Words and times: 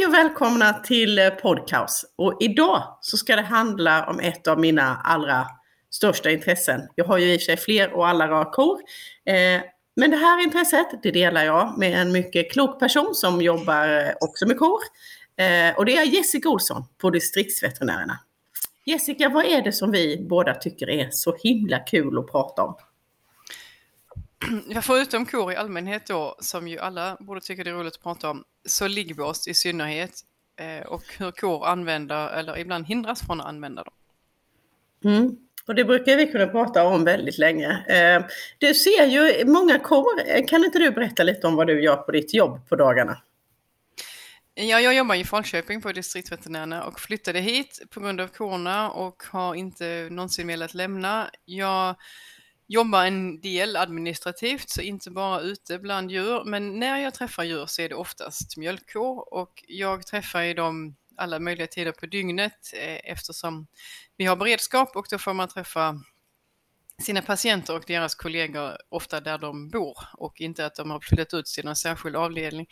Hej 0.00 0.06
och 0.06 0.14
välkomna 0.14 0.72
till 0.72 1.18
eh, 1.18 1.30
Podcast. 1.30 2.14
Och 2.16 2.36
idag 2.40 2.98
så 3.00 3.16
ska 3.16 3.36
det 3.36 3.42
handla 3.42 4.06
om 4.06 4.20
ett 4.20 4.46
av 4.46 4.60
mina 4.60 4.96
allra 5.04 5.46
största 5.90 6.30
intressen. 6.30 6.80
Jag 6.94 7.04
har 7.04 7.18
ju 7.18 7.32
i 7.32 7.38
sig 7.38 7.56
fler 7.56 7.92
och 7.92 8.08
alla 8.08 8.28
rör 8.28 8.52
kor. 8.52 8.80
Eh, 9.26 9.62
men 9.96 10.10
det 10.10 10.16
här 10.16 10.42
intresset, 10.42 11.02
det 11.02 11.10
delar 11.10 11.44
jag 11.44 11.78
med 11.78 12.00
en 12.00 12.12
mycket 12.12 12.52
klok 12.52 12.80
person 12.80 13.14
som 13.14 13.42
jobbar 13.42 13.88
eh, 13.88 14.12
också 14.20 14.46
med 14.46 14.58
kor. 14.58 14.80
Eh, 15.36 15.78
och 15.78 15.84
det 15.84 15.96
är 15.96 16.04
Jessica 16.04 16.48
Olsson 16.48 16.84
på 16.98 17.10
Distriktsveterinärerna. 17.10 18.18
Jessica, 18.84 19.28
vad 19.28 19.44
är 19.44 19.62
det 19.62 19.72
som 19.72 19.90
vi 19.90 20.26
båda 20.28 20.54
tycker 20.54 20.90
är 20.90 21.08
så 21.10 21.36
himla 21.42 21.78
kul 21.78 22.18
att 22.18 22.30
prata 22.30 22.62
om? 22.62 22.76
Förutom 24.82 25.26
kor 25.26 25.52
i 25.52 25.56
allmänhet 25.56 26.06
då, 26.06 26.36
som 26.40 26.68
ju 26.68 26.78
alla 26.78 27.16
borde 27.20 27.40
tycka 27.40 27.64
det 27.64 27.70
är 27.70 27.74
roligt 27.74 27.94
att 27.94 28.02
prata 28.02 28.30
om, 28.30 28.44
så 28.68 28.88
liggbås 28.88 29.48
i 29.48 29.54
synnerhet 29.54 30.20
eh, 30.60 30.86
och 30.86 31.02
hur 31.18 31.30
kor 31.30 31.66
använder 31.66 32.28
eller 32.28 32.58
ibland 32.58 32.86
hindras 32.86 33.26
från 33.26 33.40
att 33.40 33.46
använda 33.46 33.82
dem. 33.84 33.94
Mm. 35.04 35.36
Och 35.66 35.74
det 35.74 35.84
brukar 35.84 36.16
vi 36.16 36.26
kunna 36.26 36.46
prata 36.46 36.84
om 36.84 37.04
väldigt 37.04 37.38
länge. 37.38 37.68
Eh, 37.88 38.24
du 38.58 38.74
ser 38.74 39.06
ju 39.06 39.44
många 39.44 39.78
kor. 39.78 40.46
Kan 40.46 40.64
inte 40.64 40.78
du 40.78 40.90
berätta 40.90 41.22
lite 41.22 41.46
om 41.46 41.56
vad 41.56 41.66
du 41.66 41.82
gör 41.82 41.96
på 41.96 42.12
ditt 42.12 42.34
jobb 42.34 42.68
på 42.68 42.76
dagarna? 42.76 43.22
Ja, 44.54 44.80
jag 44.80 44.94
jobbar 44.94 45.14
i 45.14 45.24
Falköping 45.24 45.82
på 45.82 45.92
distriktsveterinärerna 45.92 46.84
och 46.84 47.00
flyttade 47.00 47.40
hit 47.40 47.82
på 47.90 48.00
grund 48.00 48.20
av 48.20 48.28
corona 48.28 48.90
och 48.90 49.22
har 49.30 49.54
inte 49.54 50.08
någonsin 50.10 50.46
velat 50.46 50.74
lämna. 50.74 51.30
Jag 51.44 51.94
jobbar 52.70 53.06
en 53.06 53.40
del 53.40 53.76
administrativt, 53.76 54.70
så 54.70 54.80
inte 54.80 55.10
bara 55.10 55.40
ute 55.40 55.78
bland 55.78 56.10
djur, 56.10 56.44
men 56.44 56.78
när 56.78 56.98
jag 56.98 57.14
träffar 57.14 57.44
djur 57.44 57.66
så 57.66 57.82
är 57.82 57.88
det 57.88 57.94
oftast 57.94 58.56
mjölkkor 58.56 59.34
och 59.34 59.64
jag 59.68 60.06
träffar 60.06 60.42
ju 60.42 60.54
dem 60.54 60.96
alla 61.16 61.38
möjliga 61.38 61.66
tider 61.66 61.92
på 61.92 62.06
dygnet 62.06 62.72
eh, 62.74 63.10
eftersom 63.12 63.66
vi 64.16 64.24
har 64.24 64.36
beredskap 64.36 64.96
och 64.96 65.06
då 65.10 65.18
får 65.18 65.34
man 65.34 65.48
träffa 65.48 66.00
sina 67.02 67.22
patienter 67.22 67.76
och 67.76 67.84
deras 67.86 68.14
kollegor 68.14 68.76
ofta 68.88 69.20
där 69.20 69.38
de 69.38 69.68
bor 69.68 69.98
och 70.12 70.40
inte 70.40 70.66
att 70.66 70.74
de 70.74 70.90
har 70.90 71.00
flyttat 71.00 71.34
ut 71.34 71.46
till 71.46 71.64
någon 71.64 71.76
särskild 71.76 72.16
avdelning. 72.16 72.66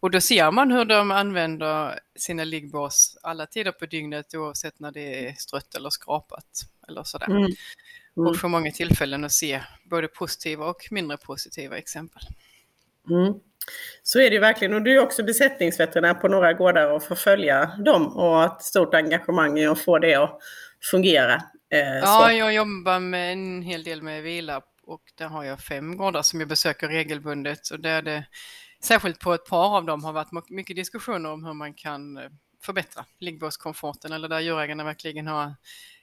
Och 0.00 0.10
då 0.10 0.20
ser 0.20 0.50
man 0.50 0.70
hur 0.70 0.84
de 0.84 1.10
använder 1.10 2.00
sina 2.16 2.44
liggbås 2.44 3.18
alla 3.22 3.46
tider 3.46 3.72
på 3.72 3.86
dygnet 3.86 4.34
oavsett 4.34 4.80
när 4.80 4.92
det 4.92 5.28
är 5.28 5.32
strött 5.32 5.74
eller 5.74 5.90
skrapat 5.90 6.44
eller 6.88 7.02
sådär. 7.02 7.30
Mm. 7.30 7.52
Mm. 8.18 8.30
Och 8.30 8.36
får 8.36 8.48
många 8.48 8.70
tillfällen 8.70 9.24
att 9.24 9.32
se 9.32 9.60
både 9.84 10.08
positiva 10.08 10.66
och 10.66 10.88
mindre 10.90 11.16
positiva 11.16 11.78
exempel. 11.78 12.22
Mm. 13.10 13.34
Så 14.02 14.20
är 14.20 14.30
det 14.30 14.38
verkligen. 14.38 14.74
Och 14.74 14.82
du 14.82 14.92
är 14.92 15.00
också 15.00 15.22
besättningsveterinär 15.22 16.14
på 16.14 16.28
några 16.28 16.52
gårdar 16.52 16.92
och 16.92 17.02
får 17.02 17.14
följa 17.14 17.66
dem 17.66 18.06
och 18.06 18.22
ha 18.22 18.46
ett 18.46 18.62
stort 18.62 18.94
engagemang 18.94 19.58
i 19.58 19.66
att 19.66 19.80
få 19.80 19.98
det 19.98 20.14
att 20.14 20.38
fungera. 20.90 21.34
Eh, 21.72 21.80
ja, 21.80 22.26
så. 22.28 22.32
jag 22.32 22.54
jobbar 22.54 23.00
med 23.00 23.32
en 23.32 23.62
hel 23.62 23.84
del 23.84 24.02
med 24.02 24.22
vila 24.22 24.62
och 24.82 25.02
där 25.14 25.26
har 25.26 25.44
jag 25.44 25.60
fem 25.60 25.96
gårdar 25.96 26.22
som 26.22 26.40
jag 26.40 26.48
besöker 26.48 26.88
regelbundet. 26.88 27.70
Och 27.70 27.80
där 27.80 28.02
det, 28.02 28.24
särskilt 28.84 29.20
på 29.20 29.34
ett 29.34 29.44
par 29.44 29.76
av 29.76 29.84
dem 29.84 30.04
har 30.04 30.12
varit 30.12 30.50
mycket 30.50 30.76
diskussioner 30.76 31.30
om 31.30 31.44
hur 31.44 31.54
man 31.54 31.74
kan 31.74 32.16
eh, 32.16 32.30
förbättra 32.62 33.04
liggbåskomforten 33.18 34.12
eller 34.12 34.28
där 34.28 34.40
djurägarna 34.40 34.84
verkligen 34.84 35.26
har 35.26 35.54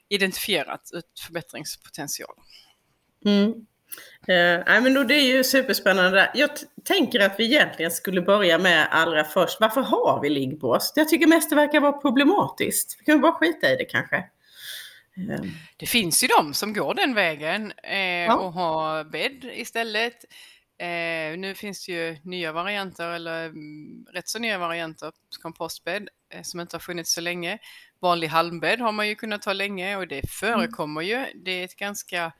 identifierat 0.08 0.90
ut 0.92 1.20
förbättringspotential. 1.26 2.34
Mm. 3.24 3.66
Eh, 4.28 4.82
men 4.82 4.94
då, 4.94 5.04
det 5.04 5.14
är 5.14 5.36
ju 5.36 5.44
superspännande. 5.44 6.30
Jag 6.34 6.50
tänker 6.84 7.20
att 7.20 7.34
vi 7.38 7.44
egentligen 7.44 7.90
skulle 7.90 8.22
börja 8.22 8.58
med 8.58 8.88
allra 8.90 9.24
först, 9.24 9.60
varför 9.60 9.80
har 9.80 10.20
vi 10.22 10.30
liggbås? 10.30 10.92
Jag 10.96 11.08
tycker 11.08 11.26
mest 11.26 11.50
det 11.50 11.56
verkar 11.56 11.80
vara 11.80 11.92
problematiskt. 11.92 12.96
Vi 12.98 13.04
kan 13.04 13.20
bara 13.20 13.32
skita 13.32 13.72
i 13.72 13.76
det 13.76 13.84
kanske. 13.84 14.16
Eh. 14.16 15.50
Det 15.76 15.86
finns 15.86 16.24
ju 16.24 16.28
de 16.38 16.54
som 16.54 16.72
går 16.72 16.94
den 16.94 17.14
vägen 17.14 17.72
eh, 17.82 17.98
ja. 17.98 18.36
och 18.36 18.52
har 18.52 19.04
bädd 19.04 19.44
istället. 19.54 20.24
Eh, 20.78 21.38
nu 21.38 21.54
finns 21.54 21.86
det 21.86 21.92
ju 21.92 22.18
nya 22.22 22.52
varianter, 22.52 23.08
eller 23.08 23.46
mm, 23.46 24.06
rätt 24.12 24.28
så 24.28 24.38
nya 24.38 24.58
varianter, 24.58 25.12
kompostbädd, 25.42 26.08
eh, 26.28 26.42
som 26.42 26.60
inte 26.60 26.76
har 26.76 26.80
funnits 26.80 27.12
så 27.12 27.20
länge. 27.20 27.58
Vanlig 28.00 28.28
halmbädd 28.28 28.80
har 28.80 28.92
man 28.92 29.08
ju 29.08 29.14
kunnat 29.14 29.42
ta 29.42 29.52
länge 29.52 29.96
och 29.96 30.08
det 30.08 30.14
mm. 30.14 30.28
förekommer 30.28 31.00
mm. 31.00 31.10
ju. 31.10 31.40
Det 31.44 31.50
är 31.50 31.64
ett 31.64 31.76
ganska 31.76 32.32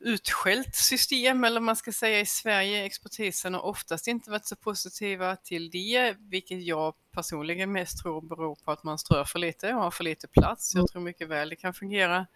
utskällt 0.00 0.74
system, 0.74 1.44
eller 1.44 1.60
man 1.60 1.76
ska 1.76 1.92
säga 1.92 2.20
i 2.20 2.26
Sverige. 2.26 2.84
Expertisen 2.84 3.54
har 3.54 3.60
oftast 3.60 4.06
inte 4.06 4.30
varit 4.30 4.46
så 4.46 4.56
positiva 4.56 5.36
till 5.36 5.70
det, 5.70 6.16
vilket 6.18 6.62
jag 6.62 6.94
personligen 7.12 7.72
mest 7.72 8.02
tror 8.02 8.22
beror 8.22 8.54
på 8.54 8.70
att 8.70 8.84
man 8.84 8.98
strör 8.98 9.24
för 9.24 9.38
lite 9.38 9.74
och 9.74 9.82
har 9.82 9.90
för 9.90 10.04
lite 10.04 10.28
plats. 10.28 10.74
Jag 10.74 10.80
mm. 10.80 10.86
tror 10.86 11.02
mycket 11.02 11.28
väl 11.28 11.48
det 11.48 11.56
kan 11.56 11.74
fungera 11.74 12.26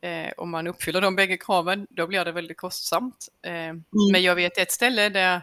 eh, 0.00 0.32
om 0.36 0.50
man 0.50 0.66
uppfyller 0.66 1.00
de 1.00 1.16
bägge 1.16 1.36
kraven, 1.36 1.86
då 1.90 2.06
blir 2.06 2.24
det 2.24 2.32
väldigt 2.32 2.56
kostsamt. 2.56 3.28
Eh, 3.46 3.52
mm. 3.52 3.84
Men 4.12 4.22
jag 4.22 4.34
vet 4.34 4.58
ett 4.58 4.72
ställe 4.72 5.08
där 5.08 5.42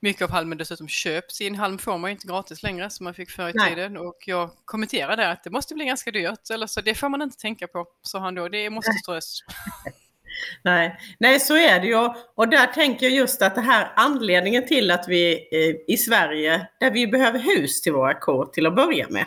mycket 0.00 0.22
av 0.22 0.30
halmen 0.30 0.58
dessutom 0.58 0.88
köps 0.88 1.40
in. 1.40 1.54
Halm 1.54 1.78
får 1.78 1.98
man 1.98 2.10
ju 2.10 2.12
inte 2.12 2.26
gratis 2.26 2.62
längre 2.62 2.90
som 2.90 3.04
man 3.04 3.14
fick 3.14 3.30
förr 3.30 3.48
i 3.48 3.52
Nej. 3.54 3.74
tiden. 3.74 3.96
Och 3.96 4.16
jag 4.26 4.50
kommenterade 4.64 5.28
att 5.28 5.44
det 5.44 5.50
måste 5.50 5.74
bli 5.74 5.84
ganska 5.84 6.10
dyrt. 6.10 6.50
Eller 6.50 6.66
så 6.66 6.80
det 6.80 6.94
får 6.94 7.08
man 7.08 7.22
inte 7.22 7.38
tänka 7.38 7.66
på, 7.66 7.86
sa 8.02 8.18
han 8.18 8.34
då. 8.34 8.48
Det 8.48 8.70
måste 8.70 8.92
strös. 8.92 9.40
Nej. 10.62 10.96
Nej, 11.18 11.40
så 11.40 11.56
är 11.56 11.80
det 11.80 11.86
ju. 11.86 12.10
Och 12.34 12.48
där 12.48 12.66
tänker 12.66 13.06
jag 13.06 13.14
just 13.14 13.42
att 13.42 13.54
det 13.54 13.60
här 13.60 13.92
anledningen 13.96 14.66
till 14.66 14.90
att 14.90 15.08
vi 15.08 15.32
eh, 15.32 15.94
i 15.94 15.96
Sverige, 15.96 16.68
där 16.80 16.90
vi 16.90 17.06
behöver 17.06 17.38
hus 17.38 17.80
till 17.80 17.92
våra 17.92 18.14
kor 18.14 18.46
till 18.46 18.66
att 18.66 18.76
börja 18.76 19.08
med. 19.08 19.26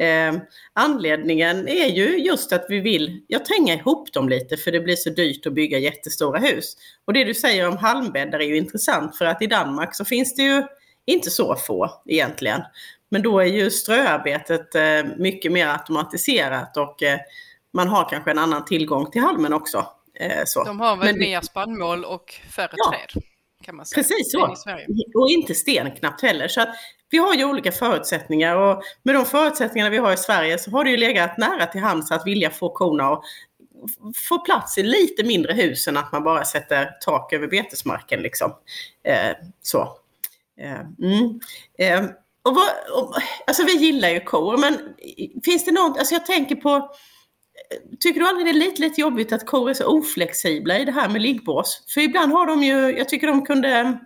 Eh, 0.00 0.34
anledningen 0.72 1.68
är 1.68 1.86
ju 1.88 2.18
just 2.18 2.52
att 2.52 2.66
vi 2.68 2.80
vill 2.80 3.22
jag 3.28 3.44
tränga 3.44 3.74
ihop 3.74 4.12
dem 4.12 4.28
lite 4.28 4.56
för 4.56 4.72
det 4.72 4.80
blir 4.80 4.96
så 4.96 5.10
dyrt 5.10 5.46
att 5.46 5.52
bygga 5.52 5.78
jättestora 5.78 6.38
hus. 6.38 6.76
Och 7.04 7.12
det 7.12 7.24
du 7.24 7.34
säger 7.34 7.68
om 7.68 7.76
halmbäddar 7.76 8.38
är 8.38 8.46
ju 8.46 8.56
intressant 8.56 9.16
för 9.16 9.24
att 9.24 9.42
i 9.42 9.46
Danmark 9.46 9.94
så 9.94 10.04
finns 10.04 10.34
det 10.34 10.42
ju 10.42 10.62
inte 11.06 11.30
så 11.30 11.56
få 11.56 12.02
egentligen. 12.06 12.62
Men 13.08 13.22
då 13.22 13.38
är 13.40 13.44
ju 13.44 13.70
ströarbetet 13.70 14.74
eh, 14.74 15.16
mycket 15.18 15.52
mer 15.52 15.66
automatiserat 15.66 16.76
och 16.76 17.02
eh, 17.02 17.18
man 17.72 17.88
har 17.88 18.08
kanske 18.08 18.30
en 18.30 18.38
annan 18.38 18.64
tillgång 18.64 19.10
till 19.10 19.22
halmen 19.22 19.52
också. 19.52 19.86
Eh, 20.14 20.42
så. 20.44 20.64
De 20.64 20.80
har 20.80 20.96
väl 20.96 21.06
Men, 21.06 21.18
mer 21.18 21.40
spannmål 21.40 22.04
och 22.04 22.34
färre 22.50 22.74
ja, 22.76 22.90
träd? 22.90 23.22
Precis 23.94 24.32
så. 24.32 24.56
Och 25.14 25.30
inte 25.30 25.54
sten 25.54 25.90
knappt 25.90 26.22
heller. 26.22 26.48
Så 26.48 26.60
att 26.60 26.68
vi 27.10 27.18
har 27.18 27.34
ju 27.34 27.44
olika 27.44 27.72
förutsättningar 27.72 28.56
och 28.56 28.82
med 29.02 29.14
de 29.14 29.24
förutsättningarna 29.24 29.90
vi 29.90 29.98
har 29.98 30.12
i 30.12 30.16
Sverige 30.16 30.58
så 30.58 30.70
har 30.70 30.84
det 30.84 30.90
ju 30.90 30.96
legat 30.96 31.38
nära 31.38 31.66
till 31.66 31.80
hands 31.80 32.10
att 32.10 32.26
vilja 32.26 32.50
få 32.50 32.68
korna 32.68 33.04
att 33.04 33.22
få 34.28 34.38
plats 34.38 34.78
i 34.78 34.82
lite 34.82 35.24
mindre 35.24 35.52
hus 35.52 35.88
än 35.88 35.96
att 35.96 36.12
man 36.12 36.24
bara 36.24 36.44
sätter 36.44 36.90
tak 37.00 37.32
över 37.32 37.46
betesmarken. 37.46 38.20
Liksom. 38.20 38.54
Eh, 39.04 39.36
så. 39.62 39.96
Eh, 40.60 40.80
mm. 41.02 41.40
eh, 41.78 42.10
och 42.42 42.54
vad, 42.54 42.68
och, 42.96 43.14
alltså 43.46 43.64
vi 43.64 43.76
gillar 43.76 44.08
ju 44.08 44.20
kor, 44.20 44.56
men 44.56 44.78
finns 45.44 45.64
det 45.64 45.72
något, 45.72 45.98
alltså 45.98 46.14
jag 46.14 46.26
tänker 46.26 46.56
på 46.56 46.90
Tycker 48.00 48.20
du 48.20 48.28
aldrig 48.28 48.46
det 48.46 48.50
är 48.50 48.66
lite, 48.66 48.82
lite 48.82 49.00
jobbigt 49.00 49.32
att 49.32 49.46
kor 49.46 49.70
är 49.70 49.74
så 49.74 49.86
oflexibla 49.86 50.78
i 50.78 50.84
det 50.84 50.92
här 50.92 51.08
med 51.08 51.22
liggbås? 51.22 51.84
För 51.94 52.00
ibland 52.00 52.32
har 52.32 52.46
de 52.46 52.62
ju, 52.62 52.98
jag 52.98 53.08
tycker 53.08 53.26
de 53.26 53.46
kunde, 53.46 53.98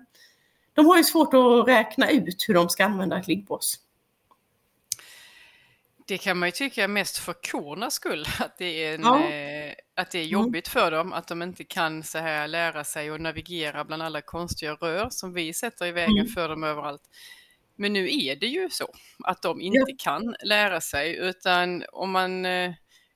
de 0.75 0.87
har 0.87 0.97
ju 0.97 1.05
svårt 1.05 1.35
att 1.35 1.69
räkna 1.69 2.11
ut 2.11 2.45
hur 2.49 2.55
de 2.55 2.69
ska 2.69 2.85
använda 2.85 3.19
ett 3.19 3.29
liggbås. 3.29 3.81
Det 6.07 6.19
kan 6.19 6.39
man 6.39 6.49
ju 6.49 6.53
tycka 6.53 6.89
mest 6.89 7.19
för 7.19 7.33
kornas 7.33 7.95
skull, 7.95 8.27
att 8.39 8.59
det 8.59 8.85
är, 8.85 8.95
en, 8.95 9.03
ja. 9.03 9.31
eh, 9.31 9.75
att 9.95 10.11
det 10.11 10.19
är 10.19 10.25
jobbigt 10.25 10.75
mm. 10.75 10.83
för 10.83 10.91
dem, 10.91 11.13
att 11.13 11.29
de 11.29 11.43
inte 11.43 11.65
kan 11.65 12.03
så 12.03 12.19
här 12.19 12.49
lära 12.49 12.85
sig 12.85 13.11
och 13.11 13.21
navigera 13.21 13.85
bland 13.85 14.03
alla 14.03 14.21
konstiga 14.21 14.75
rör 14.75 15.11
som 15.11 15.33
vi 15.33 15.53
sätter 15.53 15.87
i 15.87 15.93
vägen 15.93 16.19
mm. 16.19 16.29
för 16.29 16.49
dem 16.49 16.65
överallt. 16.65 17.03
Men 17.77 17.93
nu 17.93 18.25
är 18.25 18.37
det 18.37 18.47
ju 18.47 18.71
så 18.71 18.95
att 19.25 19.43
de 19.43 19.61
inte 19.61 19.85
ja. 19.89 19.97
kan 19.99 20.37
lära 20.45 20.81
sig, 20.81 21.17
utan 21.17 21.85
om 21.93 22.11
man 22.11 22.45
eh, 22.45 22.73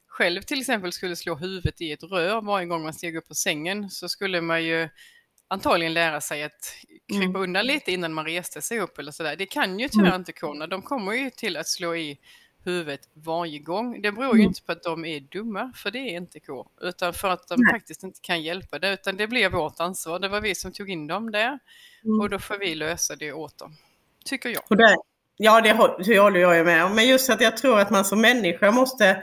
själv 0.06 0.43
till 0.43 0.61
exempel 0.61 0.93
skulle 0.93 1.16
slå 1.16 1.34
huvudet 1.34 1.81
i 1.81 1.93
ett 1.93 2.02
rör 2.02 2.40
varje 2.40 2.66
gång 2.66 2.82
man 2.82 2.94
steg 2.94 3.16
upp 3.16 3.28
på 3.28 3.34
sängen 3.34 3.90
så 3.90 4.08
skulle 4.08 4.40
man 4.40 4.64
ju 4.64 4.88
antagligen 5.49 5.95
lära 5.95 6.21
sig 6.21 6.43
att 6.43 6.75
krypa 7.09 7.25
mm. 7.25 7.43
undan 7.43 7.67
lite 7.67 7.93
innan 7.93 8.15
man 8.15 8.25
reste 8.25 8.62
sig 8.62 8.81
upp 8.81 8.99
eller 8.99 9.12
sådär. 9.12 9.37
Det 9.37 9.47
kan 9.47 9.79
ju 9.79 9.89
tyvärr 9.89 10.06
mm. 10.06 10.21
inte 10.21 10.33
korna. 10.33 10.67
De 10.67 10.83
kommer 10.83 11.12
ju 11.12 11.31
till 11.31 11.56
att 11.56 11.69
slå 11.69 11.97
i 11.97 12.19
huvudet 12.65 13.00
varje 13.12 13.59
gång. 13.59 14.03
Det 14.03 14.12
beror 14.12 14.37
ju 14.37 14.41
mm. 14.41 14.49
inte 14.49 14.62
på 14.62 14.73
att 14.73 14.83
de 14.83 15.05
är 15.05 15.21
dumma, 15.21 15.73
för 15.77 15.91
det 15.91 15.99
är 15.99 16.17
inte 16.17 16.41
kor, 16.41 16.69
utan 16.81 17.15
för 17.15 17.29
att 17.29 17.49
de 17.49 17.55
Nej. 17.59 17.73
faktiskt 17.75 18.03
inte 18.03 18.21
kan 18.23 18.43
hjälpa 18.43 18.79
det, 18.79 18.93
utan 18.93 19.17
det 19.17 19.27
blir 19.27 19.49
vårt 19.49 19.81
ansvar. 19.81 20.19
Det 20.19 20.29
var 20.29 20.41
vi 20.41 20.55
som 20.55 20.73
tog 20.73 20.91
in 20.91 21.06
dem 21.06 21.31
där 21.31 21.59
mm. 22.05 22.21
och 22.21 22.31
då 22.31 22.39
får 22.39 22.59
vi 22.59 22.75
lösa 22.75 23.17
det 23.17 23.33
åt 23.33 23.59
dem, 23.59 23.77
tycker 24.25 24.49
jag. 24.49 24.79
Det, 24.79 24.97
ja, 25.37 25.61
det 25.61 25.73
håller 26.19 26.41
jag 26.41 26.67
med 26.67 26.85
om. 26.85 26.95
Men 26.95 27.09
just 27.09 27.31
att 27.31 27.41
jag 27.41 27.56
tror 27.56 27.81
att 27.81 27.91
man 27.91 28.05
som 28.05 28.21
människa 28.21 28.71
måste 28.71 29.23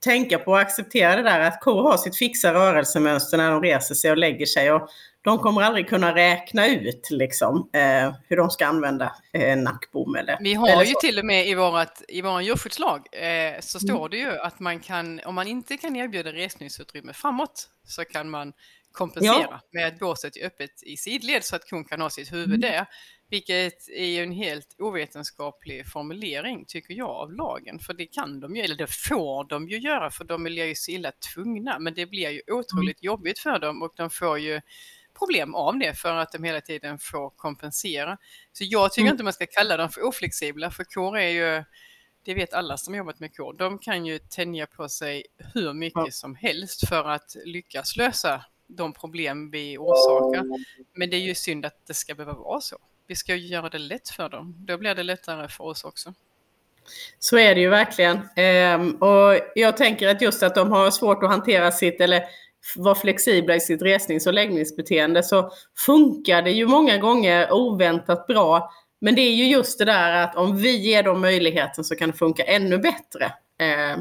tänka 0.00 0.38
på 0.38 0.50
och 0.50 0.60
acceptera 0.60 1.16
det 1.16 1.22
där 1.22 1.40
att 1.40 1.60
kor 1.60 1.82
har 1.82 1.96
sitt 1.96 2.16
fixa 2.16 2.54
rörelsemönster 2.54 3.36
när 3.36 3.50
de 3.50 3.62
reser 3.62 3.94
sig 3.94 4.10
och 4.10 4.16
lägger 4.16 4.46
sig. 4.46 4.72
Och 4.72 4.88
de 5.22 5.38
kommer 5.38 5.62
aldrig 5.62 5.88
kunna 5.88 6.14
räkna 6.14 6.68
ut 6.68 7.08
liksom, 7.10 7.70
eh, 7.72 8.14
hur 8.28 8.36
de 8.36 8.50
ska 8.50 8.66
använda 8.66 9.12
eh, 9.32 9.58
nackbom. 9.58 10.14
Eller, 10.14 10.38
Vi 10.40 10.54
har 10.54 10.68
eller 10.68 10.84
ju 10.84 10.94
till 11.00 11.18
och 11.18 11.24
med 11.24 11.48
i, 11.48 11.54
vårat, 11.54 12.02
i 12.08 12.22
vår 12.22 12.42
djurskyddslag 12.42 13.06
eh, 13.12 13.60
så 13.60 13.78
mm. 13.78 13.88
står 13.88 14.08
det 14.08 14.16
ju 14.16 14.38
att 14.38 14.60
man 14.60 14.80
kan, 14.80 15.20
om 15.24 15.34
man 15.34 15.46
inte 15.46 15.76
kan 15.76 15.96
erbjuda 15.96 16.32
resningsutrymme 16.32 17.12
framåt, 17.12 17.68
så 17.84 18.04
kan 18.04 18.30
man 18.30 18.52
kompensera 18.92 19.48
ja. 19.50 19.60
med 19.72 19.86
att 19.86 19.98
båset 19.98 20.36
är 20.36 20.46
öppet 20.46 20.82
i 20.82 20.96
sidled 20.96 21.44
så 21.44 21.56
att 21.56 21.70
kon 21.70 21.84
kan 21.84 22.00
ha 22.00 22.10
sitt 22.10 22.32
huvud 22.32 22.48
mm. 22.48 22.60
där. 22.60 22.86
Vilket 23.30 23.88
är 23.88 24.22
en 24.22 24.32
helt 24.32 24.76
ovetenskaplig 24.78 25.86
formulering 25.86 26.64
tycker 26.68 26.94
jag 26.94 27.10
av 27.10 27.32
lagen. 27.32 27.78
För 27.78 27.94
det 27.94 28.06
kan 28.06 28.40
de 28.40 28.56
ju, 28.56 28.62
eller 28.62 28.76
det 28.76 28.90
får 29.08 29.48
de 29.48 29.68
ju 29.68 29.78
göra 29.78 30.10
för 30.10 30.24
de 30.24 30.44
blir 30.44 30.64
ju 30.64 30.74
så 30.74 30.90
illa 30.90 31.12
tvungna. 31.34 31.78
Men 31.78 31.94
det 31.94 32.06
blir 32.06 32.30
ju 32.30 32.40
otroligt 32.46 33.02
mm. 33.02 33.06
jobbigt 33.06 33.38
för 33.38 33.58
dem 33.58 33.82
och 33.82 33.92
de 33.96 34.10
får 34.10 34.38
ju 34.38 34.60
problem 35.20 35.54
av 35.54 35.78
det 35.78 35.94
för 35.94 36.16
att 36.16 36.32
de 36.32 36.44
hela 36.44 36.60
tiden 36.60 36.98
får 36.98 37.30
kompensera. 37.30 38.18
Så 38.52 38.64
jag 38.66 38.92
tycker 38.92 39.02
mm. 39.02 39.12
inte 39.12 39.24
man 39.24 39.32
ska 39.32 39.46
kalla 39.46 39.76
dem 39.76 39.88
för 39.88 40.06
oflexibla 40.06 40.70
för 40.70 40.84
kor 40.84 41.18
är 41.18 41.28
ju, 41.28 41.64
det 42.24 42.34
vet 42.34 42.54
alla 42.54 42.76
som 42.76 42.94
jobbat 42.94 43.20
med 43.20 43.36
kor, 43.36 43.52
de 43.52 43.78
kan 43.78 44.06
ju 44.06 44.18
tänja 44.18 44.66
på 44.66 44.88
sig 44.88 45.26
hur 45.54 45.72
mycket 45.72 46.02
ja. 46.06 46.10
som 46.10 46.34
helst 46.34 46.88
för 46.88 47.04
att 47.04 47.36
lyckas 47.44 47.96
lösa 47.96 48.44
de 48.66 48.92
problem 48.92 49.50
vi 49.50 49.78
orsakar. 49.78 50.44
Men 50.94 51.10
det 51.10 51.16
är 51.16 51.20
ju 51.20 51.34
synd 51.34 51.66
att 51.66 51.86
det 51.86 51.94
ska 51.94 52.14
behöva 52.14 52.38
vara 52.38 52.60
så. 52.60 52.76
Vi 53.06 53.16
ska 53.16 53.34
ju 53.34 53.46
göra 53.46 53.68
det 53.68 53.78
lätt 53.78 54.08
för 54.08 54.28
dem. 54.28 54.54
Då 54.58 54.78
blir 54.78 54.94
det 54.94 55.02
lättare 55.02 55.48
för 55.48 55.64
oss 55.64 55.84
också. 55.84 56.14
Så 57.18 57.38
är 57.38 57.54
det 57.54 57.60
ju 57.60 57.68
verkligen. 57.68 58.28
Ehm, 58.36 58.90
och 58.94 59.38
jag 59.54 59.76
tänker 59.76 60.08
att 60.08 60.22
just 60.22 60.42
att 60.42 60.54
de 60.54 60.72
har 60.72 60.90
svårt 60.90 61.22
att 61.22 61.30
hantera 61.30 61.72
sitt, 61.72 62.00
eller 62.00 62.24
vara 62.76 62.94
flexibla 62.94 63.56
i 63.56 63.60
sitt 63.60 63.82
resnings 63.82 64.26
och 64.26 64.34
läggningsbeteende 64.34 65.22
så 65.22 65.50
funkar 65.86 66.42
det 66.42 66.50
ju 66.50 66.66
många 66.66 66.98
gånger 66.98 67.52
oväntat 67.52 68.26
bra. 68.26 68.70
Men 69.00 69.14
det 69.14 69.22
är 69.22 69.34
ju 69.34 69.44
just 69.44 69.78
det 69.78 69.84
där 69.84 70.24
att 70.24 70.36
om 70.36 70.56
vi 70.56 70.76
ger 70.76 71.02
dem 71.02 71.20
möjligheten 71.20 71.84
så 71.84 71.96
kan 71.96 72.10
det 72.10 72.16
funka 72.16 72.42
ännu 72.42 72.78
bättre. 72.78 73.32
Eh, 73.60 73.92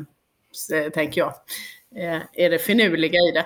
eh 0.77 0.89
tänker 0.93 1.21
jag. 1.21 1.33
Eh, 1.95 2.21
är 2.33 2.49
det 2.49 2.59
finurliga 2.59 3.19
i 3.19 3.31
det. 3.31 3.45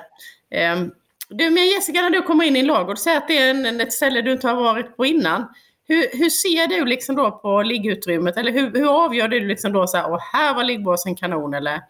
Eh, 0.58 0.84
du, 1.30 1.50
men 1.50 1.68
Jessica, 1.68 2.02
när 2.02 2.10
du 2.10 2.22
kommer 2.22 2.46
in 2.46 2.56
i 2.56 2.60
en 2.60 2.68
ladugård, 2.68 2.98
säg 2.98 3.18
att 3.18 3.28
det 3.28 3.38
är 3.38 3.50
en, 3.50 3.82
ett 3.82 3.94
ställe 3.94 4.22
du 4.22 4.32
inte 4.32 4.48
har 4.48 4.56
varit 4.56 4.98
på 4.98 5.06
innan. 5.06 5.46
Hur, 5.88 6.08
hur 6.18 6.30
ser 6.30 6.68
du 6.68 6.86
liksom 6.86 7.16
då 7.16 7.32
på 7.32 7.62
liggutrymmet? 7.62 8.38
Eller 8.38 8.52
hur, 8.52 8.72
hur 8.72 9.04
avgör 9.06 9.28
du 9.28 9.40
liksom 9.40 9.74
då 9.74 9.88
så 9.88 9.98
här, 9.98 10.20
här 10.34 10.54
var 10.56 10.64
liggbåsen 10.64 11.16
kanon 11.16 11.54
eller 11.54 11.82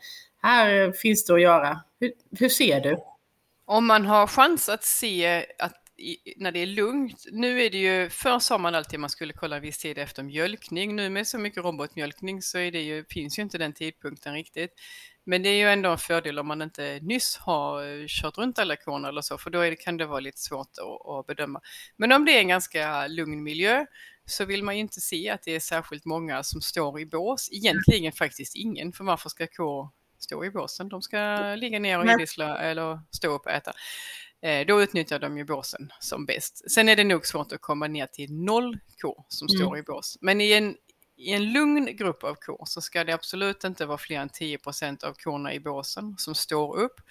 här 0.42 0.92
finns 0.92 1.25
det 1.25 1.34
att 1.34 1.42
göra? 1.42 1.80
Hur, 2.00 2.12
hur 2.40 2.50
ser 2.50 2.80
du? 2.80 2.98
Om 3.65 3.86
man 3.86 4.06
har 4.06 4.27
chans 4.27 4.69
att 4.69 4.83
se 4.83 5.45
att 5.60 5.83
när 6.38 6.51
det 6.51 6.60
är 6.60 6.65
lugnt. 6.65 7.25
Nu 7.31 7.62
är 7.62 7.69
det 7.69 7.77
ju, 7.77 8.10
förr 8.10 8.39
sa 8.39 8.57
man 8.57 8.75
alltid 8.75 8.98
att 8.98 9.01
man 9.01 9.10
skulle 9.10 9.33
kolla 9.33 9.60
viss 9.60 9.77
tid 9.77 9.98
efter 9.98 10.24
mjölkning. 10.24 10.95
Nu 10.95 11.10
med 11.10 11.27
så 11.27 11.38
mycket 11.38 11.63
robotmjölkning 11.63 12.42
så 12.42 12.57
är 12.57 12.71
det 12.71 12.81
ju, 12.81 13.06
finns 13.10 13.39
ju 13.39 13.44
inte 13.44 13.57
den 13.57 13.74
tidpunkten 13.74 14.33
riktigt. 14.33 14.74
Men 15.25 15.44
det 15.44 15.50
är 15.50 15.56
ju 15.56 15.69
ändå 15.69 15.89
en 15.89 15.98
fördel 15.98 16.39
om 16.39 16.48
man 16.48 16.62
inte 16.62 17.00
nyss 17.01 17.38
har 17.38 18.01
eh, 18.01 18.06
kört 18.07 18.38
runt 18.38 18.60
alla 18.60 18.75
korna 18.75 19.07
eller 19.07 19.21
så, 19.21 19.38
för 19.38 19.50
då 19.50 19.62
det, 19.62 19.75
kan 19.75 19.98
det 19.98 20.06
vara 20.06 20.19
lite 20.19 20.39
svårt 20.39 20.68
att, 20.77 21.10
att, 21.10 21.27
bedöma. 21.27 21.62
Men 21.98 22.12
om 22.12 22.25
det 22.25 22.31
är 22.31 22.39
en 22.39 22.48
ganska 22.48 23.07
lugn 23.07 23.44
miljö 23.44 23.86
så 24.25 24.45
vill 24.45 24.63
man 24.63 24.75
ju 24.75 24.81
inte 24.81 25.01
se 25.01 25.30
att 25.30 25.44
det 25.44 25.56
är 25.56 25.60
särskilt 25.60 26.06
många 26.06 26.44
som 26.44 26.62
står 26.62 27.00
i 27.00 27.06
bås. 27.06 27.50
Egentligen 27.51 28.12
faktiskt 28.12 28.56
ingen, 28.56 28.94
för 28.94 29.04
varför 29.04 29.30
ska 29.30 29.48
kor 29.48 29.89
stå 30.24 30.46
i 30.46 30.52
båsen? 30.52 30.90
De 30.90 31.02
ska 31.02 31.56
ligga 31.56 31.80
ner 31.80 32.00
och 32.00 32.06
idissla 32.06 32.58
eller 32.58 33.00
stå 33.12 33.36
upp 33.36 33.46
och 33.46 33.52
äta. 33.52 33.74
Eh, 34.42 34.66
då 34.66 34.81
utnyttjar 34.81 35.20
de 35.20 35.38
ju 35.38 35.46
båsen 35.46 35.94
som 36.00 36.25
bäst. 36.25 36.72
Sen 36.72 36.90
är 36.90 36.96
det 36.96 37.04
nog 37.04 37.25
svårt 37.25 37.52
att 37.52 37.62
komma 37.62 37.88
ner 37.88 38.08
till 38.08 38.34
noll 38.34 38.78
kor 39.02 39.25
som 39.28 39.48
mm. 39.52 39.60
står 39.60 39.78
i 39.78 39.84
bås. 39.84 40.18
Men 40.22 40.42
i 40.42 40.52
en 40.52 40.75
i 41.16 41.31
en 41.31 41.54
lugn 41.54 41.96
grupp 41.96 42.24
av 42.24 42.36
kor 42.36 42.64
så 42.66 42.81
ska 42.81 43.04
det 43.04 43.14
absolut 43.14 43.64
inte 43.64 43.86
vara 43.86 43.98
fler 43.98 44.20
än 44.20 44.30
10% 44.30 45.06
av 45.06 45.14
korna 45.14 45.54
i 45.54 45.60
båsen 45.60 46.16
som 46.18 46.36
står 46.36 46.78
upp. 46.78 47.02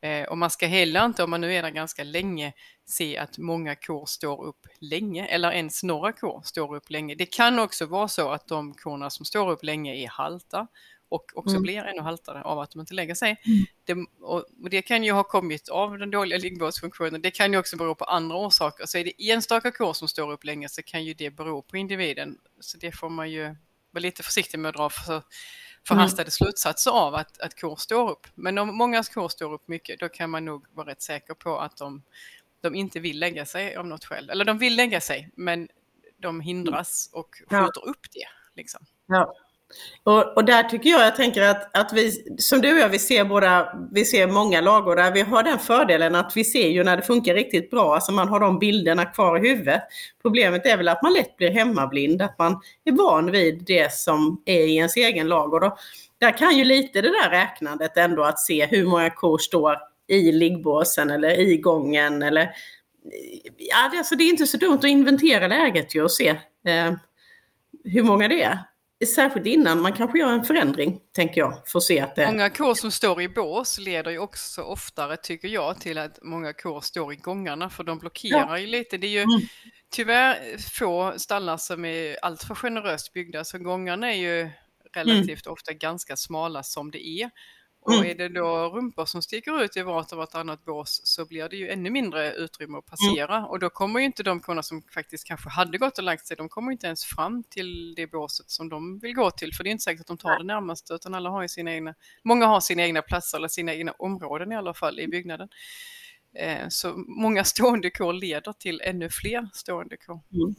Eh, 0.00 0.28
och 0.28 0.38
man 0.38 0.50
ska 0.50 0.66
heller 0.66 1.04
inte, 1.04 1.22
om 1.24 1.30
man 1.30 1.40
nu 1.40 1.54
är 1.54 1.62
där 1.62 1.70
ganska 1.70 2.04
länge, 2.04 2.52
se 2.86 3.18
att 3.18 3.38
många 3.38 3.76
kor 3.76 4.06
står 4.06 4.44
upp 4.44 4.66
länge 4.80 5.26
eller 5.26 5.52
ens 5.52 5.82
några 5.82 6.12
kor 6.12 6.42
står 6.44 6.76
upp 6.76 6.90
länge. 6.90 7.14
Det 7.14 7.26
kan 7.26 7.58
också 7.58 7.86
vara 7.86 8.08
så 8.08 8.30
att 8.30 8.48
de 8.48 8.74
korna 8.74 9.10
som 9.10 9.24
står 9.24 9.50
upp 9.50 9.62
länge 9.62 9.94
är 9.94 10.08
halta 10.08 10.66
och 11.08 11.24
också 11.34 11.54
mm. 11.54 11.62
blir 11.62 11.78
ännu 11.78 12.00
haltare 12.00 12.42
av 12.42 12.58
att 12.58 12.70
de 12.70 12.80
inte 12.80 12.94
lägger 12.94 13.14
sig. 13.14 13.40
Mm. 13.44 13.64
Det, 13.84 14.06
och, 14.20 14.44
och, 14.62 14.70
det 14.70 14.82
kan 14.82 15.04
ju 15.04 15.12
ha 15.12 15.24
kommit 15.24 15.68
av 15.68 15.98
den 15.98 16.10
dåliga 16.10 16.38
liggbåtsfunktionen. 16.38 17.22
Det 17.22 17.30
kan 17.30 17.52
ju 17.52 17.58
också 17.58 17.76
bero 17.76 17.94
på 17.94 18.04
andra 18.04 18.36
orsaker. 18.36 18.86
Så 18.86 18.98
är 18.98 19.04
det 19.04 19.30
enstaka 19.30 19.70
kor 19.70 19.92
som 19.92 20.08
står 20.08 20.32
upp 20.32 20.44
länge 20.44 20.68
så 20.68 20.82
kan 20.82 21.04
ju 21.04 21.14
det 21.14 21.30
bero 21.30 21.62
på 21.62 21.76
individen. 21.76 22.38
Så 22.60 22.78
det 22.78 22.92
får 22.92 23.08
man 23.08 23.30
ju 23.30 23.56
vara 23.90 24.02
lite 24.02 24.22
försiktig 24.22 24.58
med 24.58 24.68
att 24.68 24.74
dra 24.74 24.90
för, 24.90 25.22
förhastade 25.88 26.22
mm. 26.22 26.30
slutsatser 26.30 26.90
av 26.90 27.14
att, 27.14 27.40
att 27.40 27.60
kor 27.60 27.76
står 27.76 28.10
upp. 28.10 28.26
Men 28.34 28.58
om 28.58 28.76
många 28.76 29.02
kor 29.02 29.28
står 29.28 29.52
upp 29.52 29.68
mycket, 29.68 30.00
då 30.00 30.08
kan 30.08 30.30
man 30.30 30.44
nog 30.44 30.66
vara 30.72 30.90
rätt 30.90 31.02
säker 31.02 31.34
på 31.34 31.58
att 31.58 31.76
de, 31.76 32.02
de 32.60 32.74
inte 32.74 33.00
vill 33.00 33.18
lägga 33.18 33.46
sig 33.46 33.76
av 33.76 33.86
något 33.86 34.04
skäl. 34.04 34.30
Eller 34.30 34.44
de 34.44 34.58
vill 34.58 34.76
lägga 34.76 35.00
sig, 35.00 35.30
men 35.34 35.68
de 36.18 36.40
hindras 36.40 37.10
och 37.12 37.34
skjuter 37.34 37.56
ja. 37.56 37.90
upp 37.90 38.10
det. 38.12 38.28
Liksom. 38.56 38.86
Ja. 39.06 39.34
Och, 40.04 40.36
och, 40.36 40.44
där 40.44 40.62
tycker 40.62 40.90
jag, 40.90 41.06
jag 41.06 41.16
tänker 41.16 41.42
att, 41.42 41.76
att 41.76 41.92
vi, 41.92 42.36
som 42.38 42.60
du 42.60 42.72
och 42.72 42.78
jag, 42.78 42.88
vi 42.88 42.98
ser 42.98 43.24
båda, 43.24 43.78
vi 43.92 44.04
ser 44.04 44.26
många 44.26 44.60
lagor 44.60 44.96
där 44.96 45.12
vi 45.12 45.20
har 45.20 45.42
den 45.42 45.58
fördelen 45.58 46.14
att 46.14 46.32
vi 46.36 46.44
ser 46.44 46.68
ju 46.68 46.84
när 46.84 46.96
det 46.96 47.02
funkar 47.02 47.34
riktigt 47.34 47.70
bra, 47.70 47.94
alltså 47.94 48.12
man 48.12 48.28
har 48.28 48.40
de 48.40 48.58
bilderna 48.58 49.04
kvar 49.04 49.44
i 49.44 49.48
huvudet. 49.48 49.82
Problemet 50.22 50.66
är 50.66 50.76
väl 50.76 50.88
att 50.88 51.02
man 51.02 51.12
lätt 51.12 51.36
blir 51.36 51.50
hemmablind, 51.50 52.22
att 52.22 52.38
man 52.38 52.60
är 52.84 52.92
van 52.92 53.30
vid 53.30 53.64
det 53.64 53.92
som 53.92 54.42
är 54.44 54.60
i 54.60 54.76
ens 54.76 54.96
egen 54.96 55.28
lag. 55.28 55.54
Och 55.54 55.78
där 56.18 56.38
kan 56.38 56.58
ju 56.58 56.64
lite 56.64 57.00
det 57.00 57.08
där 57.08 57.30
räknandet 57.30 57.96
ändå 57.96 58.22
att 58.22 58.38
se 58.38 58.66
hur 58.66 58.86
många 58.86 59.10
kor 59.10 59.38
står 59.38 59.76
i 60.06 60.32
liggbåsen 60.32 61.10
eller 61.10 61.40
i 61.40 61.56
gången 61.56 62.22
eller 62.22 62.50
Ja, 63.56 63.88
det, 63.92 63.98
alltså 63.98 64.16
det 64.16 64.24
är 64.24 64.28
inte 64.28 64.46
så 64.46 64.56
dumt 64.56 64.78
att 64.78 64.84
inventera 64.84 65.46
läget 65.46 65.94
ju 65.94 66.02
och 66.02 66.12
se 66.12 66.28
eh, 66.66 66.92
hur 67.84 68.02
många 68.02 68.28
det 68.28 68.42
är 68.42 68.58
särskilt 69.06 69.46
innan 69.46 69.82
man 69.82 69.92
kanske 69.92 70.18
gör 70.18 70.32
en 70.32 70.44
förändring, 70.44 71.00
tänker 71.14 71.40
jag, 71.40 71.62
för 71.66 71.78
att 71.78 71.82
se 71.82 72.00
att 72.00 72.16
det... 72.16 72.26
Många 72.26 72.50
kor 72.50 72.74
som 72.74 72.90
står 72.90 73.22
i 73.22 73.28
bås 73.28 73.78
leder 73.78 74.10
ju 74.10 74.18
också 74.18 74.62
oftare, 74.62 75.16
tycker 75.16 75.48
jag, 75.48 75.80
till 75.80 75.98
att 75.98 76.18
många 76.22 76.52
kor 76.52 76.80
står 76.80 77.12
i 77.12 77.16
gångarna, 77.16 77.70
för 77.70 77.84
de 77.84 77.98
blockerar 77.98 78.48
ja. 78.48 78.58
ju 78.58 78.66
lite. 78.66 78.98
Det 78.98 79.06
är 79.06 79.10
ju 79.10 79.22
mm. 79.22 79.40
tyvärr 79.90 80.58
få 80.78 81.14
stallar 81.16 81.56
som 81.56 81.84
är 81.84 82.24
alltför 82.24 82.54
generöst 82.54 83.12
byggda, 83.12 83.44
så 83.44 83.58
gångarna 83.58 84.12
är 84.12 84.16
ju 84.16 84.50
relativt 84.92 85.46
mm. 85.46 85.52
ofta 85.52 85.72
ganska 85.72 86.16
smala 86.16 86.62
som 86.62 86.90
det 86.90 87.08
är. 87.08 87.30
Och 87.88 87.94
mm. 87.94 88.10
är 88.10 88.14
det 88.14 88.28
då 88.28 88.68
rumpor 88.68 89.04
som 89.04 89.22
sticker 89.22 89.62
ut 89.62 89.76
i 89.76 89.82
vart 89.82 90.12
och 90.12 90.18
vartannat 90.18 90.64
bås 90.64 91.00
så 91.04 91.26
blir 91.26 91.48
det 91.48 91.56
ju 91.56 91.68
ännu 91.68 91.90
mindre 91.90 92.34
utrymme 92.34 92.78
att 92.78 92.86
passera 92.86 93.36
mm. 93.36 93.48
och 93.48 93.58
då 93.58 93.70
kommer 93.70 94.00
ju 94.00 94.06
inte 94.06 94.22
de 94.22 94.40
korna 94.40 94.62
som 94.62 94.82
faktiskt 94.82 95.24
kanske 95.24 95.48
hade 95.48 95.78
gått 95.78 95.98
och 95.98 96.04
lagt 96.04 96.26
sig, 96.26 96.36
de 96.36 96.48
kommer 96.48 96.72
inte 96.72 96.86
ens 96.86 97.04
fram 97.04 97.44
till 97.44 97.94
det 97.94 98.06
båset 98.06 98.50
som 98.50 98.68
de 98.68 98.98
vill 98.98 99.14
gå 99.14 99.30
till 99.30 99.54
för 99.54 99.64
det 99.64 99.70
är 99.70 99.72
inte 99.72 99.84
säkert 99.84 100.00
att 100.00 100.06
de 100.06 100.18
tar 100.18 100.38
det 100.38 100.44
närmaste 100.44 100.94
utan 100.94 101.14
alla 101.14 101.30
har 101.30 101.42
ju 101.42 101.48
sina 101.48 101.72
egna, 101.72 101.94
många 102.24 102.46
har 102.46 102.60
sina 102.60 102.82
egna 102.82 103.02
platser 103.02 103.38
eller 103.38 103.48
sina 103.48 103.74
egna 103.74 103.92
områden 103.92 104.52
i 104.52 104.56
alla 104.56 104.74
fall 104.74 105.00
i 105.00 105.08
byggnaden. 105.08 105.48
Eh, 106.34 106.68
så 106.68 106.94
många 106.96 107.44
stående 107.44 107.90
kor 107.90 108.12
leder 108.12 108.52
till 108.52 108.80
ännu 108.84 109.08
fler 109.10 109.48
stående 109.52 109.96
kor. 109.96 110.20
Mm. 110.32 110.54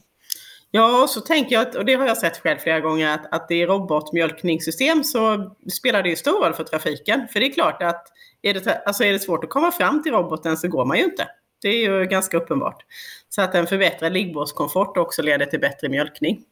Ja, 0.72 1.04
och 1.04 1.10
så 1.10 1.22
tänker 1.22 1.56
jag, 1.56 1.76
och 1.76 1.86
det 1.86 1.94
har 1.94 2.08
jag 2.08 2.18
sett 2.18 2.38
själv 2.38 2.58
flera 2.58 2.80
gånger, 2.80 3.14
att, 3.14 3.34
att 3.34 3.52
i 3.52 3.66
robotmjölkningssystem 3.66 5.04
så 5.04 5.56
spelar 5.72 6.04
det 6.04 6.10
ju 6.10 6.16
stor 6.16 6.46
roll 6.46 6.54
för 6.54 6.64
trafiken. 6.64 7.28
För 7.34 7.40
det 7.40 7.46
är 7.46 7.54
klart 7.54 7.84
att 7.84 8.08
är 8.42 8.54
det, 8.54 8.82
alltså 8.86 9.04
är 9.04 9.14
det 9.14 9.20
svårt 9.20 9.44
att 9.44 9.50
komma 9.50 9.72
fram 9.72 10.04
till 10.04 10.12
roboten 10.12 10.58
så 10.58 10.68
går 10.68 10.86
man 10.86 10.98
ju 10.98 11.04
inte. 11.04 11.28
Det 11.62 11.70
är 11.70 11.90
ju 11.90 12.06
ganska 12.06 12.38
uppenbart. 12.38 12.86
Så 13.30 13.42
att 13.42 13.56
en 13.56 13.68
förbättrad 13.68 14.14
liggbåtskomfort 14.14 14.98
också 14.98 15.22
leder 15.22 15.46
till 15.46 15.60
bättre 15.60 15.90
mjölkning. 15.90 16.44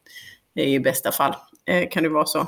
I 0.55 0.79
bästa 0.79 1.11
fall 1.11 1.35
eh, 1.65 1.89
kan 1.89 2.03
det 2.03 2.09
vara 2.09 2.25
så. 2.25 2.47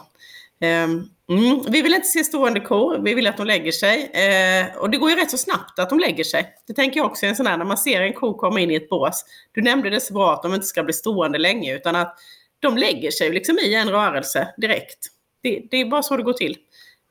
Ehm, 0.60 1.04
Mm, 1.30 1.62
vi 1.72 1.82
vill 1.82 1.94
inte 1.94 2.08
se 2.08 2.24
stående 2.24 2.60
kor, 2.60 3.00
vi 3.04 3.14
vill 3.14 3.28
att 3.28 3.38
de 3.38 3.48
lägger 3.48 3.72
sig. 3.72 4.04
Eh, 4.04 4.78
och 4.78 4.90
det 4.90 4.98
går 4.98 5.10
ju 5.10 5.16
rätt 5.16 5.32
så 5.32 5.38
snabbt 5.38 5.80
att 5.80 5.90
de 5.90 6.00
lägger 6.00 6.24
sig. 6.24 6.54
Det 6.68 6.74
tänker 6.74 7.00
jag 7.00 7.08
också 7.08 7.26
en 7.26 7.36
sån 7.36 7.48
här, 7.48 7.58
när 7.58 7.66
man 7.66 7.78
ser 7.78 8.02
en 8.02 8.14
ko 8.14 8.34
komma 8.34 8.60
in 8.60 8.72
i 8.72 8.76
ett 8.76 8.90
bås. 8.90 9.26
Du 9.52 9.62
nämnde 9.62 9.90
det 9.90 10.02
så 10.02 10.14
bra 10.14 10.34
att 10.34 10.44
de 10.44 10.54
inte 10.54 10.68
ska 10.68 10.84
bli 10.84 10.94
stående 10.94 11.38
länge, 11.38 11.76
utan 11.76 11.96
att 11.96 12.18
de 12.60 12.78
lägger 12.78 13.12
sig 13.12 13.32
liksom 13.32 13.58
i 13.60 13.76
en 13.76 13.90
rörelse 13.90 14.54
direkt. 14.58 15.08
Det, 15.44 15.68
det 15.72 15.78
är 15.78 15.86
bara 15.86 16.04
så 16.04 16.18
det 16.18 16.24
går 16.24 16.34
till. 16.34 16.58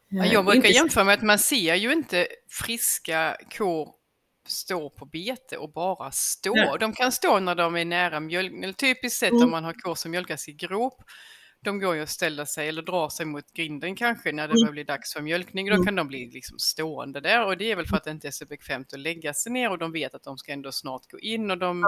Ja, 0.09 0.27
jag 0.27 0.45
brukar 0.45 0.57
inte... 0.57 0.69
jämföra 0.69 1.05
med 1.05 1.15
att 1.15 1.23
man 1.23 1.39
ser 1.39 1.75
ju 1.75 1.93
inte 1.93 2.27
friska 2.51 3.37
kor 3.59 3.89
stå 4.47 4.91
på 4.91 5.05
bete 5.05 5.57
och 5.57 5.73
bara 5.73 6.11
stå. 6.11 6.55
Nej. 6.55 6.77
De 6.81 6.93
kan 6.93 7.13
stå 7.13 7.41
när 7.41 7.55
de 7.55 7.77
är 7.77 7.85
nära 7.85 8.21
mjölk, 8.21 8.77
typiskt 8.77 9.19
sett 9.19 9.31
mm. 9.31 9.43
om 9.43 9.51
man 9.51 9.65
har 9.65 9.73
kor 9.73 9.95
som 9.95 10.11
mjölkas 10.11 10.49
i 10.49 10.53
grop 10.53 11.03
de 11.65 11.81
går 11.81 11.95
ju 11.95 12.03
och 12.03 12.09
ställer 12.09 12.45
sig 12.45 12.69
eller 12.69 12.83
drar 12.83 13.09
sig 13.09 13.27
mot 13.27 13.53
grinden 13.53 13.97
kanske 13.97 14.33
när 14.33 14.49
det 14.49 14.53
mm. 14.53 14.61
börjar 14.61 14.73
bli 14.73 14.85
dags 14.85 15.13
för 15.13 15.21
mjölkning. 15.21 15.67
Då 15.67 15.75
mm. 15.75 15.85
kan 15.85 15.95
de 15.95 16.09
bli 16.09 16.31
liksom 16.31 16.59
stående 16.59 17.21
där 17.21 17.47
och 17.47 17.57
det 17.57 17.71
är 17.71 17.77
väl 17.77 17.87
för 17.87 17.97
att 17.97 18.05
det 18.05 18.11
inte 18.11 18.29
är 18.29 18.33
så 18.33 18.47
bekvämt 18.47 18.93
att 18.93 19.01
lägga 19.01 19.35
sig 19.35 19.53
ner 19.53 19.71
och 19.71 19.79
de 19.79 19.93
vet 19.93 20.15
att 20.15 20.23
de 20.23 20.39
ska 20.39 20.53
ändå 20.53 20.73
snart 20.73 21.11
gå 21.11 21.19
in 21.19 21.51
och 21.51 21.59
de 21.59 21.85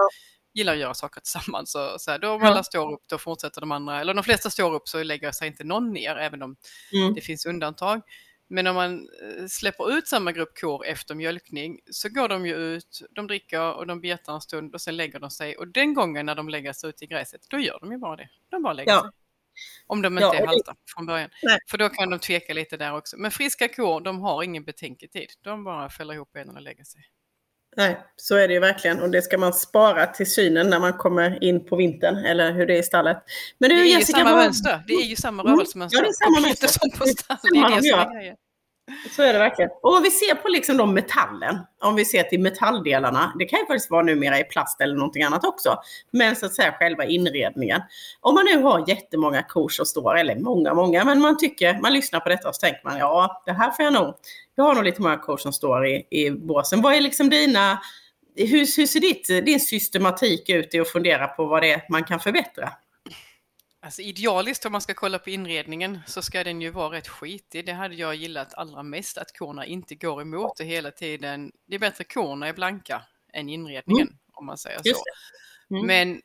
gillar 0.53 0.73
att 0.73 0.79
göra 0.79 0.93
saker 0.93 1.21
tillsammans. 1.21 1.71
Så, 1.71 1.95
så 1.99 2.11
här, 2.11 2.19
då 2.19 2.31
om 2.31 2.43
alla 2.43 2.63
står 2.63 2.93
upp 2.93 3.03
då 3.07 3.17
fortsätter 3.17 3.61
de 3.61 3.71
andra, 3.71 4.01
eller 4.01 4.13
de 4.13 4.23
flesta 4.23 4.49
står 4.49 4.73
upp 4.73 4.87
så 4.87 5.03
lägger 5.03 5.31
sig 5.31 5.47
inte 5.47 5.63
någon 5.63 5.93
ner 5.93 6.15
även 6.15 6.41
om 6.41 6.55
mm. 6.93 7.13
det 7.13 7.21
finns 7.21 7.45
undantag. 7.45 8.01
Men 8.47 8.67
om 8.67 8.75
man 8.75 8.93
eh, 8.93 9.47
släpper 9.47 9.97
ut 9.97 10.07
samma 10.07 10.31
grupp 10.31 10.59
kor 10.59 10.85
efter 10.85 11.15
mjölkning 11.15 11.79
så 11.91 12.09
går 12.09 12.27
de 12.27 12.45
ju 12.45 12.55
ut, 12.55 13.01
de 13.09 13.27
dricker 13.27 13.73
och 13.73 13.87
de 13.87 14.01
betar 14.01 14.33
en 14.33 14.41
stund 14.41 14.73
och 14.73 14.81
sen 14.81 14.97
lägger 14.97 15.19
de 15.19 15.29
sig. 15.29 15.57
Och 15.57 15.67
den 15.67 15.93
gången 15.93 16.25
när 16.25 16.35
de 16.35 16.49
lägger 16.49 16.73
sig 16.73 16.89
ut 16.89 17.01
i 17.01 17.05
gräset, 17.05 17.41
då 17.49 17.59
gör 17.59 17.79
de 17.79 17.91
ju 17.91 17.97
bara 17.97 18.15
det. 18.15 18.29
De 18.49 18.63
bara 18.63 18.73
lägger 18.73 18.91
ja. 18.91 19.01
sig. 19.01 19.11
Om 19.87 20.01
de 20.01 20.13
inte 20.13 20.21
ja, 20.23 20.35
är 20.35 20.47
halta 20.47 20.75
från 20.95 21.05
början. 21.05 21.29
Nej. 21.43 21.57
För 21.69 21.77
då 21.77 21.89
kan 21.89 22.09
de 22.09 22.19
tveka 22.19 22.53
lite 22.53 22.77
där 22.77 22.97
också. 22.97 23.17
Men 23.17 23.31
friska 23.31 23.67
kor, 23.67 24.01
de 24.01 24.21
har 24.21 24.43
ingen 24.43 24.63
betänketid. 24.63 25.29
De 25.43 25.63
bara 25.63 25.89
fäller 25.89 26.13
ihop 26.13 26.31
benen 26.31 26.55
och 26.55 26.61
lägger 26.61 26.83
sig. 26.83 27.01
Nej, 27.77 27.97
så 28.15 28.35
är 28.35 28.47
det 28.47 28.53
ju 28.53 28.59
verkligen. 28.59 28.99
Och 28.99 29.09
det 29.09 29.21
ska 29.21 29.37
man 29.37 29.53
spara 29.53 30.05
till 30.05 30.31
synen 30.31 30.69
när 30.69 30.79
man 30.79 30.93
kommer 30.93 31.43
in 31.43 31.65
på 31.65 31.75
vintern, 31.75 32.25
eller 32.25 32.51
hur 32.51 32.65
det 32.65 32.75
är 32.75 32.79
i 32.79 32.83
stallet. 32.83 33.17
Men 33.57 33.69
det 33.69 33.75
är, 33.75 33.99
ju 33.99 34.05
samma 34.05 34.31
var... 34.31 34.37
mönster. 34.37 34.83
Det 34.87 34.93
är 34.93 35.05
ju 35.05 35.15
samma 35.15 35.43
rörelsemönster. 35.43 35.97
Ja, 35.97 36.03
det 36.03 36.09
är 36.09 36.13
samma 36.13 36.39
mönster. 36.47 36.67
Som 36.67 36.89
på 36.99 37.05
stall. 37.05 37.37
Det 37.41 37.59
är 37.59 37.75
det 37.75 37.89
som 37.89 37.99
är 37.99 38.13
grejen. 38.13 38.35
Så 39.11 39.23
är 39.23 39.33
det 39.33 39.39
verkligen. 39.39 39.71
Och 39.81 39.97
om 39.97 40.03
vi 40.03 40.11
ser 40.11 40.35
på 40.35 40.47
liksom 40.47 40.77
de 40.77 40.93
metallen, 40.93 41.57
om 41.81 41.95
vi 41.95 42.05
ser 42.05 42.23
till 42.23 42.39
metalldelarna, 42.39 43.33
det 43.39 43.45
kan 43.45 43.59
ju 43.59 43.65
faktiskt 43.65 43.91
vara 43.91 44.03
numera 44.03 44.39
i 44.39 44.43
plast 44.43 44.81
eller 44.81 44.95
någonting 44.95 45.23
annat 45.23 45.45
också, 45.45 45.77
men 46.11 46.35
så 46.35 46.45
att 46.45 46.53
säga 46.53 46.71
själva 46.71 47.05
inredningen. 47.05 47.81
Om 48.21 48.35
man 48.35 48.45
nu 48.45 48.61
har 48.61 48.89
jättemånga 48.89 49.43
kor 49.43 49.69
som 49.69 49.85
står, 49.85 50.17
eller 50.17 50.35
många, 50.35 50.73
många, 50.73 51.05
men 51.05 51.21
man 51.21 51.37
tycker, 51.37 51.79
man 51.81 51.93
lyssnar 51.93 52.19
på 52.19 52.29
detta 52.29 52.49
och 52.49 52.55
så 52.55 52.59
tänker 52.59 52.81
man, 52.83 52.97
ja, 52.97 53.41
det 53.45 53.51
här 53.51 53.71
får 53.71 53.85
jag 53.85 53.93
nog, 53.93 54.15
jag 54.55 54.63
har 54.63 54.75
nog 54.75 54.83
lite 54.83 55.01
många 55.01 55.17
kor 55.17 55.37
som 55.37 55.53
står 55.53 55.87
i, 55.87 56.07
i 56.09 56.31
båsen. 56.31 56.81
Vad 56.81 56.93
är 56.93 57.01
liksom 57.01 57.29
dina, 57.29 57.79
hur, 58.35 58.77
hur 58.77 58.85
ser 58.85 58.99
ditt, 58.99 59.27
din 59.45 59.59
systematik 59.59 60.49
ut 60.49 60.75
i 60.75 60.79
att 60.79 60.89
fundera 60.89 61.27
på 61.27 61.45
vad 61.45 61.61
det 61.61 61.71
är 61.71 61.85
man 61.89 62.03
kan 62.03 62.19
förbättra? 62.19 62.69
Alltså 63.83 64.01
idealiskt 64.01 64.65
om 64.65 64.71
man 64.71 64.81
ska 64.81 64.93
kolla 64.93 65.19
på 65.19 65.29
inredningen 65.29 65.99
så 66.07 66.21
ska 66.21 66.43
den 66.43 66.61
ju 66.61 66.69
vara 66.69 66.97
rätt 66.97 67.07
skitig. 67.07 67.65
Det 67.65 67.73
hade 67.73 67.95
jag 67.95 68.15
gillat 68.15 68.53
allra 68.53 68.83
mest, 68.83 69.17
att 69.17 69.37
korna 69.37 69.65
inte 69.65 69.95
går 69.95 70.21
emot 70.21 70.57
det 70.57 70.63
hela 70.63 70.91
tiden. 70.91 71.51
Det 71.65 71.75
är 71.75 71.79
bättre 71.79 72.03
korna 72.03 72.47
är 72.47 72.53
blanka 72.53 73.03
än 73.33 73.49
inredningen 73.49 74.07
mm. 74.07 74.19
om 74.33 74.45
man 74.45 74.57
säger 74.57 74.79
så. 74.83 75.03
Mm. 75.75 75.87
Men 75.87 76.21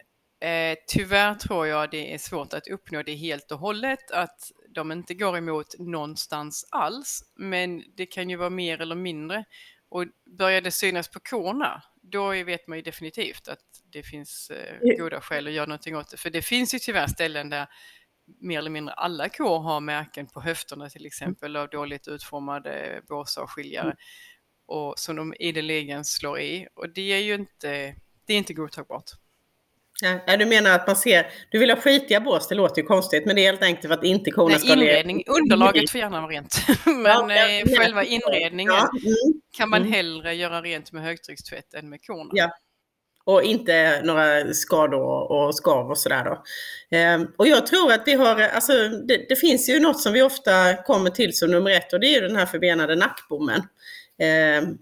eh, 0.51 0.79
tyvärr 0.89 1.35
tror 1.35 1.67
jag 1.67 1.91
det 1.91 2.15
är 2.15 2.19
svårt 2.19 2.53
att 2.53 2.69
uppnå 2.69 3.03
det 3.03 3.15
helt 3.15 3.53
och 3.53 3.59
hållet, 3.59 4.11
att 4.11 4.53
de 4.69 4.93
inte 4.93 5.15
går 5.15 5.37
emot 5.39 5.75
någonstans 5.79 6.69
alls. 6.71 7.25
Men 7.37 7.85
det 7.97 8.07
kan 8.07 8.31
ju 8.31 8.37
vara 8.37 8.51
mer 8.51 8.81
eller 8.81 8.95
mindre. 8.95 9.45
Och 9.89 10.05
börjar 10.39 10.61
det 10.61 10.71
synas 10.71 11.09
på 11.09 11.21
korna, 11.21 11.83
då 12.11 12.29
vet 12.31 12.67
man 12.67 12.79
ju 12.79 12.83
definitivt 12.83 13.49
att 13.49 13.65
det 13.93 14.03
finns 14.03 14.51
eh, 14.51 14.97
goda 14.99 15.21
skäl 15.21 15.47
att 15.47 15.53
göra 15.53 15.67
någonting 15.67 15.97
åt 15.97 16.11
det. 16.11 16.17
För 16.17 16.31
det 16.31 16.43
finns 16.43 16.75
ju 16.75 16.79
tyvärr 16.79 17.07
ställen 17.07 17.51
där 17.51 17.67
mer 18.41 18.59
eller 18.59 18.71
mindre 18.71 18.95
alla 18.95 19.29
kor 19.29 19.59
har 19.59 19.81
märken 19.81 20.27
på 20.27 20.41
höfterna 20.41 20.91
till 20.91 21.07
exempel 21.07 21.57
av 21.57 21.69
dåligt 21.69 22.09
utformade 22.09 23.03
båsar 23.09 23.43
och 23.43 23.51
skiljare 23.51 23.85
mm. 23.87 23.97
och 24.67 24.99
som 24.99 25.17
de 25.17 25.35
ideligen 25.35 26.05
slår 26.05 26.41
i 26.41 26.69
och 26.75 26.89
det 26.89 27.13
är 27.13 27.21
ju 27.21 27.35
inte, 27.35 27.97
det 28.27 28.33
är 28.33 28.39
inte 28.39 28.55
godtagbart. 28.55 29.11
Ja, 30.03 30.37
du 30.37 30.47
menar 30.47 30.71
att 30.71 30.87
man 30.87 30.97
ser, 30.97 31.27
du 31.51 31.59
vill 31.59 31.71
ha 31.71 31.77
skitiga 31.77 32.21
bås, 32.21 32.49
det 32.49 32.55
låter 32.55 32.83
ju 32.83 32.87
konstigt, 32.87 33.27
men 33.27 33.37
det 33.37 33.43
är 33.43 33.47
helt 33.47 33.63
enkelt 33.63 33.87
för 33.87 33.95
att 33.95 34.05
inte 34.05 34.31
korna 34.31 34.59
ska... 34.59 34.73
Inredning, 34.73 35.25
underlaget 35.27 35.91
får 35.91 36.01
gärna 36.01 36.21
vara 36.21 36.31
rent, 36.31 36.57
men 36.87 37.05
ja, 37.05 37.49
ja, 37.49 37.77
själva 37.79 38.05
inredningen 38.05 38.73
ja, 38.73 38.91
mm, 39.03 39.41
kan 39.57 39.71
man 39.71 39.81
mm. 39.81 39.93
hellre 39.93 40.35
göra 40.35 40.63
rent 40.63 40.93
med 40.93 41.03
högtryckstvätt 41.03 41.75
än 41.75 41.89
med 41.89 42.07
korna. 42.07 42.31
Ja, 42.33 42.51
och 43.27 43.43
inte 43.43 44.03
några 44.05 44.55
skador 44.55 45.33
och 45.33 45.55
skav 45.55 45.91
och 45.91 45.99
sådär 45.99 46.25
då. 46.25 46.43
Ehm, 46.97 47.27
och 47.37 47.49
jag 47.49 47.67
tror 47.67 47.93
att 47.93 48.03
vi 48.07 48.13
har, 48.15 48.41
alltså 48.41 48.73
det, 48.89 49.27
det, 49.29 49.37
finns 49.37 49.69
ju 49.69 49.81
något 49.81 50.01
som 50.01 50.13
vi 50.13 50.23
ofta 50.23 50.75
kommer 50.75 51.11
till 51.11 51.37
som 51.37 51.51
nummer 51.51 51.71
ett 51.71 51.93
och 51.93 52.01
det 52.01 52.07
är 52.07 52.21
ju 52.21 52.29
den 52.29 52.37
här 52.37 52.47
förbenade 52.47 52.97
nackbommen. 52.97 53.63
Ehm, 54.19 54.79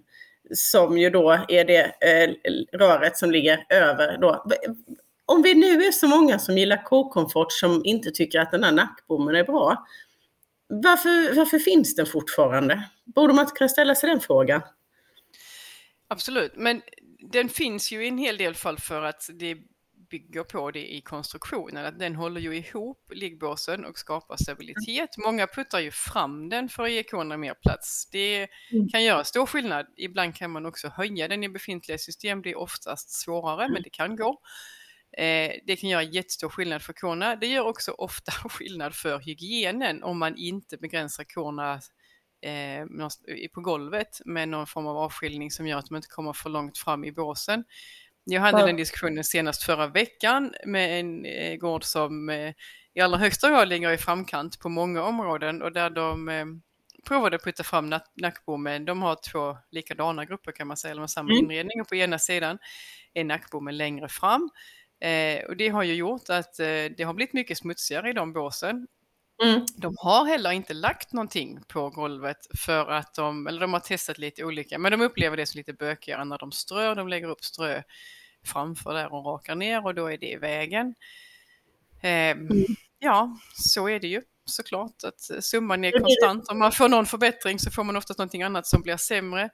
som 0.54 0.98
ju 0.98 1.10
då 1.10 1.44
är 1.48 1.64
det 1.64 1.82
eh, 1.82 2.30
röret 2.78 3.16
som 3.16 3.30
ligger 3.30 3.66
över 3.68 4.18
då. 4.20 4.44
Om 5.26 5.42
vi 5.42 5.54
nu 5.54 5.84
är 5.84 5.92
så 5.92 6.08
många 6.08 6.38
som 6.38 6.58
gillar 6.58 6.84
kokomfort 6.84 7.52
som 7.52 7.82
inte 7.84 8.10
tycker 8.10 8.40
att 8.40 8.50
den 8.50 8.64
här 8.64 8.72
nackbommen 8.72 9.34
är 9.34 9.44
bra. 9.44 9.86
Varför, 10.68 11.34
varför 11.34 11.58
finns 11.58 11.94
den 11.94 12.06
fortfarande? 12.06 12.88
Borde 13.04 13.34
man 13.34 13.44
inte 13.44 13.54
kunna 13.54 13.68
ställa 13.68 13.94
sig 13.94 14.10
den 14.10 14.20
frågan? 14.20 14.62
Absolut, 16.08 16.52
men 16.56 16.82
den 17.32 17.48
finns 17.48 17.92
ju 17.92 18.04
i 18.04 18.08
en 18.08 18.18
hel 18.18 18.36
del 18.36 18.54
fall 18.54 18.78
för 18.78 19.02
att 19.02 19.30
det 19.32 19.56
bygger 20.10 20.44
på 20.44 20.70
det 20.70 20.94
i 20.94 21.00
konstruktionen, 21.00 21.86
att 21.86 21.98
den 21.98 22.14
håller 22.14 22.40
ju 22.40 22.56
ihop 22.56 23.12
liggbåsen 23.14 23.84
och 23.84 23.98
skapar 23.98 24.36
stabilitet. 24.36 25.18
Många 25.18 25.46
puttar 25.46 25.80
ju 25.80 25.90
fram 25.90 26.48
den 26.48 26.68
för 26.68 26.82
att 26.82 26.92
ge 26.92 27.02
korna 27.02 27.36
mer 27.36 27.54
plats. 27.54 28.08
Det 28.12 28.48
mm. 28.72 28.88
kan 28.88 29.04
göra 29.04 29.24
stor 29.24 29.46
skillnad. 29.46 29.86
Ibland 29.96 30.36
kan 30.36 30.50
man 30.50 30.66
också 30.66 30.88
höja 30.88 31.28
den 31.28 31.44
i 31.44 31.48
befintliga 31.48 31.98
system, 31.98 32.42
det 32.42 32.50
är 32.50 32.58
oftast 32.58 33.10
svårare, 33.10 33.68
men 33.68 33.82
det 33.82 33.90
kan 33.90 34.16
gå. 34.16 34.40
Eh, 35.16 35.52
det 35.66 35.76
kan 35.76 35.90
göra 35.90 36.02
jättestor 36.02 36.48
skillnad 36.48 36.82
för 36.82 36.92
korna. 36.92 37.36
Det 37.36 37.46
gör 37.46 37.66
också 37.66 37.92
ofta 37.92 38.32
skillnad 38.48 38.94
för 38.94 39.18
hygienen 39.18 40.02
om 40.02 40.18
man 40.18 40.36
inte 40.36 40.76
begränsar 40.76 41.24
korna 41.24 41.80
eh, 42.42 43.08
på 43.54 43.60
golvet 43.60 44.20
med 44.24 44.48
någon 44.48 44.66
form 44.66 44.86
av 44.86 44.96
avskiljning 44.96 45.50
som 45.50 45.66
gör 45.66 45.78
att 45.78 45.86
de 45.86 45.96
inte 45.96 46.08
kommer 46.08 46.32
för 46.32 46.50
långt 46.50 46.78
fram 46.78 47.04
i 47.04 47.12
båsen. 47.12 47.64
Jag 48.24 48.40
hade 48.40 48.60
ja. 48.60 48.66
den 48.66 48.76
diskussionen 48.76 49.24
senast 49.24 49.62
förra 49.62 49.86
veckan 49.86 50.54
med 50.66 51.00
en 51.00 51.24
eh, 51.24 51.56
gård 51.56 51.84
som 51.84 52.30
i 52.94 53.00
allra 53.00 53.18
högsta 53.18 53.50
grad 53.50 53.68
ligger 53.68 53.90
i 53.90 53.98
framkant 53.98 54.58
på 54.58 54.68
många 54.68 55.02
områden 55.02 55.62
och 55.62 55.72
där 55.72 55.90
de 55.90 56.62
provade 57.08 57.36
att 57.36 57.44
putta 57.44 57.64
fram 57.64 57.94
nackbommen. 58.14 58.84
De 58.84 59.02
har 59.02 59.18
två 59.32 59.58
likadana 59.70 60.24
grupper 60.24 60.52
kan 60.52 60.66
man 60.66 60.76
säga, 60.76 60.90
eller 60.90 61.00
med 61.00 61.10
samma 61.10 61.30
mm. 61.32 61.44
inredning 61.44 61.80
och 61.80 61.88
på 61.88 61.94
ena 61.94 62.18
sidan 62.18 62.58
är 63.14 63.24
nackbommen 63.24 63.76
längre 63.76 64.08
fram. 64.08 64.50
Eh, 65.00 65.44
och 65.44 65.56
det 65.56 65.68
har 65.68 65.82
ju 65.82 65.94
gjort 65.94 66.30
att 66.30 66.60
eh, 66.60 66.84
det 66.96 67.04
har 67.04 67.14
blivit 67.14 67.32
mycket 67.32 67.58
smutsigare 67.58 68.10
i 68.10 68.12
de 68.12 68.32
båsen 68.32 68.86
Mm. 69.42 69.66
De 69.76 69.94
har 69.98 70.26
heller 70.26 70.50
inte 70.52 70.74
lagt 70.74 71.12
någonting 71.12 71.60
på 71.68 71.90
golvet 71.90 72.46
för 72.58 72.90
att 72.90 73.14
de, 73.14 73.46
eller 73.46 73.60
de 73.60 73.72
har 73.72 73.80
testat 73.80 74.18
lite 74.18 74.44
olika, 74.44 74.78
men 74.78 74.92
de 74.92 75.00
upplever 75.00 75.36
det 75.36 75.46
som 75.46 75.58
lite 75.58 75.72
bökigare 75.72 76.24
när 76.24 76.38
de 76.38 76.52
strör. 76.52 76.94
De 76.94 77.08
lägger 77.08 77.28
upp 77.28 77.44
strö 77.44 77.82
framför 78.44 78.94
där 78.94 79.12
och 79.12 79.24
rakar 79.24 79.54
ner 79.54 79.86
och 79.86 79.94
då 79.94 80.06
är 80.06 80.18
det 80.18 80.30
i 80.30 80.36
vägen. 80.36 80.94
Eh, 82.00 82.30
mm. 82.30 82.64
Ja, 82.98 83.38
så 83.54 83.88
är 83.88 84.00
det 84.00 84.08
ju 84.08 84.22
såklart 84.44 85.04
att 85.04 85.44
summan 85.44 85.84
är 85.84 85.98
konstant. 85.98 86.48
Om 86.48 86.58
man 86.58 86.72
får 86.72 86.88
någon 86.88 87.06
förbättring 87.06 87.58
så 87.58 87.70
får 87.70 87.84
man 87.84 87.96
oftast 87.96 88.18
någonting 88.18 88.42
annat 88.42 88.66
som 88.66 88.82
blir 88.82 88.96
sämre. 88.96 89.50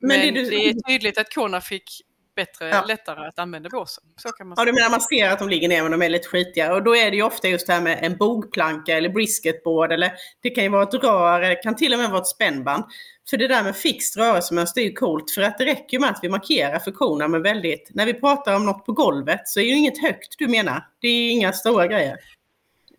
Men, 0.00 0.08
Men 0.08 0.34
det, 0.34 0.40
du... 0.40 0.50
det, 0.50 0.68
är 0.68 0.74
tydligt 0.88 1.18
att 1.18 1.34
Kona 1.34 1.60
fick 1.60 2.02
bättre, 2.36 2.68
ja. 2.68 2.84
lättare 2.84 3.26
att 3.28 3.38
använda 3.38 3.68
båsen. 3.68 4.04
Så 4.16 4.28
kan 4.28 4.48
man. 4.48 4.54
Ja, 4.58 4.64
du 4.64 4.72
menar 4.72 4.90
man 4.90 5.00
ser 5.00 5.28
att 5.28 5.38
de 5.38 5.48
ligger 5.48 5.68
ner 5.68 5.82
men 5.82 5.92
de 5.92 6.02
är 6.02 6.08
lite 6.08 6.28
skitiga. 6.28 6.74
Och 6.74 6.82
då 6.82 6.96
är 6.96 7.10
det 7.10 7.16
ju 7.16 7.22
ofta 7.22 7.48
just 7.48 7.66
det 7.66 7.72
här 7.72 7.80
med 7.80 7.98
en 8.02 8.16
bogplanka 8.16 8.96
eller 8.96 9.08
brisketboard 9.08 9.92
eller 9.92 10.12
det 10.42 10.50
kan 10.50 10.64
ju 10.64 10.70
vara 10.70 10.82
ett 10.82 10.94
rör, 10.94 11.40
det 11.40 11.54
kan 11.54 11.76
till 11.76 11.92
och 11.92 11.98
med 11.98 12.10
vara 12.10 12.20
ett 12.20 12.26
spännband. 12.26 12.84
För 13.30 13.36
det 13.36 13.48
där 13.48 13.62
med 13.62 13.76
fixt 13.76 14.16
rörelsemönster 14.16 14.80
är 14.80 14.84
ju 14.84 14.92
coolt 14.92 15.30
för 15.30 15.42
att 15.42 15.58
det 15.58 15.64
räcker 15.64 15.98
med 15.98 16.10
att 16.10 16.18
vi 16.22 16.28
markerar 16.28 16.92
korna 16.92 17.28
med 17.28 17.40
väldigt, 17.40 17.90
när 17.94 18.06
vi 18.06 18.14
pratar 18.14 18.56
om 18.56 18.66
något 18.66 18.86
på 18.86 18.92
golvet 18.92 19.48
så 19.48 19.60
är 19.60 19.64
det 19.64 19.70
ju 19.70 19.76
inget 19.76 20.02
högt 20.02 20.34
du 20.38 20.48
menar. 20.48 20.86
Det 21.00 21.08
är 21.08 21.30
inga 21.30 21.52
stora 21.52 21.86
grejer. 21.86 22.16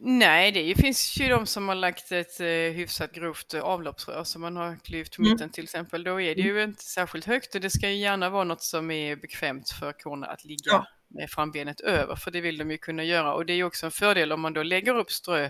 Nej, 0.06 0.52
det 0.52 0.76
finns 0.76 1.18
ju 1.20 1.30
de 1.30 1.46
som 1.46 1.68
har 1.68 1.76
lagt 1.76 2.12
ett 2.12 2.40
eh, 2.40 2.48
hyfsat 2.48 3.12
grovt 3.12 3.54
eh, 3.54 3.62
avloppsrör 3.62 4.24
som 4.24 4.42
man 4.42 4.56
har 4.56 4.76
klyvt 4.76 5.18
mm. 5.18 5.32
mitten 5.32 5.50
till 5.50 5.64
exempel. 5.64 6.04
Då 6.04 6.22
är 6.22 6.36
det 6.36 6.42
ju 6.42 6.64
inte 6.64 6.84
särskilt 6.84 7.26
högt 7.26 7.56
och 7.56 7.62
det 7.62 7.70
ska 7.70 7.90
ju 7.90 7.96
gärna 7.96 8.30
vara 8.30 8.44
något 8.44 8.62
som 8.62 8.92
är 8.92 9.16
bekvämt 9.16 9.70
för 9.70 9.92
korna 9.92 10.28
att 10.28 10.46
ligga 10.46 10.72
ja. 10.72 10.88
med 11.08 11.30
frambenet 11.30 11.80
över, 11.80 12.16
för 12.16 12.32
det 12.32 12.42
vill 12.42 12.58
de 12.58 12.72
ju 12.72 12.78
kunna 12.78 13.04
göra. 13.04 13.34
Och 13.34 13.46
det 13.46 13.54
är 13.54 13.56
ju 13.56 13.64
också 13.64 13.86
en 13.86 13.92
fördel 13.92 14.32
om 14.32 14.42
man 14.42 14.54
då 14.54 14.64
lägger 14.64 14.98
upp 14.98 15.12
strö 15.12 15.50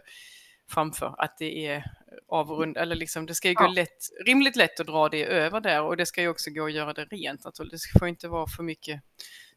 framför, 0.69 1.15
att 1.17 1.37
det 1.37 1.67
är 1.67 1.83
avrund, 2.27 2.77
eller 2.77 2.95
liksom 2.95 3.25
det 3.25 3.35
ska 3.35 3.47
ju 3.47 3.53
gå 3.53 3.63
ja. 3.63 3.71
lätt, 3.71 4.09
rimligt 4.25 4.55
lätt 4.55 4.79
att 4.79 4.87
dra 4.87 5.09
det 5.09 5.25
över 5.25 5.61
där 5.61 5.81
och 5.81 5.97
det 5.97 6.05
ska 6.05 6.21
ju 6.21 6.27
också 6.27 6.51
gå 6.51 6.65
att 6.65 6.73
göra 6.73 6.93
det 6.93 7.05
rent. 7.05 7.45
Alltså, 7.45 7.63
det 7.63 7.77
får 7.99 8.07
inte 8.07 8.27
vara 8.27 8.47
för 8.47 8.63
mycket 8.63 9.01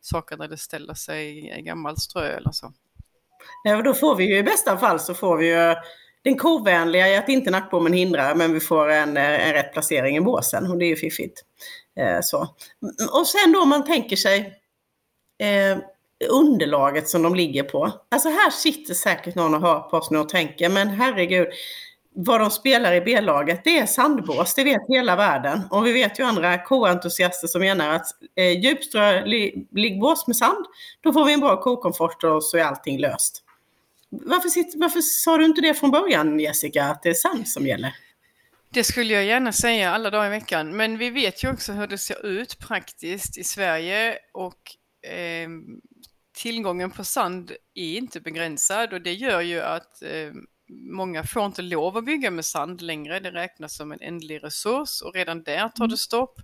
saker 0.00 0.36
där 0.36 0.48
det 0.48 0.56
ställer 0.56 0.94
sig 0.94 1.40
gammalt 1.64 2.00
strö 2.00 2.28
eller 2.28 2.52
så. 2.52 2.72
Nej, 3.64 3.82
då 3.82 3.94
får 3.94 4.14
vi 4.14 4.24
ju 4.24 4.36
i 4.36 4.42
bästa 4.42 4.78
fall 4.78 5.00
så 5.00 5.14
får 5.14 5.36
vi 5.36 5.46
ju 5.46 5.74
den 6.22 6.38
kovänliga 6.38 7.08
i 7.08 7.16
att 7.16 7.28
inte 7.28 7.50
nackbommen 7.50 7.92
hindrar 7.92 8.34
men 8.34 8.52
vi 8.52 8.60
får 8.60 8.88
en, 8.88 9.16
eh, 9.16 9.48
en 9.48 9.52
rätt 9.52 9.72
placering 9.72 10.16
i 10.16 10.20
båsen 10.20 10.70
och 10.70 10.78
det 10.78 10.84
är 10.84 10.88
ju 10.88 10.96
fiffigt. 10.96 11.42
Eh, 12.00 12.18
så. 12.22 12.36
Mm, 12.36 13.10
och 13.20 13.26
sen 13.26 13.52
då 13.52 13.62
om 13.62 13.68
man 13.68 13.84
tänker 13.84 14.16
sig 14.16 14.38
eh, 15.38 15.78
underlaget 16.30 17.08
som 17.08 17.22
de 17.22 17.34
ligger 17.34 17.62
på. 17.62 17.92
Alltså 18.08 18.28
här 18.28 18.50
sitter 18.50 18.94
säkert 18.94 19.34
någon 19.34 19.54
och 19.54 19.60
hör 19.60 19.80
på 19.80 19.96
oss 19.96 20.10
nu 20.10 20.18
och 20.18 20.28
tänker, 20.28 20.68
men 20.68 20.88
herregud, 20.88 21.48
vad 22.18 22.40
de 22.40 22.50
spelar 22.50 22.92
i 22.94 23.00
B-laget, 23.00 23.60
det 23.64 23.78
är 23.78 23.86
sandbås, 23.86 24.54
det 24.54 24.64
vet 24.64 24.88
hela 24.88 25.16
världen. 25.16 25.62
Och 25.70 25.86
vi 25.86 25.92
vet 25.92 26.18
ju 26.18 26.24
andra 26.24 26.64
koentusiaster 26.64 27.48
som 27.48 27.60
menar 27.60 27.94
att 27.94 28.06
eh, 28.36 28.60
djupströ 28.60 29.24
liggbås 29.70 30.26
med 30.26 30.36
sand, 30.36 30.66
då 31.00 31.12
får 31.12 31.24
vi 31.24 31.32
en 31.32 31.40
bra 31.40 31.62
kokomfort 31.62 32.24
och 32.24 32.44
så 32.44 32.56
är 32.56 32.62
allting 32.62 32.98
löst. 32.98 33.42
Varför, 34.10 34.48
sitter, 34.48 34.78
varför 34.78 35.00
sa 35.00 35.38
du 35.38 35.44
inte 35.44 35.60
det 35.60 35.74
från 35.74 35.90
början 35.90 36.40
Jessica, 36.40 36.84
att 36.84 37.02
det 37.02 37.08
är 37.08 37.14
sand 37.14 37.48
som 37.48 37.66
gäller? 37.66 37.94
Det 38.68 38.84
skulle 38.84 39.14
jag 39.14 39.24
gärna 39.24 39.52
säga 39.52 39.90
alla 39.90 40.10
dagar 40.10 40.26
i 40.26 40.30
veckan, 40.30 40.76
men 40.76 40.98
vi 40.98 41.10
vet 41.10 41.44
ju 41.44 41.50
också 41.52 41.72
hur 41.72 41.86
det 41.86 41.98
ser 41.98 42.26
ut 42.26 42.58
praktiskt 42.58 43.38
i 43.38 43.44
Sverige 43.44 44.18
och 44.32 44.60
eh, 45.10 45.48
tillgången 46.36 46.90
på 46.90 47.04
sand 47.04 47.52
är 47.74 47.96
inte 47.96 48.20
begränsad 48.20 48.92
och 48.92 49.02
det 49.02 49.14
gör 49.14 49.40
ju 49.40 49.60
att 49.60 50.02
eh, 50.02 50.32
många 50.68 51.24
får 51.24 51.46
inte 51.46 51.62
lov 51.62 51.96
att 51.96 52.04
bygga 52.04 52.30
med 52.30 52.44
sand 52.44 52.82
längre. 52.82 53.20
Det 53.20 53.30
räknas 53.30 53.76
som 53.76 53.92
en 53.92 54.00
ändlig 54.00 54.44
resurs 54.44 55.02
och 55.02 55.14
redan 55.14 55.42
där 55.42 55.68
tar 55.68 55.84
det 55.84 55.84
mm. 55.84 55.96
stopp. 55.96 56.40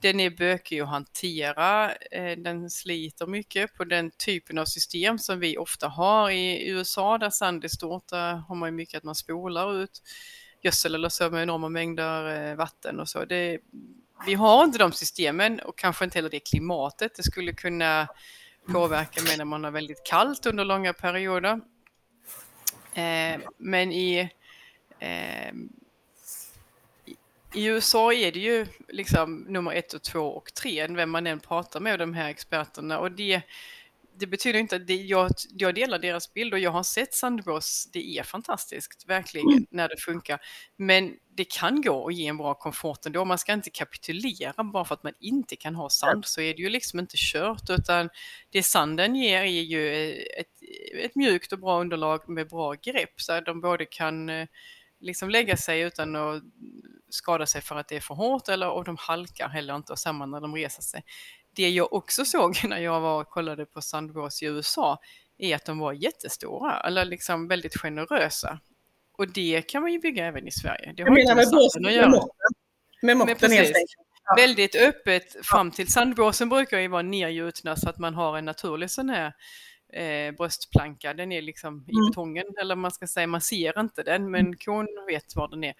Den 0.00 0.20
är 0.20 0.30
bökig 0.30 0.80
att 0.80 0.88
hantera, 0.88 1.94
eh, 1.94 2.38
den 2.38 2.70
sliter 2.70 3.26
mycket 3.26 3.74
på 3.74 3.84
den 3.84 4.10
typen 4.10 4.58
av 4.58 4.64
system 4.64 5.18
som 5.18 5.40
vi 5.40 5.58
ofta 5.58 5.88
har 5.88 6.30
i 6.30 6.68
USA 6.68 7.18
där 7.18 7.30
sand 7.30 7.64
är 7.64 7.68
stort. 7.68 8.08
Där 8.08 8.34
har 8.34 8.54
man 8.54 8.74
mycket 8.74 8.98
att 8.98 9.04
man 9.04 9.14
spolar 9.14 9.82
ut 9.82 10.02
gödsel 10.62 10.94
eller 10.94 11.08
så 11.08 11.30
med 11.30 11.42
enorma 11.42 11.68
mängder 11.68 12.50
eh, 12.50 12.56
vatten 12.56 13.00
och 13.00 13.08
så. 13.08 13.24
Det, 13.24 13.58
vi 14.26 14.34
har 14.34 14.64
inte 14.64 14.78
de 14.78 14.92
systemen 14.92 15.60
och 15.60 15.78
kanske 15.78 16.04
inte 16.04 16.18
heller 16.18 16.30
det 16.30 16.40
klimatet. 16.40 17.14
Det 17.16 17.22
skulle 17.22 17.52
kunna 17.52 18.08
påverka 18.72 19.22
med 19.22 19.38
när 19.38 19.44
man 19.44 19.64
har 19.64 19.70
väldigt 19.70 20.04
kallt 20.04 20.46
under 20.46 20.64
långa 20.64 20.92
perioder. 20.92 21.60
Eh, 22.94 23.40
men 23.56 23.92
i, 23.92 24.30
eh, 25.00 25.54
i 27.54 27.66
USA 27.66 28.12
är 28.12 28.32
det 28.32 28.38
ju 28.38 28.66
liksom 28.88 29.46
nummer 29.48 29.72
ett 29.72 29.92
och 29.92 30.02
två 30.02 30.20
och 30.20 30.54
tre, 30.54 30.86
vem 30.86 31.10
man 31.10 31.26
än 31.26 31.40
pratar 31.40 31.80
med 31.80 31.98
de 31.98 32.14
här 32.14 32.30
experterna. 32.30 32.98
Och 32.98 33.12
det, 33.12 33.42
det 34.16 34.26
betyder 34.26 34.58
inte 34.58 34.76
att 34.76 34.86
det, 34.86 34.94
jag, 34.94 35.30
jag 35.50 35.74
delar 35.74 35.98
deras 35.98 36.34
bild 36.34 36.52
och 36.52 36.58
jag 36.58 36.70
har 36.70 36.82
sett 36.82 37.14
sandbås, 37.14 37.88
det 37.92 38.18
är 38.18 38.22
fantastiskt, 38.22 39.04
verkligen, 39.06 39.48
mm. 39.48 39.66
när 39.70 39.88
det 39.88 39.96
funkar. 39.96 40.40
Men 40.76 41.16
det 41.36 41.44
kan 41.44 41.82
gå 41.82 42.08
att 42.08 42.14
ge 42.14 42.26
en 42.26 42.36
bra 42.36 42.54
komfort 42.54 43.06
ändå. 43.06 43.24
Man 43.24 43.38
ska 43.38 43.52
inte 43.52 43.70
kapitulera 43.70 44.64
bara 44.64 44.84
för 44.84 44.94
att 44.94 45.02
man 45.02 45.12
inte 45.20 45.56
kan 45.56 45.74
ha 45.74 45.90
sand, 45.90 46.24
så 46.24 46.40
är 46.40 46.54
det 46.54 46.62
ju 46.62 46.68
liksom 46.68 46.98
inte 46.98 47.14
kört, 47.16 47.70
utan 47.70 48.08
det 48.50 48.62
sanden 48.62 49.14
ger 49.14 49.40
är 49.40 49.44
ju 49.44 50.12
ett, 50.12 50.62
ett 51.04 51.14
mjukt 51.14 51.52
och 51.52 51.58
bra 51.58 51.80
underlag 51.80 52.28
med 52.28 52.48
bra 52.48 52.72
grepp, 52.72 53.20
så 53.20 53.32
att 53.32 53.46
de 53.46 53.60
både 53.60 53.84
kan 53.84 54.28
eh, 54.28 54.46
liksom 55.00 55.30
lägga 55.30 55.56
sig 55.56 55.80
utan 55.80 56.16
att 56.16 56.42
skada 57.08 57.46
sig 57.46 57.62
för 57.62 57.76
att 57.76 57.88
det 57.88 57.96
är 57.96 58.00
för 58.00 58.14
hårt 58.14 58.48
eller 58.48 58.70
och 58.70 58.84
de 58.84 58.96
halkar 59.00 59.48
heller 59.48 59.76
inte 59.76 59.92
och 59.92 59.98
samma 59.98 60.26
när 60.26 60.40
de 60.40 60.54
reser 60.54 60.82
sig 60.82 61.04
det 61.56 61.68
jag 61.68 61.92
också 61.92 62.24
såg 62.24 62.60
när 62.64 62.78
jag 62.78 63.00
var 63.00 63.20
och 63.20 63.30
kollade 63.30 63.66
på 63.66 63.82
sandbås 63.82 64.42
i 64.42 64.46
USA 64.46 64.98
är 65.38 65.54
att 65.54 65.64
de 65.64 65.78
var 65.78 65.92
jättestora, 65.92 66.80
eller 66.80 67.04
liksom 67.04 67.48
väldigt 67.48 67.76
generösa. 67.76 68.60
Och 69.18 69.32
det 69.32 69.62
kan 69.62 69.82
man 69.82 69.92
ju 69.92 69.98
bygga 69.98 70.26
även 70.26 70.48
i 70.48 70.50
Sverige. 70.50 70.92
Det 70.96 71.02
har 71.02 71.08
jag 71.08 71.14
menar 71.14 71.34
med 71.34 71.50
båsen 71.50 71.86
att 71.86 71.92
göra. 71.92 72.08
Med 72.10 72.16
måtten, 72.16 72.36
med 73.02 73.16
måtten 73.16 73.52
ja. 73.52 74.34
Väldigt 74.36 74.76
öppet 74.76 75.46
fram 75.46 75.70
till 75.70 75.92
sandbåsen 75.92 76.48
brukar 76.48 76.78
ju 76.78 76.88
vara 76.88 77.02
nergjutna 77.02 77.76
så 77.76 77.88
att 77.88 77.98
man 77.98 78.14
har 78.14 78.38
en 78.38 78.44
naturlig 78.44 78.90
sån 78.90 79.08
här 79.08 79.32
eh, 79.92 80.34
bröstplanka. 80.34 81.14
Den 81.14 81.32
är 81.32 81.42
liksom 81.42 81.74
mm. 81.74 81.88
i 81.88 82.10
betongen, 82.10 82.46
eller 82.60 82.76
man 82.76 82.90
ska 82.90 83.06
säga, 83.06 83.26
man 83.26 83.40
ser 83.40 83.80
inte 83.80 84.02
den, 84.02 84.30
men 84.30 84.40
mm. 84.40 84.56
kon 84.64 84.86
vet 85.08 85.36
var 85.36 85.48
den 85.48 85.64
är. 85.64 85.74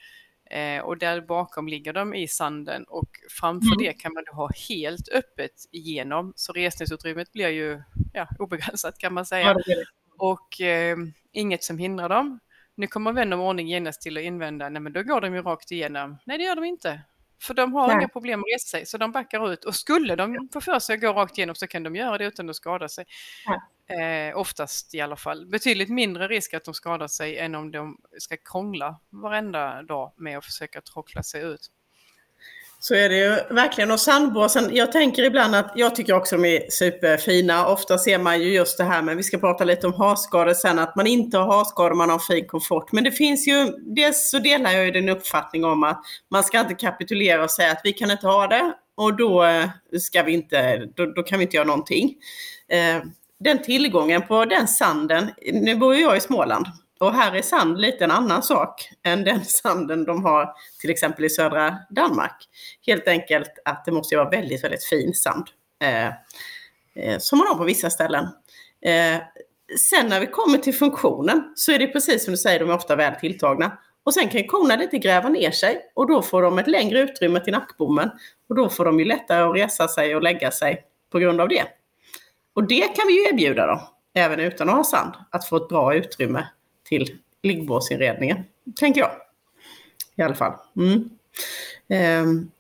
Eh, 0.55 0.81
och 0.81 0.99
där 0.99 1.21
bakom 1.21 1.69
ligger 1.69 1.93
de 1.93 2.15
i 2.15 2.29
sanden 2.29 2.85
och 2.85 3.09
framför 3.31 3.67
mm. 3.67 3.79
det 3.79 3.93
kan 3.93 4.13
man 4.13 4.25
ha 4.33 4.51
helt 4.69 5.09
öppet 5.09 5.53
igenom. 5.73 6.33
Så 6.37 6.53
resningsutrymmet 6.53 7.33
blir 7.33 7.49
ju 7.49 7.83
ja, 8.13 8.29
obegränsat 8.39 8.99
kan 8.99 9.15
man 9.15 9.27
säga. 9.27 9.57
Ja, 9.67 9.75
och 10.19 10.61
eh, 10.61 10.97
inget 11.33 11.65
som 11.65 11.79
hindrar 11.79 12.09
dem. 12.09 12.41
Nu 12.75 12.87
kommer 12.87 13.13
vän 13.13 13.33
om 13.33 13.41
ordning 13.41 13.69
genast 13.69 14.03
till 14.03 14.17
att 14.17 14.23
invända, 14.23 14.69
nej 14.69 14.83
men 14.83 14.93
då 14.93 15.03
går 15.03 15.21
de 15.21 15.35
ju 15.35 15.43
rakt 15.43 15.73
igenom. 15.73 16.19
Nej 16.25 16.39
det 16.39 16.45
gör 16.45 16.57
de 16.57 16.65
inte. 16.65 17.01
För 17.43 17.55
de 17.55 17.75
har 17.75 17.87
nej. 17.89 17.97
inga 17.97 18.09
problem 18.09 18.41
att 18.41 18.47
resa 18.55 18.69
sig, 18.69 18.87
så 18.87 18.99
de 18.99 19.13
backar 19.13 19.53
ut. 19.53 19.65
Och 19.65 19.75
skulle 19.75 20.17
de 20.17 20.49
få 20.53 20.61
för 20.61 20.79
sig 20.79 20.95
att 20.95 21.01
gå 21.01 21.13
rakt 21.13 21.39
igenom 21.39 21.55
så 21.55 21.67
kan 21.67 21.83
de 21.83 21.97
göra 21.97 22.19
det 22.19 22.25
utan 22.25 22.51
att 22.51 22.57
skada 22.57 22.89
sig. 22.89 23.05
Ja. 23.47 23.63
Eh, 23.89 24.39
oftast 24.39 24.95
i 24.95 25.01
alla 25.01 25.17
fall. 25.17 25.47
Betydligt 25.47 25.89
mindre 25.89 26.29
risk 26.29 26.55
att 26.55 26.65
de 26.65 26.75
skadar 26.75 27.09
sig 27.09 27.39
än 27.39 27.55
om 27.55 27.71
de 27.71 27.97
ska 28.19 28.37
krångla 28.37 29.01
varenda 29.11 29.83
dag 29.83 30.13
med 30.17 30.39
att 30.39 30.45
försöka 30.45 30.81
tråckla 30.81 31.23
sig 31.23 31.43
ut. 31.43 31.71
Så 32.79 32.95
är 32.95 33.09
det 33.09 33.17
ju 33.17 33.55
verkligen. 33.55 33.91
Och 33.91 34.01
sandbåsen, 34.01 34.71
jag 34.77 34.93
tänker 34.93 35.23
ibland 35.23 35.55
att 35.55 35.73
jag 35.77 35.95
tycker 35.95 36.13
också 36.13 36.37
de 36.37 36.45
är 36.45 36.71
superfina. 36.71 37.67
Ofta 37.67 37.99
ser 37.99 38.19
man 38.19 38.41
ju 38.41 38.55
just 38.55 38.79
det 38.79 38.85
här 38.85 39.03
med, 39.03 39.17
vi 39.17 39.23
ska 39.23 39.39
prata 39.39 39.65
lite 39.65 39.87
om 39.87 39.95
harskador 39.95 40.55
sen, 40.55 40.79
att 40.79 40.97
man 40.97 41.07
inte 41.07 41.39
har 41.39 41.47
harskador, 41.47 41.95
man 41.95 42.11
har 42.11 42.19
fin 42.19 42.47
komfort. 42.47 42.93
Men 42.93 43.05
det 43.05 43.11
finns 43.11 43.49
ju, 43.49 43.67
dels 43.79 44.31
så 44.31 44.39
delar 44.39 44.73
jag 44.73 44.85
ju 44.85 44.91
din 44.91 45.09
uppfattning 45.09 45.65
om 45.65 45.83
att 45.83 46.03
man 46.31 46.45
ska 46.45 46.61
inte 46.61 46.75
kapitulera 46.75 47.45
och 47.45 47.51
säga 47.51 47.73
att 47.73 47.81
vi 47.85 47.93
kan 47.93 48.11
inte 48.11 48.27
ha 48.27 48.47
det 48.47 48.75
och 48.95 49.17
då 49.17 49.45
eh, 49.45 49.69
ska 50.01 50.23
vi 50.23 50.33
inte, 50.33 50.87
då, 50.97 51.07
då 51.07 51.23
kan 51.23 51.39
vi 51.39 51.45
inte 51.45 51.57
göra 51.57 51.67
någonting. 51.67 52.15
Eh, 52.69 53.03
den 53.45 53.63
tillgången 53.63 54.23
på 54.23 54.45
den 54.45 54.69
sanden, 54.69 55.31
nu 55.53 55.77
bor 55.77 55.95
ju 55.95 56.03
jag 56.03 56.17
i 56.17 56.21
Småland 56.21 56.67
och 57.01 57.13
här 57.13 57.35
är 57.35 57.43
sand 57.43 57.81
lite 57.81 58.05
en 58.05 58.11
annan 58.11 58.43
sak 58.43 58.91
än 59.03 59.25
den 59.25 59.45
sanden 59.45 60.05
de 60.05 60.25
har 60.25 60.55
till 60.81 60.91
exempel 60.91 61.25
i 61.25 61.31
södra 61.31 61.79
Danmark. 61.91 62.49
Helt 62.87 63.09
enkelt 63.09 63.51
att 63.65 63.85
det 63.85 63.93
måste 63.93 64.17
vara 64.17 64.31
väldigt, 64.31 64.65
väldigt 64.65 64.85
fin 64.85 65.15
sand. 65.15 65.47
Eh, 65.83 66.07
eh, 66.95 67.19
som 67.19 67.39
man 67.39 67.49
har 67.49 67.55
på 67.55 67.65
vissa 67.65 67.91
ställen. 67.91 68.25
Eh, 68.83 69.21
sen 69.91 70.09
när 70.09 70.21
vi 70.21 70.27
kommer 70.27 70.59
till 70.59 70.75
funktionen 70.75 71.53
så 71.57 71.73
är 71.73 71.79
det 71.79 71.87
precis 71.87 72.25
som 72.25 72.33
du 72.33 72.39
säger, 72.39 72.61
de 72.61 72.71
är 72.71 72.75
ofta 72.75 72.97
väl 72.97 73.15
tilltagna. 73.15 73.79
Och 74.05 74.15
sen 74.15 74.29
kan 74.29 74.47
korna 74.47 74.77
lite 74.77 74.99
gräva 74.99 75.29
ner 75.29 75.51
sig 75.51 75.81
och 75.95 76.09
då 76.09 76.23
får 76.23 76.43
de 76.43 76.59
ett 76.59 76.69
längre 76.69 77.01
utrymme 77.01 77.41
till 77.41 77.53
nackbommen. 77.53 78.11
Och 78.49 78.55
då 78.55 78.69
får 78.69 78.85
de 78.85 78.99
ju 78.99 79.05
lättare 79.05 79.43
att 79.43 79.57
resa 79.57 79.89
sig 79.89 80.17
och 80.17 80.23
lägga 80.23 80.51
sig 80.51 80.85
på 81.13 81.19
grund 81.19 81.41
av 81.41 81.49
det. 81.49 81.65
Och 82.55 82.65
det 82.69 82.97
kan 82.97 83.07
vi 83.07 83.13
ju 83.13 83.29
erbjuda 83.29 83.67
då, 83.67 83.89
även 84.15 84.41
utan 84.41 84.69
att 84.69 84.77
ha 84.77 84.85
sand, 84.85 85.13
att 85.31 85.49
få 85.49 85.57
ett 85.57 85.69
bra 85.69 85.95
utrymme 85.95 86.49
till 86.85 87.19
liggbåsinredningen. 87.43 88.45
tänker 88.77 89.01
jag. 89.01 89.11
I 90.17 90.23
alla 90.23 90.35
fall. 90.35 90.53
Mm. 90.77 91.11
Um. 92.23 92.51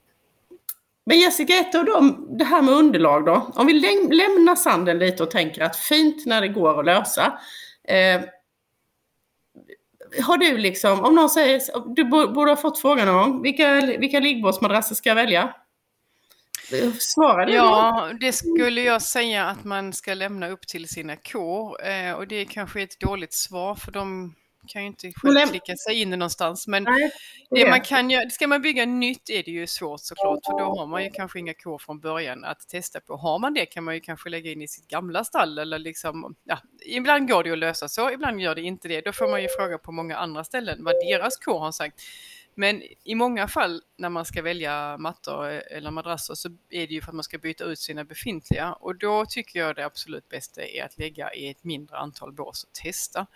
Men 1.06 1.20
Jessica, 1.20 1.54
ett 1.54 1.74
av 1.74 1.84
dem, 1.84 2.26
det 2.38 2.44
här 2.44 2.62
med 2.62 2.74
underlag 2.74 3.26
då. 3.26 3.50
Om 3.54 3.66
vi 3.66 3.72
läm 3.72 4.10
lämnar 4.10 4.54
sanden 4.54 4.98
lite 4.98 5.22
och 5.22 5.30
tänker 5.30 5.62
att 5.62 5.76
fint 5.76 6.26
när 6.26 6.40
det 6.40 6.48
går 6.48 6.80
att 6.80 6.86
lösa. 6.86 7.38
Eh, 7.88 8.20
har 10.22 10.36
du 10.38 10.58
liksom, 10.58 11.04
om 11.04 11.14
någon 11.14 11.30
säger, 11.30 11.60
du 11.94 12.04
borde 12.04 12.50
ha 12.50 12.56
fått 12.56 12.78
frågan 12.78 13.06
någon 13.06 13.30
gång, 13.30 13.42
vilka, 13.42 13.80
vilka 13.98 14.20
liggbåtsmadrasser 14.20 14.94
ska 14.94 15.08
jag 15.08 15.16
välja? 15.16 15.54
Svarade 17.00 17.52
du 17.52 17.56
Ja, 17.56 18.12
det 18.20 18.32
skulle 18.32 18.82
jag 18.82 19.02
säga 19.02 19.44
att 19.44 19.64
man 19.64 19.92
ska 19.92 20.14
lämna 20.14 20.48
upp 20.48 20.66
till 20.66 20.88
sina 20.88 21.16
kor. 21.16 21.86
Eh, 21.86 22.12
och 22.12 22.28
det 22.28 22.36
är 22.36 22.44
kanske 22.44 22.82
ett 22.82 23.00
dåligt 23.00 23.32
svar 23.32 23.74
för 23.74 23.92
de 23.92 24.34
kan 24.66 24.82
ju 24.82 24.88
inte 24.88 25.12
själv 25.16 25.46
klicka 25.48 25.76
sig 25.76 26.00
in 26.02 26.10
någonstans. 26.10 26.66
Men 26.66 26.84
Nej, 26.84 27.12
det, 27.50 27.70
man 27.70 27.80
kan 27.80 28.10
göra, 28.10 28.30
ska 28.30 28.46
man 28.46 28.62
bygga 28.62 28.86
nytt 28.86 29.30
är 29.30 29.42
det 29.42 29.50
ju 29.50 29.66
svårt 29.66 30.00
såklart, 30.00 30.38
för 30.46 30.52
då 30.58 30.64
har 30.64 30.86
man 30.86 31.04
ju 31.04 31.10
kanske 31.10 31.38
inga 31.38 31.54
kor 31.54 31.78
från 31.78 32.00
början 32.00 32.44
att 32.44 32.68
testa 32.68 33.00
på. 33.00 33.16
Har 33.16 33.38
man 33.38 33.54
det 33.54 33.66
kan 33.66 33.84
man 33.84 33.94
ju 33.94 34.00
kanske 34.00 34.28
lägga 34.30 34.52
in 34.52 34.62
i 34.62 34.68
sitt 34.68 34.88
gamla 34.88 35.24
stall 35.24 35.58
eller 35.58 35.78
liksom, 35.78 36.34
ja, 36.44 36.58
ibland 36.86 37.28
går 37.28 37.44
det 37.44 37.50
att 37.50 37.58
lösa 37.58 37.88
så, 37.88 38.10
ibland 38.10 38.40
gör 38.40 38.54
det 38.54 38.62
inte 38.62 38.88
det. 38.88 39.00
Då 39.00 39.12
får 39.12 39.30
man 39.30 39.42
ju 39.42 39.48
fråga 39.58 39.78
på 39.78 39.92
många 39.92 40.16
andra 40.16 40.44
ställen 40.44 40.84
vad 40.84 40.94
deras 40.94 41.36
kor 41.36 41.58
har 41.58 41.72
sagt. 41.72 42.00
Men 42.54 42.82
i 43.04 43.14
många 43.14 43.48
fall 43.48 43.82
när 43.96 44.08
man 44.08 44.24
ska 44.24 44.42
välja 44.42 44.98
mattor 44.98 45.46
eller 45.46 45.90
madrasser 45.90 46.34
så 46.34 46.48
är 46.70 46.86
det 46.86 46.94
ju 46.94 47.00
för 47.00 47.08
att 47.08 47.14
man 47.14 47.24
ska 47.24 47.38
byta 47.38 47.64
ut 47.64 47.78
sina 47.78 48.04
befintliga 48.04 48.72
och 48.72 48.98
då 48.98 49.26
tycker 49.26 49.58
jag 49.58 49.76
det 49.76 49.86
absolut 49.86 50.28
bästa 50.28 50.62
är 50.66 50.84
att 50.84 50.98
lägga 50.98 51.34
i 51.34 51.50
ett 51.50 51.64
mindre 51.64 51.96
antal 51.96 52.32
bås 52.32 52.64
och 52.64 52.72
testa. 52.72 53.26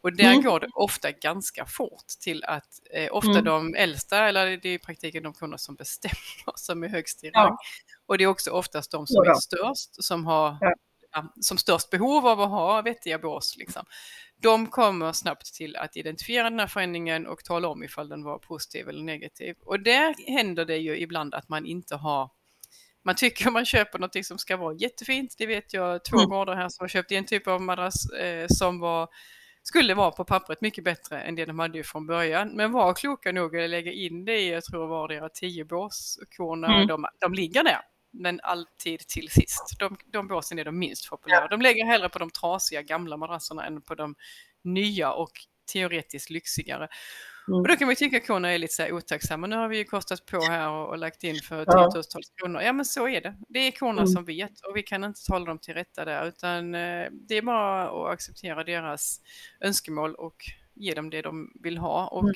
Och 0.00 0.12
där 0.12 0.32
mm. 0.32 0.42
går 0.42 0.60
det 0.60 0.68
ofta 0.74 1.10
ganska 1.10 1.66
fort 1.66 2.06
till 2.20 2.44
att 2.44 2.80
eh, 2.90 3.08
ofta 3.12 3.30
mm. 3.30 3.44
de 3.44 3.74
äldsta, 3.74 4.28
eller 4.28 4.46
det 4.46 4.68
är 4.68 4.74
i 4.74 4.78
praktiken 4.78 5.22
de 5.22 5.32
kunder 5.32 5.56
som 5.56 5.74
bestämmer, 5.74 6.16
som 6.56 6.84
är 6.84 6.88
högst 6.88 7.24
i 7.24 7.30
rang. 7.30 7.32
Ja. 7.34 7.58
Och 8.06 8.18
det 8.18 8.24
är 8.24 8.28
också 8.28 8.50
oftast 8.50 8.90
de 8.90 9.06
som 9.06 9.22
ja. 9.24 9.30
är 9.30 9.34
störst, 9.34 10.04
som 10.04 10.26
har 10.26 10.56
ja. 11.12 11.32
som 11.40 11.58
störst 11.58 11.90
behov 11.90 12.26
av 12.26 12.40
att 12.40 12.50
ha 12.50 12.82
vettiga 12.82 13.18
bås. 13.18 13.56
Liksom 13.56 13.84
de 14.42 14.66
kommer 14.66 15.12
snabbt 15.12 15.54
till 15.54 15.76
att 15.76 15.96
identifiera 15.96 16.50
den 16.50 16.60
här 16.60 16.66
förändringen 16.66 17.26
och 17.26 17.44
tala 17.44 17.68
om 17.68 17.82
ifall 17.82 18.08
den 18.08 18.22
var 18.22 18.38
positiv 18.38 18.88
eller 18.88 19.02
negativ. 19.02 19.56
Och 19.60 19.80
där 19.80 20.14
händer 20.32 20.64
det 20.64 20.76
ju 20.76 20.98
ibland 20.98 21.34
att 21.34 21.48
man 21.48 21.66
inte 21.66 21.96
har 21.96 22.30
man 23.04 23.14
tycker 23.14 23.50
man 23.50 23.64
köper 23.64 23.98
någonting 23.98 24.24
som 24.24 24.38
ska 24.38 24.56
vara 24.56 24.74
jättefint. 24.74 25.34
Det 25.38 25.46
vet 25.46 25.72
jag 25.72 26.04
två 26.04 26.16
mm. 26.18 26.30
gårdar 26.30 26.56
här 26.56 26.68
som 26.68 26.84
har 26.84 26.88
köpt 26.88 27.12
en 27.12 27.24
typ 27.24 27.48
av 27.48 27.62
madrass 27.62 28.10
eh, 28.10 28.46
som 28.48 28.80
var 28.80 29.08
skulle 29.62 29.94
vara 29.94 30.10
på 30.10 30.24
pappret 30.24 30.60
mycket 30.60 30.84
bättre 30.84 31.20
än 31.20 31.34
det 31.34 31.44
de 31.44 31.58
hade 31.58 31.84
från 31.84 32.06
början. 32.06 32.48
Men 32.48 32.72
var 32.72 32.94
kloka 32.94 33.32
nog 33.32 33.56
att 33.56 33.70
lägga 33.70 33.92
in 33.92 34.24
det 34.24 34.38
i, 34.38 34.52
jag 34.52 34.64
tror 34.64 34.86
var 34.86 35.08
deras 35.08 35.32
tio 35.32 35.64
båskorna, 35.64 36.74
mm. 36.74 36.86
de, 36.86 37.06
de 37.20 37.34
ligger 37.34 37.64
där. 37.64 37.80
Men 38.16 38.40
alltid 38.42 39.00
till 39.00 39.30
sist. 39.30 39.76
De, 39.78 39.96
de 40.06 40.28
båsen 40.28 40.58
är 40.58 40.64
de 40.64 40.78
minst 40.78 41.10
populära. 41.10 41.40
Ja. 41.40 41.48
De 41.48 41.60
lägger 41.60 41.84
hellre 41.84 42.08
på 42.08 42.18
de 42.18 42.30
trasiga 42.30 42.82
gamla 42.82 43.16
madrasserna 43.16 43.66
än 43.66 43.82
på 43.82 43.94
de 43.94 44.14
nya 44.62 45.12
och 45.12 45.32
teoretiskt 45.72 46.30
lyxigare. 46.30 46.88
Mm. 47.48 47.60
Och 47.60 47.68
då 47.68 47.76
kan 47.76 47.86
man 47.86 47.92
ju 47.92 47.96
tycka 47.96 48.16
att 48.16 48.26
korna 48.26 48.52
är 48.52 48.58
lite 48.58 48.74
så 48.74 48.82
här 48.82 48.92
otacksamma. 48.92 49.46
Nu 49.46 49.56
har 49.56 49.68
vi 49.68 49.76
ju 49.76 49.84
kostat 49.84 50.26
på 50.26 50.40
här 50.40 50.70
och, 50.70 50.88
och 50.88 50.98
lagt 50.98 51.24
in 51.24 51.36
för 51.36 51.64
tiotusentals 51.64 52.32
ja. 52.36 52.42
kronor. 52.42 52.62
Ja 52.62 52.72
men 52.72 52.84
så 52.84 53.08
är 53.08 53.20
det. 53.20 53.36
Det 53.48 53.58
är 53.58 53.70
korna 53.70 54.02
mm. 54.02 54.06
som 54.06 54.24
vet 54.24 54.60
och 54.60 54.76
vi 54.76 54.82
kan 54.82 55.04
inte 55.04 55.20
tala 55.26 55.44
dem 55.44 55.58
till 55.58 55.74
rätta 55.74 56.04
där 56.04 56.26
utan 56.26 56.74
eh, 56.74 57.06
det 57.12 57.36
är 57.36 57.42
bara 57.42 57.88
att 57.88 58.12
acceptera 58.12 58.64
deras 58.64 59.20
önskemål 59.60 60.14
och 60.14 60.36
ge 60.74 60.94
dem 60.94 61.10
det 61.10 61.22
de 61.22 61.52
vill 61.62 61.78
ha. 61.78 62.06
Och 62.06 62.24
mm. 62.24 62.34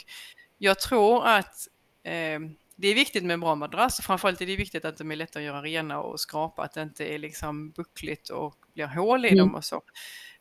jag 0.59 0.79
tror 0.79 1.27
att 1.27 1.69
eh, 2.03 2.41
det 2.81 2.89
är 2.89 2.95
viktigt 2.95 3.25
med 3.25 3.35
en 3.35 3.41
bra 3.41 3.55
madrass 3.55 4.01
framförallt 4.01 4.41
är 4.41 4.47
det 4.47 4.57
viktigt 4.57 4.85
att 4.85 4.97
de 4.97 5.11
är 5.11 5.17
lätta 5.17 5.39
att 5.39 5.45
göra 5.45 5.63
rena 5.63 6.01
och 6.01 6.21
skrapa, 6.21 6.63
att 6.63 6.73
det 6.73 6.83
inte 6.83 7.05
är 7.05 7.19
liksom 7.19 7.71
buckligt 7.71 8.29
och 8.29 8.57
blir 8.75 8.87
hål 8.87 9.25
i 9.25 9.29
mm. 9.29 9.39
dem 9.39 9.55
och 9.55 9.65
så. 9.65 9.83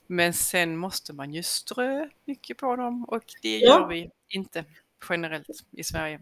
Men 0.08 0.34
sen 0.34 0.78
måste 0.78 1.14
man 1.14 1.34
ju 1.34 1.44
strö 1.44 2.08
mycket 2.26 2.58
på 2.58 2.76
dem 2.76 3.06
och 3.06 3.24
det 3.42 3.58
gör 3.58 3.88
vi 3.88 4.10
inte 4.30 4.66
generellt 5.10 5.48
i 5.72 5.84
Sverige. 5.84 6.20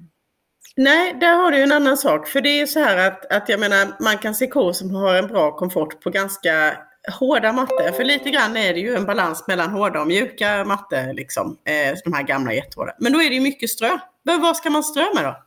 Nej, 0.75 1.13
där 1.19 1.35
har 1.35 1.51
du 1.51 1.63
en 1.63 1.71
annan 1.71 1.97
sak. 1.97 2.27
För 2.27 2.41
det 2.41 2.61
är 2.61 2.65
så 2.65 2.79
här 2.79 3.07
att, 3.07 3.31
att 3.33 3.49
jag 3.49 3.59
menar, 3.59 4.03
man 4.03 4.17
kan 4.17 4.35
se 4.35 4.47
kor 4.47 4.73
som 4.73 4.95
har 4.95 5.15
en 5.15 5.27
bra 5.27 5.51
komfort 5.51 6.01
på 6.01 6.09
ganska 6.09 6.77
hårda 7.19 7.53
mattor. 7.53 7.91
För 7.91 8.03
lite 8.03 8.29
grann 8.29 8.57
är 8.57 8.73
det 8.73 8.79
ju 8.79 8.95
en 8.95 9.05
balans 9.05 9.47
mellan 9.47 9.69
hårda 9.69 10.01
och 10.01 10.07
mjuka 10.07 10.65
mattor, 10.65 11.13
liksom. 11.13 11.57
Eh, 11.65 11.97
de 12.03 12.13
här 12.13 12.23
gamla 12.23 12.53
jättehårda. 12.53 12.93
Men 12.99 13.13
då 13.13 13.21
är 13.21 13.29
det 13.29 13.35
ju 13.35 13.41
mycket 13.41 13.69
strö. 13.69 13.99
Men 14.23 14.41
vad 14.41 14.57
ska 14.57 14.69
man 14.69 14.83
strö 14.83 15.05
med 15.15 15.23
då? 15.23 15.46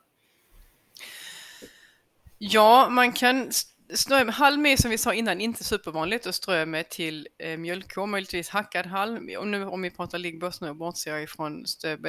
Ja, 2.43 2.89
man 2.91 3.13
kan 3.13 3.51
strö 3.95 4.25
med 4.25 4.35
halm 4.35 4.67
är 4.67 4.77
som 4.77 4.91
vi 4.91 4.99
sa 4.99 5.15
innan 5.15 5.41
inte 5.41 5.65
supervanligt 5.65 6.27
att 6.27 6.35
strö 6.35 6.67
med 6.67 6.89
till 6.89 7.29
eh, 7.39 7.59
mjölkkor, 7.59 8.07
möjligtvis 8.07 8.49
hackad 8.49 8.87
halm. 8.87 9.31
Och 9.39 9.47
nu 9.47 9.65
om 9.65 9.83
vi 9.83 9.91
pratar 9.91 10.19
liggbås 10.19 10.61
nu 10.61 10.75
bortser 10.75 11.11
jag 11.11 11.23
ifrån 11.23 11.67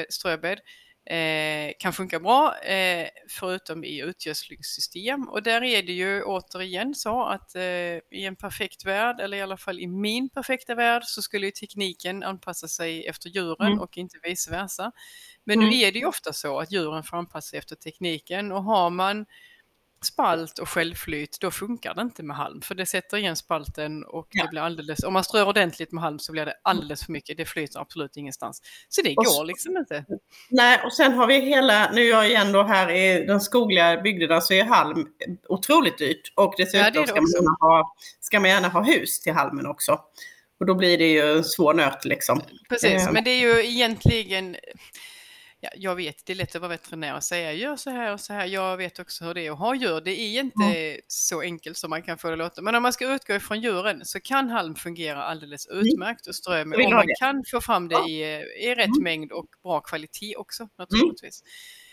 ströbädd. 0.09 0.59
Eh, 1.05 1.71
kan 1.79 1.93
funka 1.93 2.19
bra 2.19 2.57
eh, 2.57 3.07
förutom 3.29 3.83
i 3.83 4.01
utgödslingssystem 4.01 5.29
och 5.29 5.43
där 5.43 5.63
är 5.63 5.83
det 5.83 5.91
ju 5.91 6.23
återigen 6.23 6.95
så 6.95 7.23
att 7.23 7.55
eh, 7.55 7.63
i 8.11 8.25
en 8.25 8.35
perfekt 8.35 8.85
värld 8.85 9.19
eller 9.19 9.37
i 9.37 9.41
alla 9.41 9.57
fall 9.57 9.79
i 9.79 9.87
min 9.87 10.29
perfekta 10.29 10.75
värld 10.75 11.03
så 11.03 11.21
skulle 11.21 11.45
ju 11.45 11.51
tekniken 11.51 12.23
anpassa 12.23 12.67
sig 12.67 13.07
efter 13.07 13.29
djuren 13.29 13.67
mm. 13.67 13.79
och 13.79 13.97
inte 13.97 14.17
vice 14.23 14.51
versa. 14.51 14.91
Men 15.43 15.59
mm. 15.59 15.69
nu 15.69 15.75
är 15.75 15.91
det 15.91 15.99
ju 15.99 16.05
ofta 16.05 16.33
så 16.33 16.59
att 16.59 16.71
djuren 16.71 17.03
får 17.03 17.17
anpassa 17.17 17.49
sig 17.49 17.59
efter 17.59 17.75
tekniken 17.75 18.51
och 18.51 18.63
har 18.63 18.89
man 18.89 19.25
spalt 20.05 20.59
och 20.59 20.69
självflyt, 20.69 21.37
då 21.41 21.51
funkar 21.51 21.93
det 21.93 22.01
inte 22.01 22.23
med 22.23 22.37
halm. 22.37 22.61
För 22.61 22.75
det 22.75 22.85
sätter 22.85 23.17
igen 23.17 23.35
spalten 23.35 24.03
och 24.03 24.27
ja. 24.31 24.43
det 24.43 24.49
blir 24.49 24.61
alldeles, 24.61 25.03
om 25.03 25.13
man 25.13 25.23
strör 25.23 25.47
ordentligt 25.47 25.91
med 25.91 26.03
halm 26.03 26.19
så 26.19 26.31
blir 26.31 26.45
det 26.45 26.53
alldeles 26.61 27.05
för 27.05 27.11
mycket. 27.11 27.37
Det 27.37 27.45
flyter 27.45 27.79
absolut 27.79 28.17
ingenstans. 28.17 28.61
Så 28.89 29.01
det 29.01 29.15
och 29.17 29.25
går 29.25 29.45
liksom 29.45 29.77
inte. 29.77 30.05
Nej, 30.49 30.81
och 30.85 30.93
sen 30.93 31.13
har 31.13 31.27
vi 31.27 31.39
hela, 31.39 31.91
nu 31.91 32.01
är 32.01 32.09
jag 32.09 32.29
igen 32.29 32.51
då 32.51 32.63
här 32.63 32.91
i 32.91 33.25
de 33.25 33.39
skogliga 33.39 34.01
bygderna 34.01 34.41
så 34.41 34.53
är 34.53 34.63
halm 34.63 35.07
otroligt 35.47 35.97
dyrt. 35.97 36.33
Och 36.35 36.53
dessutom 36.57 36.79
ja, 36.79 36.91
det 36.91 36.99
det 37.01 37.07
ska, 37.07 37.41
man 37.41 37.55
ha, 37.59 37.95
ska 38.19 38.39
man 38.39 38.49
gärna 38.49 38.67
ha 38.67 38.83
hus 38.83 39.21
till 39.21 39.33
halmen 39.33 39.67
också. 39.67 39.99
Och 40.59 40.65
då 40.65 40.75
blir 40.75 40.97
det 40.97 41.07
ju 41.07 41.37
en 41.37 41.43
svår 41.43 41.73
nöt 41.73 42.05
liksom. 42.05 42.41
Precis, 42.69 43.07
eh. 43.07 43.11
men 43.11 43.23
det 43.23 43.29
är 43.29 43.39
ju 43.39 43.65
egentligen 43.65 44.55
ja, 45.61 45.69
jag 45.75 45.95
vet, 45.95 46.25
det 46.25 46.33
är 46.33 46.35
lätt 46.35 46.55
att 46.55 46.61
vara 46.61 46.69
veterinär 46.69 47.15
och 47.15 47.23
säga 47.23 47.53
gör 47.53 47.75
så 47.75 47.89
här 47.89 48.13
och 48.13 48.19
så 48.19 48.33
här. 48.33 48.45
Jag 48.45 48.77
vet 48.77 48.99
också 48.99 49.25
hur 49.25 49.33
det 49.33 49.47
är 49.47 49.51
att 49.51 49.59
ha 49.59 49.75
djur. 49.75 50.01
Det 50.01 50.19
är 50.19 50.39
inte 50.39 50.63
mm. 50.63 50.99
så 51.07 51.41
enkelt 51.41 51.77
som 51.77 51.89
man 51.89 52.01
kan 52.03 52.17
få 52.17 52.27
det 52.27 52.33
att 52.33 52.39
låta. 52.39 52.61
Men 52.61 52.75
om 52.75 52.83
man 52.83 52.93
ska 52.93 53.13
utgå 53.13 53.33
ifrån 53.33 53.61
djuren 53.61 54.05
så 54.05 54.19
kan 54.19 54.49
halm 54.49 54.75
fungera 54.75 55.23
alldeles 55.23 55.67
mm. 55.67 55.79
utmärkt 55.79 56.27
och 56.27 56.35
ström. 56.35 56.73
Om 56.73 56.93
man 56.93 57.07
kan 57.19 57.43
få 57.51 57.61
fram 57.61 57.87
det 57.87 57.95
i, 58.09 58.21
i 58.59 58.75
rätt 58.75 58.85
mm. 58.85 59.03
mängd 59.03 59.31
och 59.31 59.47
bra 59.63 59.81
kvalitet 59.81 60.35
också 60.35 60.69
naturligtvis. 60.77 61.43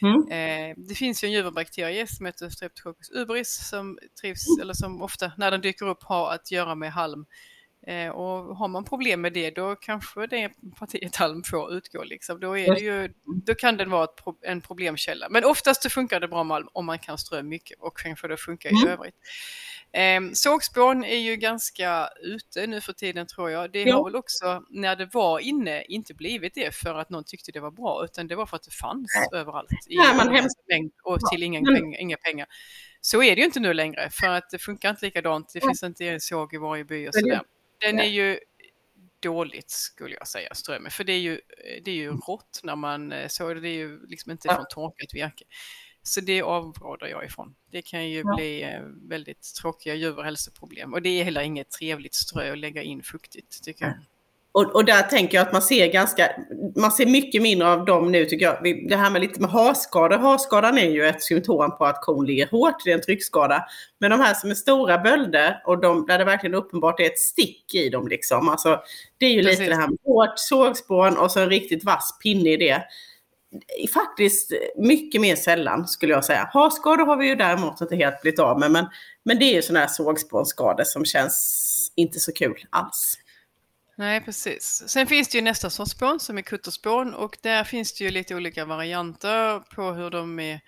Mm. 0.02 0.28
Eh, 0.30 0.74
det 0.88 0.94
finns 0.94 1.24
ju 1.24 1.26
en 1.26 1.32
djurbakterie 1.32 2.06
som 2.06 2.26
heter 2.26 2.50
Streptococcus 2.50 3.10
ubris 3.10 3.68
som 3.68 3.98
trivs, 4.20 4.58
eller 4.60 4.74
som 4.74 5.02
ofta 5.02 5.32
när 5.36 5.50
den 5.50 5.60
dyker 5.60 5.88
upp 5.88 6.02
har 6.02 6.32
att 6.34 6.50
göra 6.50 6.74
med 6.74 6.92
halm. 6.92 7.26
Eh, 7.86 8.08
och 8.08 8.56
har 8.56 8.68
man 8.68 8.84
problem 8.84 9.20
med 9.20 9.32
det 9.32 9.50
då 9.50 9.76
kanske 9.76 10.26
det 10.26 10.50
partiet 10.78 11.16
halm 11.16 11.42
får 11.42 11.72
utgå. 11.72 12.04
Liksom. 12.04 12.40
Då, 12.40 12.58
är 12.58 12.74
det 12.74 12.80
ju, 12.80 13.12
då 13.46 13.54
kan 13.54 13.76
den 13.76 13.90
vara 13.90 14.08
en 14.42 14.60
problemkälla. 14.60 15.28
Men 15.30 15.44
oftast 15.44 15.82
så 15.82 15.90
funkar 15.90 16.20
det 16.20 16.28
bra 16.28 16.44
med 16.44 16.54
halm 16.54 16.68
om 16.72 16.86
man 16.86 16.98
kan 16.98 17.18
strö 17.18 17.42
mycket 17.42 17.80
och 17.80 17.98
kanske 17.98 18.28
det 18.28 18.36
funkar 18.36 18.70
mm. 18.70 18.88
i 18.88 18.90
övrigt. 18.90 19.14
Eh, 19.92 20.32
sågspån 20.32 21.04
är 21.04 21.16
ju 21.16 21.36
ganska 21.36 22.08
ute 22.20 22.66
nu 22.66 22.80
för 22.80 22.92
tiden 22.92 23.26
tror 23.26 23.50
jag. 23.50 23.72
Det 23.72 23.90
har 23.90 24.04
väl 24.04 24.16
också 24.16 24.62
när 24.70 24.96
det 24.96 25.08
var 25.12 25.38
inne 25.38 25.82
inte 25.82 26.14
blivit 26.14 26.54
det 26.54 26.74
för 26.74 26.94
att 26.94 27.10
någon 27.10 27.24
tyckte 27.24 27.52
det 27.52 27.60
var 27.60 27.70
bra 27.70 28.04
utan 28.04 28.28
det 28.28 28.36
var 28.36 28.46
för 28.46 28.56
att 28.56 28.62
det 28.62 28.74
fanns 28.74 29.12
Nej. 29.32 29.40
överallt 29.40 29.70
i 29.88 29.96
Nej, 29.96 30.16
man 30.16 30.48
mängd 30.68 30.92
och 31.02 31.18
till 31.32 31.42
inga, 31.42 31.60
pengar, 31.60 32.00
inga 32.00 32.16
pengar. 32.16 32.46
Så 33.00 33.22
är 33.22 33.36
det 33.36 33.40
ju 33.40 33.44
inte 33.44 33.60
nu 33.60 33.74
längre 33.74 34.10
för 34.10 34.26
att 34.26 34.50
det 34.50 34.58
funkar 34.58 34.90
inte 34.90 35.04
likadant. 35.04 35.50
Det 35.54 35.60
finns 35.60 35.82
inte 35.82 36.08
en 36.08 36.20
såg 36.20 36.54
i 36.54 36.56
varje 36.56 36.84
by 36.84 37.08
och 37.08 37.14
sådär. 37.14 37.42
Den 37.80 37.98
är 37.98 38.08
ju 38.08 38.38
dåligt 39.20 39.70
skulle 39.70 40.14
jag 40.14 40.28
säga, 40.28 40.54
strömmen. 40.54 40.90
För 40.90 41.04
det 41.04 41.12
är 41.12 41.20
ju, 41.20 41.40
det 41.84 41.90
är 41.90 41.94
ju 41.94 42.10
rått 42.10 42.60
när 42.62 42.76
man 42.76 43.12
eh, 43.12 43.28
så 43.28 43.54
det. 43.54 43.68
är 43.68 43.72
ju 43.72 44.06
liksom 44.06 44.32
inte 44.32 44.54
från 44.54 44.66
torkat 44.70 45.14
virke. 45.14 45.44
Så 46.02 46.20
det 46.20 46.42
avråder 46.42 47.06
jag 47.06 47.24
ifrån. 47.24 47.54
Det 47.70 47.82
kan 47.82 48.08
ju 48.08 48.18
ja. 48.18 48.36
bli 48.36 48.62
eh, 48.62 48.80
väldigt 49.08 49.54
tråkiga 49.60 49.94
djurhälsoproblem 49.94 50.94
och 50.94 51.02
det 51.02 51.08
är 51.08 51.24
heller 51.24 51.40
inget 51.40 51.70
trevligt 51.70 52.14
strö 52.14 52.52
att 52.52 52.58
lägga 52.58 52.82
in 52.82 53.02
fuktigt 53.02 53.64
tycker 53.64 53.84
jag. 53.84 53.94
Och, 54.58 54.74
och, 54.74 54.84
där 54.84 55.02
tänker 55.02 55.38
jag 55.38 55.46
att 55.46 55.52
man 55.52 55.62
ser 55.62 55.86
ganska, 55.86 56.30
man 56.76 56.92
ser 56.92 57.06
mycket 57.06 57.42
mindre 57.42 57.68
av 57.68 57.84
dem 57.84 58.12
nu 58.12 58.24
tycker 58.24 58.46
jag. 58.46 58.88
Det 58.88 58.96
här 58.96 59.10
med 59.10 59.20
lite 59.20 59.40
med 59.40 59.50
harskador, 59.50 60.18
harskadan 60.18 60.78
är 60.78 60.90
ju 60.90 61.06
ett 61.06 61.22
symptom 61.22 61.76
på 61.78 61.86
att 61.86 62.02
kon 62.02 62.26
ligger 62.26 62.46
hårt, 62.46 62.84
det 62.84 62.90
är 62.90 62.94
en 62.94 63.02
tryckskada. 63.02 63.64
Men 63.98 64.10
de 64.10 64.20
här 64.20 64.34
som 64.34 64.50
är 64.50 64.54
stora 64.54 64.98
bölder 64.98 65.62
och 65.66 65.80
de, 65.80 66.06
där 66.06 66.18
det 66.18 66.24
verkligen 66.24 66.54
uppenbart 66.54 67.00
är 67.00 67.04
ett 67.04 67.18
stick 67.18 67.74
i 67.74 67.88
dem 67.88 68.08
liksom. 68.08 68.48
Alltså, 68.48 68.80
det 69.18 69.26
är 69.26 69.30
ju 69.30 69.42
Precis. 69.42 69.58
lite 69.58 69.70
det 69.70 69.76
här 69.76 69.88
med 69.88 69.98
hårt 70.04 70.32
sågspån 70.36 71.16
och 71.16 71.30
så 71.30 71.40
en 71.40 71.50
riktigt 71.50 71.84
vass 71.84 72.18
pinne 72.22 72.52
i 72.52 72.56
det. 72.56 72.82
Faktiskt 73.94 74.52
mycket 74.76 75.20
mer 75.20 75.36
sällan 75.36 75.88
skulle 75.88 76.12
jag 76.12 76.24
säga. 76.24 76.50
Harskador 76.52 77.06
har 77.06 77.16
vi 77.16 77.28
ju 77.28 77.34
däremot 77.34 77.80
inte 77.80 77.96
helt 77.96 78.22
blivit 78.22 78.40
av 78.40 78.60
med 78.60 78.70
men, 78.70 78.86
men 79.22 79.38
det 79.38 79.44
är 79.44 79.54
ju 79.54 79.62
sådana 79.62 79.80
här 79.80 79.92
sågspånskador 79.92 80.84
som 80.84 81.04
känns 81.04 81.92
inte 81.96 82.20
så 82.20 82.32
kul 82.32 82.64
alls. 82.70 83.18
Nej, 83.98 84.20
precis. 84.20 84.82
Sen 84.86 85.06
finns 85.06 85.28
det 85.28 85.38
ju 85.38 85.42
nästa 85.42 85.70
sorts 85.70 85.90
spån 85.90 86.20
som 86.20 86.38
är 86.38 86.42
kutterspån 86.42 87.14
och 87.14 87.36
där 87.42 87.64
finns 87.64 87.98
det 87.98 88.04
ju 88.04 88.10
lite 88.10 88.34
olika 88.34 88.64
varianter 88.64 89.60
på 89.74 89.92
hur 89.92 90.10
de 90.10 90.38
är 90.40 90.60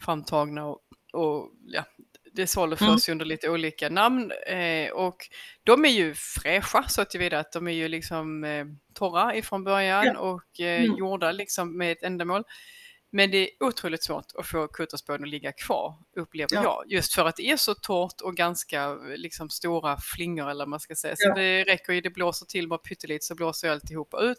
framtagna 0.00 0.64
och, 0.64 0.78
och 1.12 1.50
ja, 1.66 1.84
det 2.32 2.46
saluförs 2.46 3.08
mm. 3.08 3.14
under 3.14 3.24
lite 3.24 3.50
olika 3.50 3.88
namn 3.88 4.32
eh, 4.46 4.90
och 4.92 5.16
de 5.64 5.84
är 5.84 5.88
ju 5.88 6.14
fräscha 6.14 6.84
så 6.88 7.04
tillvida 7.04 7.38
att 7.38 7.52
de 7.52 7.68
är 7.68 7.72
ju 7.72 7.88
liksom 7.88 8.44
eh, 8.44 8.66
torra 8.94 9.36
ifrån 9.36 9.64
början 9.64 10.06
ja. 10.06 10.18
och 10.18 10.60
eh, 10.60 10.84
mm. 10.84 10.96
gjorda 10.98 11.32
liksom 11.32 11.78
med 11.78 11.92
ett 11.92 12.02
ändamål. 12.02 12.44
Men 13.14 13.30
det 13.30 13.38
är 13.38 13.48
otroligt 13.60 14.04
svårt 14.04 14.26
att 14.38 14.46
få 14.46 14.68
kutterspån 14.68 15.22
att 15.22 15.28
ligga 15.28 15.52
kvar, 15.52 15.94
upplever 16.16 16.54
ja. 16.54 16.62
jag. 16.62 16.92
Just 16.92 17.14
för 17.14 17.26
att 17.26 17.36
det 17.36 17.50
är 17.50 17.56
så 17.56 17.74
torrt 17.74 18.20
och 18.20 18.36
ganska 18.36 18.94
liksom, 18.94 19.50
stora 19.50 19.96
flingor 20.00 20.50
eller 20.50 20.64
vad 20.64 20.68
man 20.68 20.80
ska 20.80 20.94
säga. 20.94 21.14
Så 21.16 21.28
ja. 21.28 21.34
det 21.34 21.64
räcker 21.64 21.92
ju, 21.92 22.00
det 22.00 22.10
blåser 22.10 22.46
till 22.46 22.68
bara 22.68 22.78
pyttelite 22.78 23.24
så 23.24 23.34
blåser 23.34 23.70
alltihopa 23.70 24.22
ut. 24.22 24.38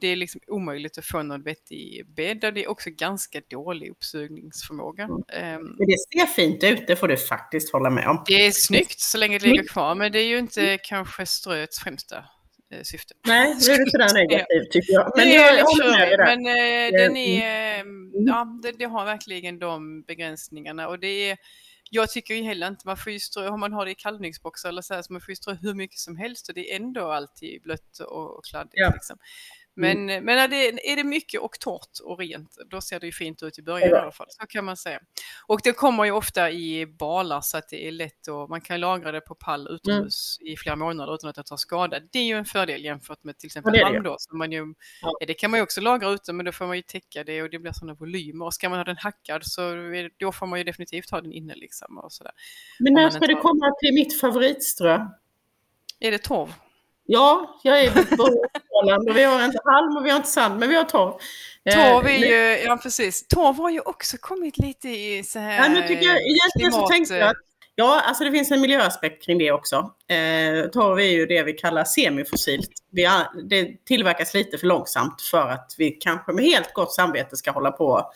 Det 0.00 0.06
är 0.06 0.16
liksom 0.16 0.40
omöjligt 0.46 0.98
att 0.98 1.04
få 1.04 1.22
någon 1.22 1.42
vettig 1.42 2.06
bädd 2.16 2.44
och 2.44 2.52
det 2.52 2.64
är 2.64 2.70
också 2.70 2.90
ganska 2.90 3.40
dålig 3.50 3.90
uppsugningsförmåga. 3.90 5.04
Mm. 5.04 5.62
Men 5.62 5.86
det 5.86 5.96
ser 5.98 6.26
fint 6.26 6.64
ut, 6.64 6.86
det 6.86 6.96
får 6.96 7.08
du 7.08 7.16
faktiskt 7.16 7.72
hålla 7.72 7.90
med 7.90 8.08
om. 8.08 8.24
Det 8.26 8.46
är 8.46 8.50
snyggt 8.50 9.00
så 9.00 9.18
länge 9.18 9.38
det 9.38 9.46
ligger 9.46 9.68
kvar, 9.68 9.94
men 9.94 10.12
det 10.12 10.18
är 10.18 10.26
ju 10.26 10.38
inte 10.38 10.62
mm. 10.62 10.78
kanske 10.82 11.26
ströets 11.26 11.80
främsta 11.80 12.24
syfte. 12.82 13.14
Nej, 13.26 13.48
nu 13.48 13.72
är 13.72 13.84
det 13.84 13.90
sådär 13.90 14.14
negativt 14.14 14.70
tycker 14.72 14.92
jag. 14.92 15.12
Men, 15.16 15.30
jag, 15.30 15.58
jag 15.58 15.64
håller 15.64 15.90
med 15.90 16.18
Men 16.18 16.46
eh, 16.46 17.02
den 17.02 17.16
är, 17.16 17.80
mm. 17.80 18.12
ja, 18.12 18.58
det, 18.62 18.72
det, 18.72 18.84
har 18.84 19.04
verkligen 19.04 19.58
de 19.58 20.02
begränsningarna 20.02 20.88
och 20.88 20.98
det 20.98 21.30
är 21.30 21.38
jag 21.92 22.10
tycker 22.10 22.34
ju 22.34 22.42
heller 22.42 22.68
inte, 22.68 22.86
man 22.86 22.96
får 22.96 23.12
ju 23.12 23.20
strö, 23.20 23.48
om 23.48 23.60
man 23.60 23.72
har 23.72 23.84
det 23.84 23.90
i 23.90 23.94
kalvningsboxar 23.94 24.68
eller 24.68 24.82
så 24.82 24.94
här, 24.94 25.02
så 25.02 25.12
man 25.12 25.20
får 25.20 25.32
ju 25.32 25.36
strö 25.36 25.54
hur 25.54 25.74
mycket 25.74 25.98
som 25.98 26.16
helst 26.16 26.48
och 26.48 26.54
det 26.54 26.72
är 26.72 26.76
ändå 26.76 27.10
alltid 27.10 27.62
blött 27.62 27.98
och, 27.98 28.38
och 28.38 28.44
kladdigt. 28.44 28.74
Ja. 28.76 28.90
Liksom. 28.94 29.18
Men, 29.74 30.10
mm. 30.10 30.24
men 30.24 30.38
är, 30.38 30.48
det, 30.48 30.92
är 30.92 30.96
det 30.96 31.04
mycket 31.04 31.40
och 31.40 31.60
torrt 31.60 31.98
och 32.04 32.18
rent, 32.18 32.56
då 32.70 32.80
ser 32.80 33.00
det 33.00 33.06
ju 33.06 33.12
fint 33.12 33.42
ut 33.42 33.58
i 33.58 33.62
början 33.62 33.88
i 33.88 33.92
alla 33.92 34.12
fall. 34.12 34.26
Så 34.28 34.46
kan 34.46 34.64
man 34.64 34.76
säga. 34.76 35.00
Och 35.46 35.60
det 35.64 35.72
kommer 35.72 36.04
ju 36.04 36.10
ofta 36.10 36.50
i 36.50 36.86
balar 36.86 37.40
så 37.40 37.56
att 37.56 37.68
det 37.68 37.88
är 37.88 37.92
lätt 37.92 38.28
och 38.28 38.50
man 38.50 38.60
kan 38.60 38.80
lagra 38.80 39.12
det 39.12 39.20
på 39.20 39.34
pall 39.34 39.68
utomhus 39.70 40.38
mm. 40.40 40.52
i 40.52 40.56
flera 40.56 40.76
månader 40.76 41.14
utan 41.14 41.30
att 41.30 41.36
det 41.36 41.42
tar 41.42 41.56
skada. 41.56 42.00
Det 42.12 42.18
är 42.18 42.24
ju 42.24 42.36
en 42.36 42.44
fördel 42.44 42.84
jämfört 42.84 43.24
med 43.24 43.38
till 43.38 43.46
exempel 43.46 43.74
ja, 43.76 44.00
då. 44.00 44.16
Som 44.18 44.38
man 44.38 44.52
ju, 44.52 44.74
ja. 45.02 45.12
Det 45.26 45.34
kan 45.34 45.50
man 45.50 45.58
ju 45.58 45.62
också 45.62 45.80
lagra 45.80 46.10
ute 46.10 46.32
men 46.32 46.46
då 46.46 46.52
får 46.52 46.66
man 46.66 46.76
ju 46.76 46.82
täcka 46.82 47.24
det 47.24 47.42
och 47.42 47.50
det 47.50 47.58
blir 47.58 47.72
sådana 47.72 47.94
volymer. 47.94 48.44
Och 48.44 48.54
ska 48.54 48.68
man 48.68 48.78
ha 48.78 48.84
den 48.84 48.96
hackad 48.96 49.42
så 49.44 49.60
då 50.16 50.32
får 50.32 50.46
man 50.46 50.58
ju 50.58 50.64
definitivt 50.64 51.10
ha 51.10 51.20
den 51.20 51.32
inne 51.32 51.54
liksom. 51.54 51.98
Och 51.98 52.12
sådär. 52.12 52.32
Men 52.78 52.92
när 52.92 53.10
ska 53.10 53.26
det 53.26 53.34
komma 53.34 53.74
till 53.80 53.94
mitt 53.94 54.20
favoritströ? 54.20 55.06
Är 56.00 56.10
det 56.10 56.18
torv? 56.18 56.54
Ja, 57.04 57.60
jag 57.62 57.84
är 57.84 57.90
Åland 58.70 59.08
och 59.08 59.16
vi 59.16 59.24
har 59.24 59.44
inte 59.44 59.58
halm 59.64 59.96
och 59.96 60.06
vi 60.06 60.10
har 60.10 60.16
inte 60.16 60.28
sand, 60.28 60.60
men 60.60 60.68
vi 60.68 60.76
har 60.76 60.84
torv. 60.84 61.12
Torv 61.72 62.06
är 62.06 62.18
ju, 62.18 62.64
ja 62.64 62.76
precis, 62.76 63.28
torv 63.28 63.56
har 63.56 63.70
ju 63.70 63.80
också 63.80 64.16
kommit 64.20 64.58
lite 64.58 64.88
i 64.88 65.22
så 65.24 65.38
här 65.38 65.62
ja, 65.62 65.68
men 65.68 65.88
tycker 65.88 66.06
jag, 66.06 66.16
Egentligen 66.16 66.70
klimat... 66.70 66.74
så 66.74 66.86
tänkte 66.86 67.16
jag 67.16 67.28
att 67.28 67.36
Ja, 67.80 68.00
alltså 68.00 68.24
det 68.24 68.30
finns 68.30 68.50
en 68.50 68.60
miljöaspekt 68.60 69.24
kring 69.24 69.38
det 69.38 69.52
också. 69.52 69.76
Eh, 70.08 70.70
torv 70.70 70.98
är 70.98 71.10
ju 71.10 71.26
det 71.26 71.42
vi 71.42 71.52
kallar 71.52 71.84
semifossilt. 71.84 72.70
Vi, 72.90 73.08
det 73.48 73.84
tillverkas 73.84 74.34
lite 74.34 74.58
för 74.58 74.66
långsamt 74.66 75.22
för 75.22 75.48
att 75.48 75.74
vi 75.78 75.90
kanske 75.90 76.32
med 76.32 76.44
helt 76.44 76.74
gott 76.74 76.92
samvete 76.92 77.36
ska 77.36 77.50
hålla 77.50 77.70
på 77.70 77.86
och 77.86 78.12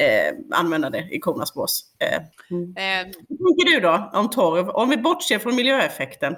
eh, 0.00 0.34
använda 0.50 0.90
det 0.90 1.08
i 1.10 1.18
kornas 1.18 1.54
bås. 1.54 1.80
Eh, 1.98 2.22
mm. 2.50 2.76
eh. 2.76 3.14
Vad 3.28 3.38
tänker 3.38 3.74
du 3.74 3.80
då 3.80 4.10
om 4.12 4.30
torv? 4.30 4.68
Om 4.68 4.90
vi 4.90 4.96
bortser 4.96 5.38
från 5.38 5.56
miljöeffekten. 5.56 6.36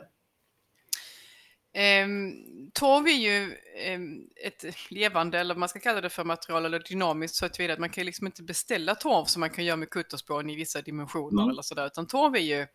Um, 2.04 2.70
torv 2.74 3.06
är 3.06 3.10
ju 3.10 3.56
um, 3.94 4.28
ett 4.44 4.64
levande, 4.90 5.38
eller 5.38 5.54
man 5.54 5.68
ska 5.68 5.78
kalla 5.78 6.00
det 6.00 6.10
för 6.10 6.24
material 6.24 6.64
eller 6.64 6.78
dynamiskt 6.78 7.36
så 7.36 7.46
att 7.46 7.78
man 7.78 7.90
kan 7.90 8.06
liksom 8.06 8.26
inte 8.26 8.42
beställa 8.42 8.94
torv 8.94 9.24
som 9.24 9.40
man 9.40 9.50
kan 9.50 9.64
göra 9.64 9.76
med 9.76 9.90
kutterspån 9.90 10.50
i 10.50 10.56
vissa 10.56 10.82
dimensioner 10.82 11.42
mm. 11.42 11.50
eller 11.50 11.62
sådär, 11.62 11.86
utan 11.86 12.06
torv 12.06 12.34
är 12.34 12.40
ju 12.40 12.66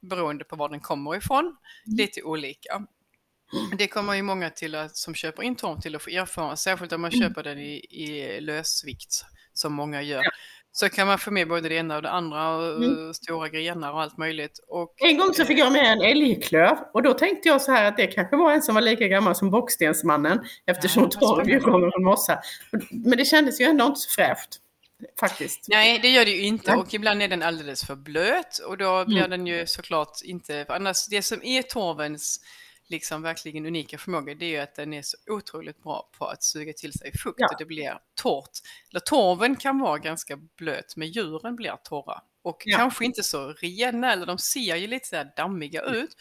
beroende 0.00 0.44
på 0.44 0.56
var 0.56 0.68
den 0.68 0.80
kommer 0.80 1.16
ifrån, 1.16 1.44
mm. 1.44 1.96
lite 1.96 2.22
olika. 2.22 2.86
Det 3.78 3.88
kommer 3.88 4.14
ju 4.14 4.22
många 4.22 4.50
till 4.50 4.74
att, 4.74 4.96
som 4.96 5.14
köper 5.14 5.42
in 5.42 5.56
torv 5.56 5.80
till 5.80 5.96
att 5.96 6.02
få 6.02 6.10
erfara, 6.10 6.56
särskilt 6.56 6.92
om 6.92 7.00
man 7.00 7.12
mm. 7.12 7.28
köper 7.28 7.42
den 7.42 7.58
i, 7.58 7.86
i 7.90 8.40
lösvikt 8.40 9.24
som 9.52 9.72
många 9.72 10.02
gör. 10.02 10.22
Så 10.72 10.88
kan 10.88 11.06
man 11.06 11.18
få 11.18 11.30
med 11.30 11.48
både 11.48 11.68
det 11.68 11.74
ena 11.74 11.96
och 11.96 12.02
det 12.02 12.10
andra 12.10 12.56
och 12.56 12.84
mm. 12.84 13.14
stora 13.14 13.48
grenar 13.48 13.92
och 13.92 14.02
allt 14.02 14.18
möjligt. 14.18 14.60
Och, 14.68 14.94
en 14.96 15.18
gång 15.18 15.34
så 15.34 15.44
fick 15.44 15.58
jag 15.58 15.72
med 15.72 15.92
en 15.92 16.00
älgklöv 16.00 16.76
och 16.94 17.02
då 17.02 17.14
tänkte 17.14 17.48
jag 17.48 17.62
så 17.62 17.72
här 17.72 17.84
att 17.84 17.96
det 17.96 18.06
kanske 18.06 18.36
var 18.36 18.52
en 18.52 18.62
som 18.62 18.74
var 18.74 18.82
lika 18.82 19.08
gammal 19.08 19.34
som 19.34 19.50
Bockstensmannen 19.50 20.40
eftersom 20.66 21.02
ja, 21.02 21.20
torv 21.20 21.48
ju 21.48 21.60
kommer 21.60 21.90
från 21.90 22.04
mossa. 22.04 22.38
Men 22.90 23.18
det 23.18 23.24
kändes 23.24 23.60
ju 23.60 23.64
ändå 23.64 23.86
inte 23.86 24.00
så 24.00 24.10
fräscht. 24.10 24.60
Faktiskt. 25.20 25.66
Nej, 25.68 25.98
det 26.02 26.08
gör 26.08 26.24
det 26.24 26.30
ju 26.30 26.42
inte 26.42 26.74
och 26.74 26.94
ibland 26.94 27.22
är 27.22 27.28
den 27.28 27.42
alldeles 27.42 27.84
för 27.84 27.96
blöt 27.96 28.58
och 28.58 28.78
då 28.78 29.04
blir 29.04 29.18
mm. 29.18 29.30
den 29.30 29.46
ju 29.46 29.66
såklart 29.66 30.22
inte, 30.24 30.66
annars 30.68 31.06
det 31.06 31.22
som 31.22 31.42
är 31.42 31.62
torvens 31.62 32.40
liksom 32.88 33.22
verkligen 33.22 33.66
unika 33.66 33.98
förmåga 33.98 34.34
det 34.34 34.44
är 34.44 34.50
ju 34.50 34.58
att 34.58 34.74
den 34.74 34.94
är 34.94 35.02
så 35.02 35.16
otroligt 35.26 35.82
bra 35.82 36.10
på 36.18 36.24
att 36.26 36.42
suga 36.42 36.72
till 36.72 36.92
sig 36.92 37.12
fukt 37.18 37.40
ja. 37.40 37.46
och 37.46 37.58
det 37.58 37.64
blir 37.64 37.98
torrt. 38.22 38.58
Eller 38.90 39.00
torven 39.00 39.56
kan 39.56 39.78
vara 39.78 39.98
ganska 39.98 40.36
blöt 40.36 40.96
men 40.96 41.08
djuren 41.08 41.56
blir 41.56 41.76
torra 41.84 42.22
och 42.42 42.62
ja. 42.64 42.78
kanske 42.78 43.04
inte 43.04 43.22
så 43.22 43.52
rena 43.52 44.12
eller 44.12 44.26
de 44.26 44.38
ser 44.38 44.76
ju 44.76 44.86
lite 44.86 45.08
så 45.08 45.24
dammiga 45.36 45.82
mm. 45.82 45.94
ut. 45.94 46.16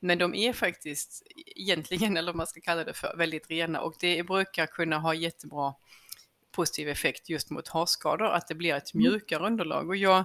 Men 0.00 0.18
de 0.18 0.34
är 0.34 0.52
faktiskt 0.52 1.22
egentligen, 1.56 2.16
eller 2.16 2.32
vad 2.32 2.36
man 2.36 2.46
ska 2.46 2.60
kalla 2.60 2.84
det 2.84 2.94
för, 2.94 3.16
väldigt 3.16 3.50
rena 3.50 3.80
och 3.80 3.94
det 4.00 4.22
brukar 4.22 4.66
kunna 4.66 4.98
ha 4.98 5.14
jättebra 5.14 5.74
positiv 6.52 6.88
effekt 6.88 7.28
just 7.28 7.50
mot 7.50 7.68
havsskador, 7.68 8.26
att 8.26 8.48
det 8.48 8.54
blir 8.54 8.74
ett 8.74 8.94
mm. 8.94 9.02
mjukare 9.02 9.46
underlag. 9.46 9.88
Och 9.88 9.96
jag 9.96 10.24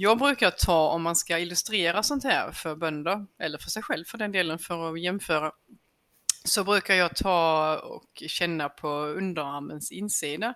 jag 0.00 0.18
brukar 0.18 0.50
ta, 0.50 0.88
om 0.88 1.02
man 1.02 1.16
ska 1.16 1.38
illustrera 1.38 2.02
sånt 2.02 2.24
här 2.24 2.52
för 2.52 2.76
bönder, 2.76 3.26
eller 3.38 3.58
för 3.58 3.70
sig 3.70 3.82
själv 3.82 4.04
för 4.04 4.18
den 4.18 4.32
delen, 4.32 4.58
för 4.58 4.92
att 4.92 5.00
jämföra, 5.00 5.52
så 6.48 6.64
brukar 6.64 6.94
jag 6.94 7.16
ta 7.16 7.76
och 7.78 8.22
känna 8.26 8.68
på 8.68 8.88
underarmens 8.88 9.92
insida. 9.92 10.54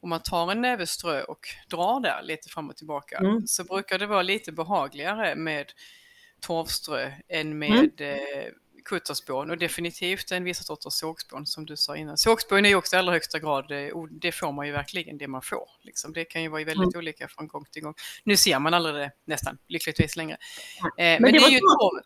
Om 0.00 0.08
man 0.08 0.22
tar 0.22 0.52
en 0.52 0.60
näve 0.60 0.86
strö 0.86 1.22
och 1.22 1.46
drar 1.70 2.00
där 2.00 2.22
lite 2.22 2.48
fram 2.48 2.68
och 2.68 2.76
tillbaka 2.76 3.18
mm. 3.18 3.46
så 3.46 3.64
brukar 3.64 3.98
det 3.98 4.06
vara 4.06 4.22
lite 4.22 4.52
behagligare 4.52 5.34
med 5.34 5.66
torvströ 6.40 7.12
än 7.28 7.58
med 7.58 8.00
mm. 8.00 8.18
eh, 8.18 8.52
kutterspån 8.84 9.50
och 9.50 9.58
definitivt 9.58 10.32
en 10.32 10.44
vissa 10.44 10.64
sorters 10.64 10.92
sågspån 10.92 11.46
som 11.46 11.66
du 11.66 11.76
sa 11.76 11.96
innan. 11.96 12.18
Sågspån 12.18 12.64
är 12.64 12.68
ju 12.68 12.74
också 12.74 12.96
i 12.96 12.98
allra 12.98 13.12
högsta 13.12 13.38
grad, 13.38 13.70
eh, 13.70 13.88
det 14.10 14.32
får 14.32 14.52
man 14.52 14.66
ju 14.66 14.72
verkligen 14.72 15.18
det 15.18 15.28
man 15.28 15.42
får. 15.42 15.68
Liksom. 15.82 16.12
Det 16.12 16.24
kan 16.24 16.42
ju 16.42 16.48
vara 16.48 16.64
väldigt 16.64 16.94
mm. 16.94 16.98
olika 16.98 17.28
från 17.28 17.48
gång 17.48 17.64
till 17.70 17.82
gång. 17.82 17.94
Nu 18.24 18.36
ser 18.36 18.58
man 18.58 18.74
aldrig 18.74 18.94
det 18.94 19.10
nästan, 19.24 19.58
lyckligtvis 19.68 20.16
längre. 20.16 20.36
Eh, 20.82 20.88
men, 20.96 21.22
men, 21.22 21.32
det, 21.32 21.38
det 21.38 21.44
är 21.44 21.50
ju 21.50 21.58
torv. 21.58 22.02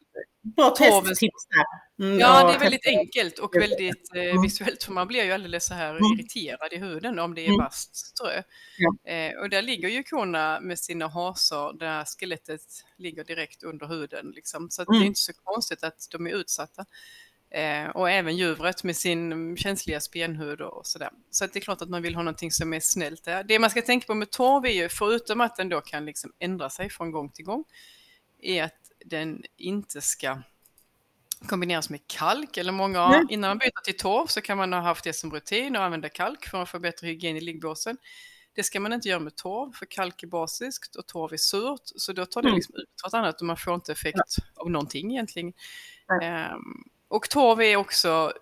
Bra 0.54 0.70
testtips 0.70 1.46
där. 1.48 1.64
Mm, 2.06 2.18
ja, 2.18 2.46
det 2.48 2.54
är 2.54 2.58
väldigt 2.58 2.86
enkelt 2.86 3.38
och 3.38 3.56
väldigt 3.56 4.14
eh, 4.14 4.22
mm. 4.22 4.42
visuellt 4.42 4.82
för 4.82 4.92
man 4.92 5.06
blir 5.06 5.24
ju 5.24 5.32
alldeles 5.32 5.66
så 5.66 5.74
här 5.74 5.90
mm. 5.90 6.02
irriterad 6.02 6.72
i 6.72 6.76
huden 6.76 7.18
om 7.18 7.34
det 7.34 7.40
är 7.40 7.46
mm. 7.46 7.58
vasst 7.58 7.96
strö. 7.96 8.42
Ja. 8.78 9.12
Eh, 9.12 9.38
och 9.38 9.50
där 9.50 9.62
ligger 9.62 9.88
ju 9.88 10.02
korna 10.02 10.60
med 10.60 10.78
sina 10.78 11.08
hasar 11.08 11.72
där 11.72 12.04
skelettet 12.04 12.60
ligger 12.96 13.24
direkt 13.24 13.62
under 13.62 13.86
huden. 13.86 14.32
Liksom. 14.34 14.70
Så 14.70 14.84
det 14.84 14.92
är 14.92 14.96
mm. 14.96 15.06
inte 15.06 15.20
så 15.20 15.32
konstigt 15.44 15.84
att 15.84 16.08
de 16.10 16.26
är 16.26 16.30
utsatta. 16.30 16.84
Eh, 17.50 17.88
och 17.88 18.10
även 18.10 18.36
djuret 18.36 18.84
med 18.84 18.96
sin 18.96 19.56
känsliga 19.56 20.00
spenhud 20.00 20.60
och 20.60 20.86
sådär. 20.86 21.10
Så 21.30 21.46
det 21.46 21.56
är 21.56 21.60
klart 21.60 21.82
att 21.82 21.88
man 21.88 22.02
vill 22.02 22.14
ha 22.14 22.22
någonting 22.22 22.50
som 22.50 22.72
är 22.72 22.80
snällt 22.82 23.24
där. 23.24 23.44
Det 23.44 23.58
man 23.58 23.70
ska 23.70 23.82
tänka 23.82 24.06
på 24.06 24.14
med 24.14 24.30
torv 24.30 24.64
är 24.64 24.70
ju, 24.70 24.88
förutom 24.88 25.40
att 25.40 25.56
den 25.56 25.68
då 25.68 25.80
kan 25.80 26.04
liksom 26.04 26.32
ändra 26.38 26.70
sig 26.70 26.90
från 26.90 27.10
gång 27.10 27.30
till 27.30 27.44
gång, 27.44 27.64
är 28.42 28.62
att 28.62 28.85
den 29.08 29.42
inte 29.56 30.00
ska 30.00 30.38
kombineras 31.46 31.90
med 31.90 32.00
kalk. 32.06 32.56
Eller 32.56 32.72
många, 32.72 33.04
mm. 33.04 33.26
innan 33.30 33.50
man 33.50 33.58
byter 33.58 33.84
till 33.84 33.96
torv 33.96 34.26
så 34.26 34.40
kan 34.40 34.58
man 34.58 34.72
ha 34.72 34.80
haft 34.80 35.04
det 35.04 35.12
som 35.12 35.30
rutin 35.30 35.76
och 35.76 35.82
använda 35.82 36.08
kalk 36.08 36.46
för 36.46 36.62
att 36.62 36.68
få 36.68 36.78
bättre 36.78 37.06
hygien 37.06 37.36
i 37.36 37.40
liggbåsen. 37.40 37.96
Det 38.54 38.62
ska 38.62 38.80
man 38.80 38.92
inte 38.92 39.08
göra 39.08 39.20
med 39.20 39.36
torv, 39.36 39.72
för 39.72 39.86
kalk 39.86 40.22
är 40.22 40.26
basiskt 40.26 40.96
och 40.96 41.06
torv 41.06 41.32
är 41.32 41.36
surt, 41.36 41.82
så 41.84 42.12
då 42.12 42.26
tar 42.26 42.42
det 42.42 42.48
mm. 42.48 42.56
liksom 42.56 42.74
ut 42.74 42.88
vartannat 43.02 43.40
och 43.40 43.46
man 43.46 43.56
får 43.56 43.74
inte 43.74 43.92
effekt 43.92 44.18
ja. 44.36 44.62
av 44.62 44.70
någonting 44.70 45.12
egentligen. 45.12 45.52
Um, 46.22 46.84
och 47.08 47.30
torv 47.30 47.60
är 47.60 47.76
också 47.76 48.32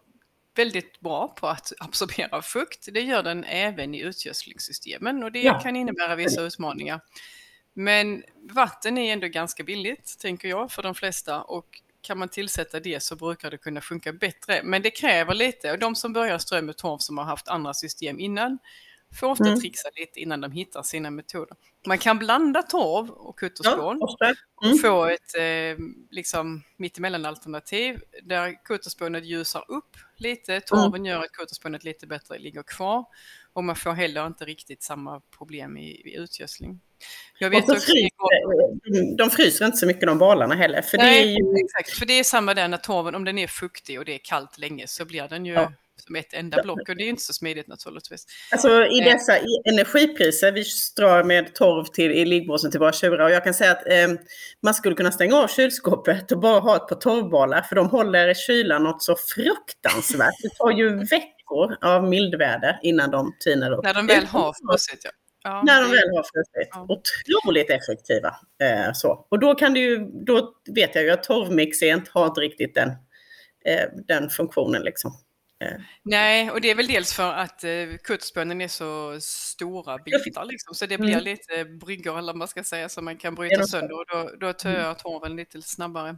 väldigt 0.55 1.01
bra 1.01 1.29
på 1.29 1.47
att 1.47 1.73
absorbera 1.81 2.43
fukt. 2.43 2.89
Det 2.93 3.01
gör 3.01 3.23
den 3.23 3.45
även 3.45 3.95
i 3.95 4.01
utgödslingssystemen 4.01 5.23
och 5.23 5.33
det 5.33 5.43
ja. 5.43 5.61
kan 5.61 5.77
innebära 5.77 6.17
vissa 6.17 6.43
utmaningar. 6.43 7.01
Men 7.75 8.25
vatten 8.51 8.99
är 8.99 9.13
ändå 9.13 9.27
ganska 9.27 9.65
billigt, 9.65 10.19
tänker 10.19 10.49
jag, 10.49 10.73
för 10.73 10.83
de 10.83 10.95
flesta 10.95 11.43
och 11.43 11.81
kan 12.01 12.19
man 12.19 12.29
tillsätta 12.29 12.81
det 12.81 13.03
så 13.03 13.17
brukar 13.17 13.51
det 13.51 13.59
kunna 13.59 13.81
funka 13.81 14.13
bättre. 14.13 14.61
Men 14.65 14.83
det 14.83 14.91
kräver 14.91 15.35
lite 15.35 15.73
och 15.73 15.79
de 15.79 15.95
som 15.95 16.13
börjar 16.13 16.39
strö 16.39 16.63
med 16.63 16.77
torv 16.77 16.99
som 16.99 17.19
har 17.19 17.25
haft 17.25 17.49
andra 17.49 17.75
system 17.75 18.21
innan 18.21 18.59
får 19.15 19.27
ofta 19.27 19.45
mm. 19.45 19.61
trixa 19.61 19.89
lite 19.97 20.21
innan 20.21 20.41
de 20.41 20.53
hittar 20.53 20.83
sina 20.83 21.11
metoder. 21.11 21.57
Man 21.87 21.99
kan 21.99 22.19
blanda 22.19 22.63
torv 22.63 23.11
och 23.11 23.39
kutterspån 23.39 23.99
ja, 24.01 24.17
mm. 24.63 24.75
och 24.75 24.81
få 24.81 25.05
ett 25.05 25.35
eh, 25.39 25.85
liksom, 26.11 26.63
mittemellan-alternativ 26.77 28.01
där 28.23 28.65
kutterspånet 28.65 29.25
ljusar 29.25 29.65
upp 29.69 29.97
lite, 30.17 30.61
torven 30.61 30.95
mm. 30.95 31.07
gör 31.07 31.21
att 31.21 31.33
kutterspånet 31.33 31.85
lite 31.85 32.07
bättre 32.07 32.39
ligger 32.39 32.63
kvar 32.63 33.05
och 33.53 33.65
man 33.65 33.77
får 33.77 33.93
heller 33.93 34.27
inte 34.27 34.45
riktigt 34.45 34.83
samma 34.83 35.21
problem 35.21 35.77
i, 35.77 35.91
i 35.91 36.17
utgödsling. 36.17 36.81
Jag 37.39 37.51
vet 37.51 37.69
också 37.69 37.75
fryser, 37.75 39.17
de 39.17 39.31
fryser 39.31 39.67
inte 39.67 39.77
så 39.77 39.87
mycket 39.87 40.07
de 40.07 40.19
balarna 40.19 40.55
heller. 40.55 40.83
För 40.83 40.99
Nej, 40.99 41.25
det 41.25 41.31
är 41.31 41.39
ju... 41.39 41.65
exakt. 41.65 41.99
För 41.99 42.07
det 42.07 42.19
är 42.19 42.25
samma 42.25 42.55
där 42.55 42.69
när 42.69 42.77
torven, 42.77 43.15
om 43.15 43.25
den 43.25 43.39
är 43.39 43.47
fuktig 43.47 43.99
och 43.99 44.05
det 44.05 44.15
är 44.15 44.21
kallt 44.25 44.59
länge 44.59 44.87
så 44.87 45.05
blir 45.05 45.29
den 45.29 45.47
ju 45.47 45.53
ja. 45.53 45.73
som 45.97 46.17
ett 46.17 46.35
enda 46.35 46.63
block 46.63 46.89
och 46.89 46.97
det 46.97 47.03
är 47.03 47.05
ju 47.05 47.11
inte 47.11 47.23
så 47.23 47.33
smidigt 47.33 47.69
naturligtvis. 47.69 48.27
Alltså 48.53 48.87
i 48.87 48.99
eh. 48.99 49.05
dessa 49.05 49.33
energipriser, 49.65 50.53
vi 50.53 50.65
drar 50.97 51.25
med 51.25 51.55
torv 51.55 51.85
till, 51.85 52.13
i 52.13 52.25
liggbåsen 52.25 52.71
till 52.71 52.81
våra 52.81 52.93
tjurar 52.93 53.25
och 53.25 53.31
jag 53.31 53.45
kan 53.45 53.55
säga 53.55 53.71
att 53.71 53.89
eh, 53.89 54.09
man 54.63 54.75
skulle 54.75 54.95
kunna 54.95 55.13
stänga 55.13 55.37
av 55.37 55.49
kylskåpet 55.49 56.33
och 56.33 56.41
bara 56.41 56.61
ha 56.61 56.77
ett 56.77 56.89
par 56.89 56.97
torvbalar 56.97 57.63
för 57.63 57.77
de 57.77 57.89
håller 57.89 58.35
kylan 58.35 58.83
något 58.83 59.03
så 59.03 59.17
fruktansvärt. 59.17 60.35
Det 60.43 60.57
tar 60.59 60.71
ju 60.71 60.97
veckor 60.97 61.77
av 61.81 62.05
mildväder 62.05 62.79
innan 62.83 63.11
de 63.11 63.33
tinar 63.41 63.73
upp. 63.73 63.85
När 63.85 63.95
de 63.95 64.07
väl 64.07 64.27
har 64.27 64.55
frusit 64.69 65.01
ja. 65.05 65.11
Ja, 65.45 65.63
när 65.67 65.83
de 65.83 65.91
väl 65.91 66.17
har 66.17 66.23
frusit. 66.33 66.69
Ja. 66.71 66.87
Otroligt 66.89 67.71
effektiva. 67.71 68.37
Eh, 68.63 68.93
så. 68.95 69.27
Och 69.29 69.39
då 69.39 69.55
kan 69.55 69.77
ju, 69.77 69.99
då 70.27 70.55
vet 70.75 70.95
jag 70.95 71.05
ju 71.05 71.11
att 71.11 71.23
torvmixent 71.23 72.09
har 72.09 72.27
inte 72.27 72.41
riktigt 72.41 72.75
den, 72.75 72.89
eh, 73.65 73.89
den 74.09 74.31
funktionen 74.31 74.83
liksom. 74.83 75.13
Eh. 75.61 75.81
Nej, 76.03 76.51
och 76.51 76.61
det 76.61 76.71
är 76.71 76.75
väl 76.75 76.87
dels 76.87 77.15
för 77.15 77.33
att 77.33 77.65
eh, 77.65 77.71
kutterspönen 78.05 78.61
är 78.61 78.69
så 78.69 79.21
stora 79.21 79.99
bitar 79.99 80.45
liksom, 80.45 80.75
så 80.75 80.87
det 80.87 80.99
blir 80.99 81.13
mm. 81.13 81.25
lite 81.25 81.65
bryggor 81.65 82.19
eller 82.19 82.33
vad 82.33 82.37
man 82.37 82.49
ska 82.49 82.65
säga 82.65 82.89
som 82.89 83.05
man 83.05 83.17
kan 83.17 83.35
bryta 83.35 83.67
sönder 83.67 83.95
och 83.99 84.07
då, 84.07 84.31
då 84.41 84.53
töar 84.53 84.85
mm. 84.85 84.95
torven 84.95 85.37
lite 85.37 85.63
snabbare. 85.63 86.17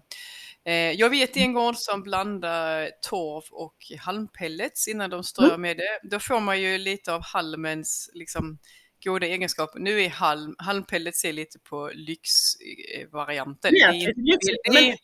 Eh, 0.65 0.93
jag 0.93 1.11
vet 1.11 1.37
en 1.37 1.53
gård 1.53 1.77
som 1.77 2.03
blandar 2.03 2.91
torv 3.03 3.43
och 3.51 3.77
halmpellets 3.99 4.89
innan 4.89 5.11
de 5.11 5.25
strör 5.25 5.49
mm. 5.49 5.61
med 5.61 5.77
det. 5.77 6.01
Då 6.03 6.19
får 6.21 6.41
man 6.41 6.61
ju 6.61 6.79
lite 6.79 7.15
av 7.15 7.23
halmens 7.23 8.11
liksom, 8.15 8.59
goda 9.07 9.27
egenskaper. 9.27 9.81
Nu 9.81 10.01
är 10.01 10.09
halm, 10.09 10.55
halmpellets 10.59 11.25
är 11.25 11.33
lite 11.33 11.59
på 11.59 11.91
lyxvarianten. 11.95 13.73
Ja, 13.75 13.93
det, 13.93 14.05
är, 14.05 14.15
det, 14.15 14.97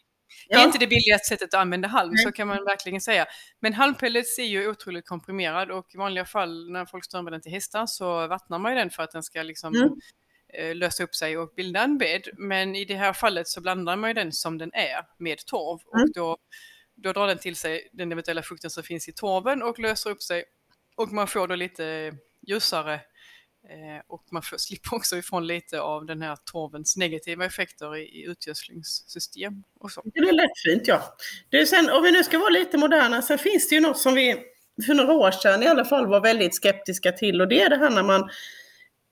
det 0.48 0.54
är 0.54 0.64
inte 0.64 0.78
det 0.78 0.86
billigaste 0.86 1.28
sättet 1.28 1.54
att 1.54 1.60
använda 1.60 1.88
halm, 1.88 2.16
så 2.16 2.32
kan 2.32 2.48
man 2.48 2.64
verkligen 2.64 3.00
säga. 3.00 3.26
Men 3.60 3.72
halmpellets 3.72 4.38
är 4.38 4.44
ju 4.44 4.68
otroligt 4.68 5.06
komprimerad 5.06 5.70
och 5.70 5.94
i 5.94 5.96
vanliga 5.96 6.24
fall 6.24 6.70
när 6.70 6.86
folk 6.86 7.04
strömmar 7.04 7.30
den 7.30 7.40
till 7.40 7.52
hästar 7.52 7.86
så 7.86 8.26
vattnar 8.26 8.58
man 8.58 8.72
ju 8.72 8.78
den 8.78 8.90
för 8.90 9.02
att 9.02 9.10
den 9.10 9.22
ska 9.22 9.42
liksom 9.42 9.74
mm. 9.74 9.90
Eh, 10.54 10.74
lösa 10.74 11.04
upp 11.04 11.14
sig 11.14 11.38
och 11.38 11.52
bilda 11.56 11.82
en 11.82 11.98
bädd. 11.98 12.28
Men 12.38 12.76
i 12.76 12.84
det 12.84 12.94
här 12.94 13.12
fallet 13.12 13.48
så 13.48 13.60
blandar 13.60 13.96
man 13.96 14.10
ju 14.10 14.14
den 14.14 14.32
som 14.32 14.58
den 14.58 14.70
är 14.74 15.04
med 15.18 15.38
torv 15.38 15.80
mm. 15.94 16.02
och 16.02 16.12
då, 16.14 16.36
då 16.94 17.12
drar 17.12 17.26
den 17.26 17.38
till 17.38 17.56
sig 17.56 17.88
den 17.92 18.12
eventuella 18.12 18.42
fukten 18.42 18.70
som 18.70 18.82
finns 18.82 19.08
i 19.08 19.12
torven 19.12 19.62
och 19.62 19.78
löser 19.78 20.10
upp 20.10 20.22
sig 20.22 20.44
och 20.96 21.12
man 21.12 21.26
får 21.26 21.48
då 21.48 21.54
lite 21.54 22.12
ljusare 22.46 23.00
Eh, 23.68 24.02
och 24.08 24.24
man 24.30 24.42
får, 24.42 24.56
slipper 24.58 24.94
också 24.94 25.16
ifrån 25.16 25.46
lite 25.46 25.80
av 25.80 26.06
den 26.06 26.22
här 26.22 26.36
torvens 26.52 26.96
negativa 26.96 27.44
effekter 27.44 27.96
i, 27.96 28.02
i 28.02 28.24
utgödslingssystem. 28.24 29.62
Och 29.80 29.90
så. 29.90 30.02
Det 30.04 30.20
är 30.20 30.32
lätt 30.32 30.58
fint 30.64 30.88
ja. 30.88 31.16
Du, 31.48 31.66
sen, 31.66 31.90
om 31.90 32.02
vi 32.02 32.12
nu 32.12 32.24
ska 32.24 32.38
vara 32.38 32.50
lite 32.50 32.78
moderna, 32.78 33.22
så 33.22 33.38
finns 33.38 33.68
det 33.68 33.74
ju 33.74 33.80
något 33.80 33.98
som 33.98 34.14
vi 34.14 34.36
för 34.86 34.94
några 34.94 35.12
år 35.12 35.30
sedan 35.30 35.62
i 35.62 35.66
alla 35.66 35.84
fall 35.84 36.06
var 36.06 36.20
väldigt 36.20 36.56
skeptiska 36.56 37.12
till 37.12 37.40
och 37.40 37.48
det 37.48 37.62
är 37.62 37.70
det 37.70 37.76
här 37.76 37.90
när 37.90 38.02
man 38.02 38.30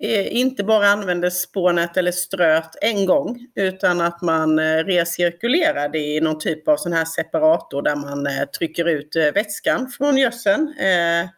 Eh, 0.02 0.36
inte 0.36 0.64
bara 0.64 0.88
använder 0.88 1.30
spånet 1.30 1.96
eller 1.96 2.12
ströt 2.12 2.76
en 2.80 3.06
gång 3.06 3.46
utan 3.54 4.00
att 4.00 4.22
man 4.22 4.58
eh, 4.58 4.76
recirkulerar 4.76 5.88
det 5.88 5.98
i 5.98 6.20
någon 6.20 6.38
typ 6.38 6.68
av 6.68 6.76
sån 6.76 6.92
här 6.92 7.04
separator 7.04 7.82
där 7.82 7.96
man 7.96 8.26
eh, 8.26 8.44
trycker 8.58 8.88
ut 8.88 9.16
eh, 9.16 9.32
vätskan 9.34 9.88
från 9.88 10.16
gödseln 10.16 10.74
eh, 10.78 11.28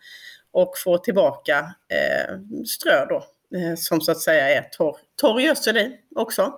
och 0.53 0.73
får 0.85 0.99
tillbaka 0.99 1.75
strö 2.67 3.07
då 3.07 3.25
som 3.77 4.01
så 4.01 4.13
att 4.13 4.21
säga 4.21 4.49
är 4.49 4.63
torr, 4.63 4.97
torr 5.21 5.41
gödsel 5.41 5.77
i 5.77 5.97
också. 6.15 6.53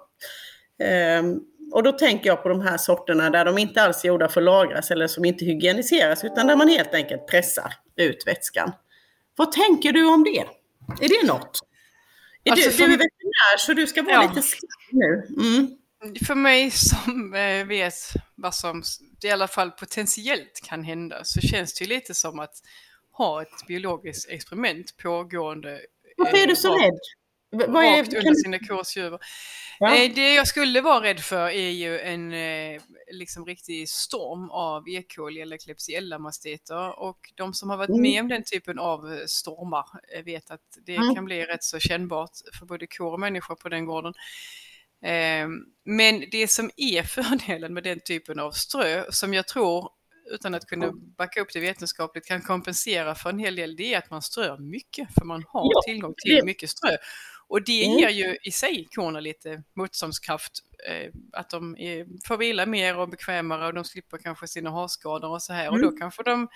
Ehm, 0.78 1.40
och 1.72 1.82
då 1.82 1.92
tänker 1.92 2.26
jag 2.26 2.42
på 2.42 2.48
de 2.48 2.60
här 2.60 2.76
sorterna 2.76 3.30
där 3.30 3.44
de 3.44 3.58
inte 3.58 3.82
alls 3.82 4.04
är 4.04 4.08
gjorda 4.08 4.28
för 4.28 4.40
att 4.40 4.44
lagras 4.44 4.90
eller 4.90 5.06
som 5.06 5.24
inte 5.24 5.44
hygieniseras 5.44 6.24
utan 6.24 6.46
där 6.46 6.56
man 6.56 6.68
helt 6.68 6.94
enkelt 6.94 7.26
pressar 7.26 7.74
ut 7.96 8.26
vätskan. 8.26 8.72
Vad 9.36 9.52
tänker 9.52 9.92
du 9.92 10.06
om 10.06 10.24
det? 10.24 10.44
Är 11.04 11.08
det 11.08 11.26
något? 11.26 11.60
Är 12.44 12.52
alltså 12.52 12.70
du, 12.70 12.76
du 12.76 12.84
är 12.84 12.88
veterinär 12.88 13.58
så 13.58 13.72
du 13.72 13.86
ska 13.86 14.02
vara 14.02 14.14
ja. 14.14 14.22
lite 14.22 14.42
snabb 14.42 14.70
nu. 14.90 15.26
Mm. 15.38 15.70
För 16.26 16.34
mig 16.34 16.70
som 16.70 17.34
eh, 17.34 17.66
vet 17.66 17.94
vad 18.34 18.54
som 18.54 18.82
i 19.22 19.30
alla 19.30 19.48
fall 19.48 19.70
potentiellt 19.70 20.60
kan 20.68 20.84
hända 20.84 21.24
så 21.24 21.40
känns 21.40 21.74
det 21.74 21.84
lite 21.84 22.14
som 22.14 22.40
att 22.40 22.54
ha 23.16 23.42
ett 23.42 23.66
biologiskt 23.66 24.30
experiment 24.30 24.96
pågående. 24.96 25.80
Varför 26.16 26.36
är 26.36 26.46
du 26.46 26.56
så 26.56 26.68
eh, 26.68 26.82
rädd? 26.82 26.98
Vad 27.50 27.84
är, 27.84 27.98
rakt 27.98 28.14
under 28.14 28.34
sina 28.34 28.58
kursdjur. 28.58 29.18
Ja. 29.78 29.96
Eh, 29.96 30.14
det 30.14 30.34
jag 30.34 30.46
skulle 30.46 30.80
vara 30.80 31.04
rädd 31.04 31.20
för 31.20 31.48
är 31.48 31.70
ju 31.70 32.00
en 32.00 32.32
eh, 32.32 32.80
liksom 33.12 33.46
riktig 33.46 33.88
storm 33.88 34.50
av 34.50 34.88
E. 34.88 35.02
coli 35.16 35.40
eller 35.40 35.56
Klebsiella-mastiter 35.56 36.98
och 36.98 37.18
de 37.34 37.54
som 37.54 37.70
har 37.70 37.76
varit 37.76 37.88
mm. 37.88 38.02
med 38.02 38.20
om 38.20 38.28
den 38.28 38.42
typen 38.44 38.78
av 38.78 39.26
stormar 39.26 39.86
vet 40.24 40.50
att 40.50 40.78
det 40.86 40.96
mm. 40.96 41.14
kan 41.14 41.24
bli 41.24 41.44
rätt 41.44 41.64
så 41.64 41.78
kännbart 41.78 42.30
för 42.58 42.66
både 42.66 42.86
kor 42.86 43.12
och 43.12 43.20
människor 43.20 43.54
på 43.54 43.68
den 43.68 43.84
gården. 43.84 44.14
Men 45.84 46.24
det 46.30 46.48
som 46.48 46.70
är 46.76 47.02
fördelen 47.22 47.74
med 47.74 47.82
den 47.84 48.00
typen 48.00 48.38
av 48.38 48.50
strö 48.50 49.04
som 49.10 49.34
jag 49.34 49.48
tror 49.48 49.90
utan 50.30 50.54
att 50.54 50.66
kunna 50.66 50.92
backa 50.92 51.40
upp 51.40 51.48
det 51.52 51.60
vetenskapligt 51.60 52.26
kan 52.26 52.40
kompensera 52.40 53.14
för 53.14 53.30
en 53.30 53.38
hel 53.38 53.56
del 53.56 53.76
det 53.76 53.94
är 53.94 53.98
att 53.98 54.10
man 54.10 54.22
strör 54.22 54.58
mycket 54.58 55.14
för 55.14 55.24
man 55.24 55.44
har 55.48 55.82
tillgång 55.86 56.14
till 56.24 56.44
mycket 56.44 56.70
strö. 56.70 56.96
Och 57.46 57.64
det 57.64 57.84
mm. 57.84 57.98
ger 57.98 58.08
ju 58.08 58.36
i 58.42 58.50
sig 58.50 58.88
korna 58.94 59.20
lite 59.20 59.62
motståndskraft, 59.76 60.52
eh, 60.88 61.12
att 61.32 61.50
de 61.50 61.76
är, 61.78 62.06
får 62.26 62.36
vila 62.36 62.66
mer 62.66 62.96
och 62.96 63.08
bekvämare 63.08 63.66
och 63.66 63.74
de 63.74 63.84
slipper 63.84 64.18
kanske 64.18 64.48
sina 64.48 64.70
harskador 64.70 65.30
och 65.30 65.42
så 65.42 65.52
här 65.52 65.66
mm. 65.66 65.74
och 65.74 65.80
då 65.80 65.88
mm. 65.88 66.00
kanske 66.00 66.22
de 66.22 66.48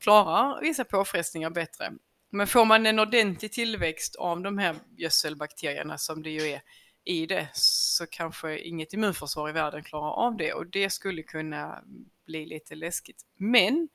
klarar 0.00 0.60
vissa 0.60 0.84
påfrestningar 0.84 1.50
bättre. 1.50 1.92
Men 2.30 2.46
får 2.46 2.64
man 2.64 2.86
en 2.86 2.98
ordentlig 2.98 3.52
tillväxt 3.52 4.16
av 4.16 4.40
de 4.42 4.58
här 4.58 4.76
gödselbakterierna 4.96 5.98
som 5.98 6.22
det 6.22 6.30
ju 6.30 6.42
är 6.42 6.60
i 7.04 7.26
det 7.26 7.48
så 7.52 8.06
kanske 8.06 8.58
inget 8.58 8.92
immunförsvar 8.92 9.48
i 9.48 9.52
världen 9.52 9.82
klarar 9.82 10.12
av 10.12 10.36
det 10.36 10.52
och 10.52 10.66
det 10.66 10.90
skulle 10.90 11.22
kunna 11.22 11.84
bli 12.26 12.46
lite 12.46 12.74
läskigt. 12.74 13.22
Men 13.36 13.88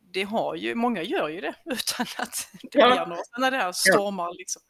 det 0.00 0.22
har 0.22 0.54
ju, 0.54 0.74
många 0.74 1.02
gör 1.02 1.28
ju 1.28 1.40
det 1.40 1.54
utan 1.64 2.06
att 2.18 2.48
det 2.62 2.78
ja. 2.78 2.86
blir 2.86 3.06
några 3.06 3.22
sådana 3.24 3.50
där 3.50 3.72
stormar. 3.72 4.34
Liksom. 4.38 4.62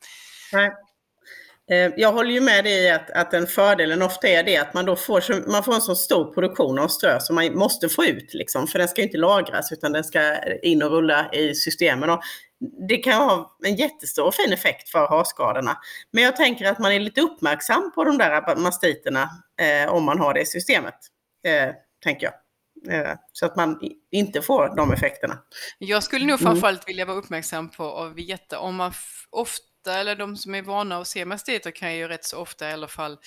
Nej. 0.52 0.72
Eh, 1.70 1.92
jag 1.96 2.12
håller 2.12 2.30
ju 2.30 2.40
med 2.40 2.64
dig 2.64 2.84
i 2.84 2.90
att, 2.90 3.10
att 3.10 3.30
den 3.30 3.46
fördelen 3.46 4.02
ofta 4.02 4.28
är 4.28 4.42
det 4.42 4.56
att 4.56 4.74
man 4.74 4.84
då 4.84 4.96
får, 4.96 5.20
så, 5.20 5.32
man 5.32 5.64
får 5.64 5.74
en 5.74 5.80
så 5.80 5.94
stor 5.94 6.34
produktion 6.34 6.78
av 6.78 6.88
strö 6.88 7.20
som 7.20 7.34
man 7.34 7.54
måste 7.54 7.88
få 7.88 8.04
ut. 8.04 8.34
Liksom, 8.34 8.66
för 8.66 8.78
den 8.78 8.88
ska 8.88 9.02
inte 9.02 9.18
lagras 9.18 9.72
utan 9.72 9.92
den 9.92 10.04
ska 10.04 10.36
in 10.62 10.82
och 10.82 10.90
rulla 10.90 11.32
i 11.32 11.54
systemen. 11.54 12.10
Och 12.10 12.20
det 12.88 12.96
kan 12.96 13.12
ha 13.12 13.56
en 13.64 13.76
jättestor 13.76 14.26
och 14.26 14.34
fin 14.34 14.52
effekt 14.52 14.88
för 14.88 15.06
harskadorna. 15.08 15.78
Men 16.10 16.24
jag 16.24 16.36
tänker 16.36 16.70
att 16.70 16.78
man 16.78 16.92
är 16.92 17.00
lite 17.00 17.20
uppmärksam 17.20 17.92
på 17.94 18.04
de 18.04 18.18
där 18.18 18.56
mastiterna 18.56 19.30
eh, 19.60 19.92
om 19.92 20.04
man 20.04 20.20
har 20.20 20.34
det 20.34 20.40
i 20.40 20.46
systemet. 20.46 20.94
Eh, 21.46 21.74
tänker 22.02 22.26
jag. 22.26 22.34
Eh, 22.88 23.14
så 23.32 23.46
att 23.46 23.56
man 23.56 23.80
inte 24.12 24.42
får 24.42 24.76
de 24.76 24.92
effekterna. 24.92 25.38
Jag 25.78 26.02
skulle 26.02 26.24
nog 26.24 26.40
mm. 26.40 26.52
framförallt 26.52 26.88
vilja 26.88 27.04
vara 27.04 27.16
uppmärksam 27.16 27.68
på 27.70 27.96
att 27.96 28.14
veta 28.14 28.58
om 28.58 28.76
man 28.76 28.92
ofta 29.30 29.73
ofta, 29.84 30.00
eller 30.00 30.16
de 30.16 30.36
som 30.36 30.54
är 30.54 30.62
vana 30.62 30.98
att 30.98 31.08
se 31.08 31.24
mastiter 31.24 31.70
kan 31.70 31.96
ju 31.96 32.08
rätt 32.08 32.24
så 32.24 32.38
ofta 32.38 32.70
i 32.70 32.72
alla 32.72 32.88
fall 32.88 33.18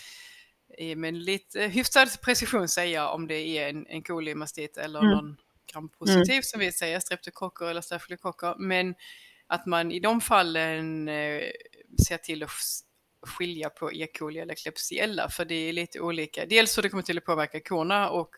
med 0.95 1.13
lite 1.13 1.61
hyfsad 1.61 2.09
precision 2.21 2.67
säga 2.67 3.09
om 3.09 3.27
det 3.27 3.57
är 3.57 3.69
en, 3.69 3.87
en 3.87 4.03
kolimastit 4.03 4.77
eller 4.77 4.99
mm. 4.99 5.11
någon 5.11 5.37
grampositiv 5.73 6.31
mm. 6.31 6.43
som 6.43 6.59
vi 6.59 6.71
säger, 6.71 6.99
streptokocker 6.99 7.65
eller 7.65 7.81
stafylokocker. 7.81 8.55
Men 8.57 8.95
att 9.47 9.65
man 9.65 9.91
i 9.91 9.99
de 9.99 10.21
fallen 10.21 11.07
eh, 11.07 11.41
ser 12.07 12.17
till 12.17 12.43
att 12.43 12.49
skilja 13.21 13.69
på 13.69 13.93
E. 13.93 14.07
coli 14.19 14.39
eller 14.39 14.55
Klebsiella 14.55 15.29
för 15.29 15.45
det 15.45 15.55
är 15.55 15.73
lite 15.73 15.99
olika. 15.99 16.45
Dels 16.45 16.77
hur 16.77 16.83
det 16.83 16.89
kommer 16.89 17.03
till 17.03 17.17
att 17.17 17.25
påverka 17.25 17.59
korna 17.59 18.09
och 18.09 18.29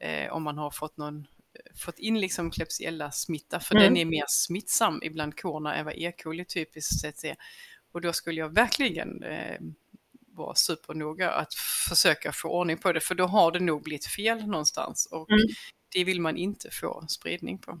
eh, 0.00 0.32
om 0.32 0.42
man 0.42 0.58
har 0.58 0.70
fått 0.70 0.96
någon 0.96 1.26
fått 1.74 1.98
in 1.98 2.20
liksom 2.20 2.50
Klebsiella-smitta, 2.50 3.60
för 3.60 3.74
mm. 3.74 3.84
den 3.84 3.96
är 3.96 4.04
mer 4.04 4.24
smittsam 4.28 5.00
ibland 5.02 5.40
korna 5.40 5.74
än 5.74 5.84
vad 5.84 5.94
E. 5.96 6.12
coli 6.22 6.44
typiskt 6.44 7.00
sett 7.00 7.24
är. 7.24 7.36
Och 7.92 8.00
då 8.00 8.12
skulle 8.12 8.40
jag 8.40 8.54
verkligen 8.54 9.22
eh, 9.22 9.60
vara 10.36 10.54
supernoga 10.54 11.30
att 11.30 11.54
försöka 11.88 12.32
få 12.32 12.48
ordning 12.48 12.78
på 12.78 12.92
det, 12.92 13.00
för 13.00 13.14
då 13.14 13.26
har 13.26 13.52
det 13.52 13.60
nog 13.60 13.82
blivit 13.82 14.06
fel 14.06 14.46
någonstans 14.46 15.08
och 15.10 15.30
mm. 15.30 15.46
det 15.94 16.04
vill 16.04 16.20
man 16.20 16.36
inte 16.36 16.70
få 16.70 17.04
spridning 17.08 17.58
på. 17.58 17.78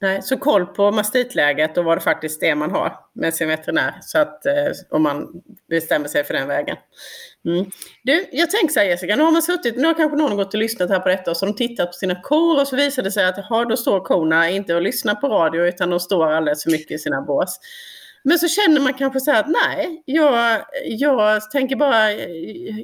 Nej, 0.00 0.22
så 0.22 0.36
koll 0.36 0.66
på 0.66 0.90
mastitläget 0.90 1.78
och 1.78 1.84
vad 1.84 1.96
det 1.96 2.00
faktiskt 2.00 2.42
är 2.42 2.54
man 2.54 2.70
har 2.70 2.96
med 3.12 3.34
sin 3.34 3.48
veterinär. 3.48 3.94
Så 4.02 4.18
att 4.18 4.46
eh, 4.46 4.52
om 4.90 5.02
man 5.02 5.42
bestämmer 5.68 6.08
sig 6.08 6.24
för 6.24 6.34
den 6.34 6.48
vägen. 6.48 6.76
Mm. 7.44 7.70
Du, 8.02 8.26
jag 8.32 8.50
tänker 8.50 8.72
så 8.72 8.80
här 8.80 8.86
Jessica, 8.86 9.16
nu 9.16 9.22
har 9.22 9.32
man 9.32 9.42
suttit, 9.42 9.76
nu 9.76 9.86
har 9.86 9.94
kanske 9.94 10.16
någon 10.16 10.36
gått 10.36 10.54
och 10.54 10.60
lyssnat 10.60 10.90
här 10.90 11.00
på 11.00 11.08
detta 11.08 11.30
och 11.30 11.36
så 11.36 11.46
har 11.46 11.52
de 11.52 11.56
tittat 11.56 11.86
på 11.86 11.92
sina 11.92 12.22
kor 12.22 12.60
och 12.60 12.68
så 12.68 12.76
visar 12.76 13.02
det 13.02 13.12
sig 13.12 13.24
att 13.24 13.36
jaha, 13.36 13.64
då 13.64 13.76
står 13.76 14.00
korna 14.00 14.50
inte 14.50 14.74
och 14.74 14.82
lyssnar 14.82 15.14
på 15.14 15.28
radio 15.28 15.66
utan 15.66 15.90
de 15.90 16.00
står 16.00 16.32
alldeles 16.32 16.62
för 16.62 16.70
mycket 16.70 16.90
i 16.90 16.98
sina 16.98 17.20
bås. 17.20 17.58
Men 18.26 18.38
så 18.38 18.48
känner 18.48 18.80
man 18.80 18.94
kanske 18.94 19.20
så 19.20 19.30
här 19.30 19.40
att 19.40 19.48
nej, 19.48 20.02
jag, 20.04 20.64
jag 20.84 21.50
tänker 21.50 21.76
bara, 21.76 22.12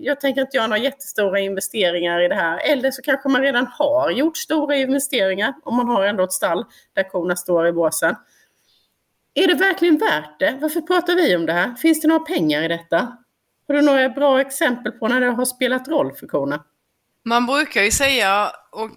jag 0.01 0.21
tänker 0.21 0.41
inte 0.41 0.57
göra 0.57 0.67
några 0.67 0.83
jättestora 0.83 1.41
investeringar 1.41 2.25
i 2.25 2.29
det 2.29 2.35
här. 2.35 2.59
Eller 2.73 2.91
så 2.91 3.03
kanske 3.03 3.29
man 3.29 3.43
redan 3.43 3.67
har 3.67 4.11
gjort 4.11 4.37
stora 4.37 4.77
investeringar 4.77 5.55
om 5.63 5.77
man 5.77 5.89
har 5.89 6.07
ändå 6.07 6.25
ett 6.25 6.33
stall 6.33 6.65
där 6.95 7.09
korna 7.11 7.37
står 7.37 7.67
i 7.69 7.73
båsen. 7.73 8.17
Är 9.35 9.47
det 9.47 9.55
verkligen 9.55 9.99
värt 9.99 10.39
det? 10.39 10.59
Varför 10.61 10.81
pratar 10.81 11.15
vi 11.15 11.37
om 11.37 11.47
det 11.47 11.53
här? 11.53 11.75
Finns 11.75 12.01
det 12.01 12.09
några 12.09 12.25
pengar 12.25 12.63
i 12.63 12.69
detta? 12.69 13.17
Har 13.69 13.75
du 13.75 13.83
några 13.83 14.09
bra 14.09 14.41
exempel 14.41 14.93
på 14.93 15.09
när 15.09 15.21
det 15.21 15.27
har 15.27 15.45
spelat 15.45 15.89
roll 15.89 16.13
för 16.13 16.27
korna? 16.27 16.65
Man 17.25 17.47
brukar 17.47 17.83
ju 17.83 17.91
säga, 17.91 18.53
och 18.73 18.91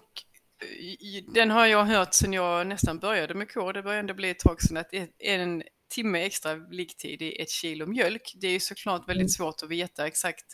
den 1.34 1.50
har 1.50 1.66
jag 1.66 1.84
hört 1.84 2.14
sedan 2.14 2.32
jag 2.32 2.66
nästan 2.66 2.98
började 2.98 3.34
med 3.34 3.52
kor, 3.52 3.72
det 3.72 3.82
börjar 3.82 4.00
ändå 4.00 4.14
bli 4.14 4.30
ett 4.30 4.38
tag 4.38 4.62
sedan, 4.62 4.76
att 4.76 4.90
en 5.18 5.62
timme 5.94 6.18
extra 6.18 6.54
liggtid 6.54 7.22
i 7.22 7.42
ett 7.42 7.50
kilo 7.50 7.86
mjölk. 7.86 8.32
Det 8.36 8.48
är 8.48 8.60
såklart 8.60 9.08
väldigt 9.08 9.22
mm. 9.22 9.28
svårt 9.28 9.62
att 9.62 9.68
veta 9.68 10.06
exakt 10.06 10.44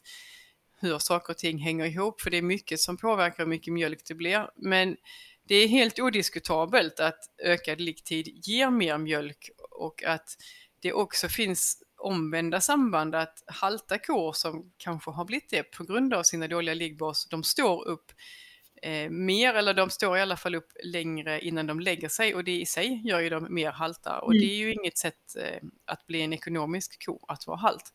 hur 0.80 0.98
saker 0.98 1.32
och 1.32 1.38
ting 1.38 1.58
hänger 1.58 1.84
ihop, 1.84 2.20
för 2.20 2.30
det 2.30 2.36
är 2.36 2.42
mycket 2.42 2.80
som 2.80 2.96
påverkar 2.96 3.44
hur 3.44 3.50
mycket 3.50 3.72
mjölk 3.72 4.00
det 4.08 4.14
blir. 4.14 4.50
Men 4.56 4.96
det 5.44 5.54
är 5.54 5.68
helt 5.68 5.98
odiskutabelt 5.98 7.00
att 7.00 7.18
ökad 7.42 7.80
liggtid 7.80 8.40
ger 8.46 8.70
mer 8.70 8.98
mjölk 8.98 9.50
och 9.70 10.04
att 10.04 10.36
det 10.80 10.92
också 10.92 11.28
finns 11.28 11.82
omvända 11.98 12.60
samband 12.60 13.14
att 13.14 13.42
halta 13.46 13.98
kor 13.98 14.32
som 14.32 14.72
kanske 14.76 15.10
har 15.10 15.24
blivit 15.24 15.50
det 15.50 15.62
på 15.62 15.84
grund 15.84 16.14
av 16.14 16.22
sina 16.22 16.48
dåliga 16.48 16.74
liggbas, 16.74 17.28
de 17.28 17.44
står 17.44 17.88
upp 17.88 18.12
eh, 18.82 19.10
mer, 19.10 19.54
eller 19.54 19.74
de 19.74 19.90
står 19.90 20.18
i 20.18 20.20
alla 20.20 20.36
fall 20.36 20.54
upp 20.54 20.72
längre 20.84 21.40
innan 21.40 21.66
de 21.66 21.80
lägger 21.80 22.08
sig 22.08 22.34
och 22.34 22.44
det 22.44 22.60
i 22.60 22.66
sig 22.66 23.02
gör 23.04 23.20
ju 23.20 23.28
dem 23.28 23.46
mer 23.50 23.70
halta 23.70 24.18
och 24.18 24.32
mm. 24.32 24.40
det 24.40 24.52
är 24.52 24.56
ju 24.56 24.72
inget 24.72 24.98
sätt 24.98 25.36
eh, 25.38 25.68
att 25.84 26.06
bli 26.06 26.22
en 26.22 26.32
ekonomisk 26.32 27.06
ko 27.06 27.24
att 27.28 27.46
vara 27.46 27.56
halt. 27.56 27.92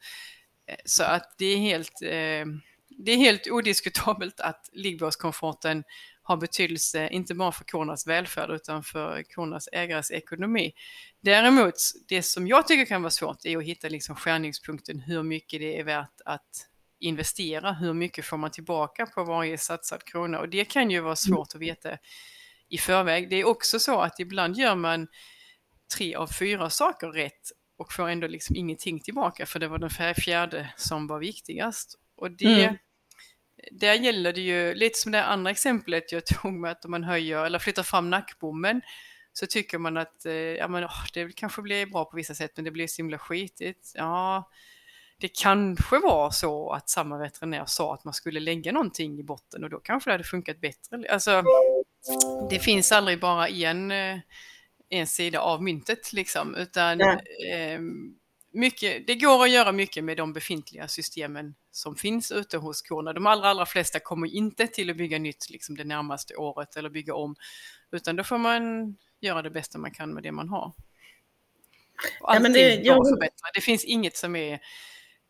Eh, 0.67 0.75
så 0.85 1.03
att 1.03 1.35
det 1.37 1.45
är 1.45 1.57
helt, 1.57 2.01
eh, 2.01 2.45
det 2.89 3.11
är 3.11 3.17
helt 3.17 3.47
odiskutabelt 3.51 4.39
att 4.39 4.69
liggbåskomforten 4.73 5.83
har 6.21 6.37
betydelse 6.37 7.09
inte 7.09 7.35
bara 7.35 7.51
för 7.51 7.63
kornas 7.63 8.07
välfärd 8.07 8.49
utan 8.49 8.83
för 8.83 9.23
kornas 9.23 9.69
ägares 9.71 10.11
ekonomi. 10.11 10.73
Däremot, 11.21 11.73
det 12.07 12.23
som 12.23 12.47
jag 12.47 12.67
tycker 12.67 12.85
kan 12.85 13.01
vara 13.01 13.11
svårt 13.11 13.45
är 13.45 13.57
att 13.57 13.63
hitta 13.63 13.89
liksom 13.89 14.15
skärningspunkten 14.15 14.99
hur 14.99 15.23
mycket 15.23 15.59
det 15.59 15.79
är 15.79 15.83
värt 15.83 16.21
att 16.25 16.67
investera, 17.05 17.71
hur 17.71 17.93
mycket 17.93 18.25
får 18.25 18.37
man 18.37 18.51
tillbaka 18.51 19.05
på 19.05 19.23
varje 19.23 19.57
satsad 19.57 20.03
krona 20.03 20.39
och 20.39 20.49
det 20.49 20.65
kan 20.65 20.91
ju 20.91 20.99
vara 20.99 21.15
svårt 21.15 21.55
att 21.55 21.61
veta 21.61 21.97
i 22.69 22.77
förväg. 22.77 23.29
Det 23.29 23.35
är 23.35 23.47
också 23.47 23.79
så 23.79 24.01
att 24.01 24.19
ibland 24.19 24.57
gör 24.57 24.75
man 24.75 25.07
tre 25.97 26.15
av 26.15 26.27
fyra 26.27 26.69
saker 26.69 27.07
rätt 27.07 27.51
och 27.77 27.93
får 27.93 28.09
ändå 28.09 28.27
liksom 28.27 28.55
ingenting 28.55 28.99
tillbaka 28.99 29.45
för 29.45 29.59
det 29.59 29.67
var 29.67 29.77
den 29.77 30.15
fjärde 30.15 30.73
som 30.77 31.07
var 31.07 31.19
viktigast. 31.19 31.99
Och 32.17 32.31
det, 32.31 32.63
mm. 32.63 32.75
där 33.71 33.93
gäller 33.93 34.33
det 34.33 34.41
ju 34.41 34.73
lite 34.73 34.99
som 34.99 35.11
det 35.11 35.23
andra 35.23 35.51
exemplet 35.51 36.11
jag 36.11 36.25
tog 36.25 36.53
med 36.53 36.71
att 36.71 36.85
om 36.85 36.91
man 36.91 37.03
höjer 37.03 37.45
eller 37.45 37.59
flyttar 37.59 37.83
fram 37.83 38.09
nackbommen 38.09 38.81
så 39.33 39.45
tycker 39.45 39.77
man 39.77 39.97
att 39.97 40.25
eh, 40.25 40.33
ja, 40.33 40.67
men, 40.67 40.85
oh, 40.85 41.05
det 41.13 41.35
kanske 41.35 41.61
blir 41.61 41.85
bra 41.85 42.05
på 42.05 42.17
vissa 42.17 42.35
sätt 42.35 42.51
men 42.55 42.65
det 42.65 42.71
blir 42.71 42.87
så 42.87 42.97
himla 42.97 43.19
skitigt. 43.19 43.91
Ja, 43.95 44.49
det 45.25 45.29
kanske 45.41 45.99
var 45.99 46.31
så 46.31 46.69
att 46.71 46.89
samma 46.89 47.17
veterinär 47.17 47.65
sa 47.65 47.93
att 47.93 48.03
man 48.03 48.13
skulle 48.13 48.39
lägga 48.39 48.71
någonting 48.71 49.19
i 49.19 49.23
botten 49.23 49.63
och 49.63 49.69
då 49.69 49.79
kanske 49.79 50.09
det 50.09 50.13
hade 50.13 50.23
funkat 50.23 50.61
bättre. 50.61 51.05
Alltså, 51.09 51.43
det 52.49 52.59
finns 52.59 52.91
aldrig 52.91 53.19
bara 53.19 53.47
en, 53.47 53.91
eh, 53.91 54.19
en 54.89 55.07
sida 55.07 55.39
av 55.39 55.63
myntet 55.63 56.13
liksom, 56.13 56.55
utan 56.55 57.01
eh, 57.01 57.79
mycket, 58.51 59.07
det 59.07 59.15
går 59.15 59.43
att 59.43 59.49
göra 59.49 59.71
mycket 59.71 60.03
med 60.03 60.17
de 60.17 60.33
befintliga 60.33 60.87
systemen 60.87 61.55
som 61.71 61.95
finns 61.95 62.31
ute 62.31 62.57
hos 62.57 62.81
korna. 62.81 63.13
De 63.13 63.27
allra, 63.27 63.49
allra 63.49 63.65
flesta 63.65 63.99
kommer 63.99 64.35
inte 64.35 64.67
till 64.67 64.89
att 64.89 64.97
bygga 64.97 65.19
nytt 65.19 65.49
liksom 65.49 65.77
det 65.77 65.83
närmaste 65.83 66.35
året 66.35 66.75
eller 66.75 66.89
bygga 66.89 67.15
om, 67.15 67.35
utan 67.91 68.15
då 68.15 68.23
får 68.23 68.37
man 68.37 68.95
göra 69.21 69.41
det 69.41 69.49
bästa 69.49 69.77
man 69.77 69.91
kan 69.91 70.13
med 70.13 70.23
det 70.23 70.31
man 70.31 70.49
har. 70.49 70.73
Allting 72.21 72.45
ja, 72.45 72.53
det, 72.53 72.75
jag... 72.75 72.95
går 72.95 73.01
att 73.03 73.09
förbättra. 73.09 73.49
Det 73.53 73.61
finns 73.61 73.85
inget 73.85 74.17
som 74.17 74.35
är 74.35 74.59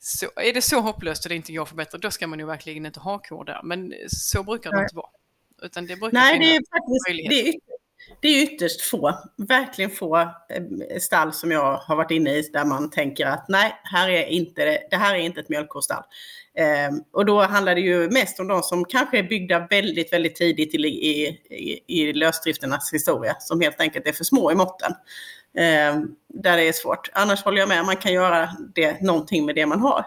så 0.08 0.26
är 0.36 0.53
det 0.53 0.62
så 0.62 0.80
hopplöst 0.80 1.26
och 1.26 1.30
det 1.30 1.36
inte 1.36 1.53
går 1.53 1.64
att 1.64 1.70
förbättra, 1.70 1.97
då 1.97 2.12
ska 2.12 2.28
man 2.28 2.39
ju 2.39 2.45
verkligen 2.45 2.86
inte 2.86 2.99
ha 2.99 3.20
kor 3.20 3.45
där. 3.45 3.62
Men 3.64 3.93
så 4.08 4.43
brukar 4.43 4.70
det 4.70 4.76
Nej. 4.76 4.84
inte 4.84 4.95
vara. 4.95 5.10
Utan 5.62 5.86
det 5.86 5.95
brukar 5.95 6.18
Nej, 6.18 6.39
det 6.39 6.56
är 6.56 6.60
faktiskt 6.60 7.30
det 7.30 7.49
är, 7.49 7.56
det 8.22 8.28
är 8.28 8.43
ytterst 8.43 8.82
få, 8.82 9.14
verkligen 9.38 9.91
få 9.91 10.18
eh, 10.18 10.99
stall 10.99 11.34
som 11.34 11.51
jag 11.51 11.78
har 11.78 11.95
varit 11.95 12.12
inne 12.12 12.32
i 12.32 12.41
där 12.41 12.66
man 12.66 12.89
tänker 12.89 13.26
att 13.26 13.45
nej, 13.49 13.76
här 13.84 14.10
är 14.10 14.26
inte, 14.26 14.80
det 14.89 14.95
här 14.95 15.16
är 15.16 15.20
inte 15.20 15.39
ett 15.39 15.49
mjölkkostall. 15.49 16.03
Eh, 16.58 16.97
och 17.14 17.26
då 17.26 17.41
handlar 17.41 17.76
det 17.76 17.82
ju 17.82 18.10
mest 18.10 18.39
om 18.39 18.47
de 18.47 18.64
som 18.64 18.86
kanske 18.86 19.20
är 19.20 19.24
byggda 19.24 19.68
väldigt, 19.70 20.14
väldigt 20.14 20.36
tidigt 20.36 20.74
i, 20.76 20.78
i, 20.78 21.28
i, 21.49 21.82
i 21.88 22.14
lösdrifternas 22.14 22.93
historia, 22.93 23.36
som 23.39 23.62
helt 23.62 23.82
enkelt 23.82 24.08
är 24.08 24.14
för 24.14 24.24
små 24.24 24.51
i 24.51 24.56
måtten. 24.56 24.91
Eh, 25.58 25.99
där 26.28 26.58
det 26.58 26.68
är 26.68 26.74
svårt. 26.74 27.10
Annars 27.14 27.43
håller 27.43 27.60
jag 27.60 27.70
med, 27.70 27.86
man 27.86 27.97
kan 27.97 28.14
göra 28.14 28.49
det, 28.76 29.01
någonting 29.01 29.45
med 29.45 29.56
det 29.56 29.66
man 29.66 29.80
har. 29.80 30.06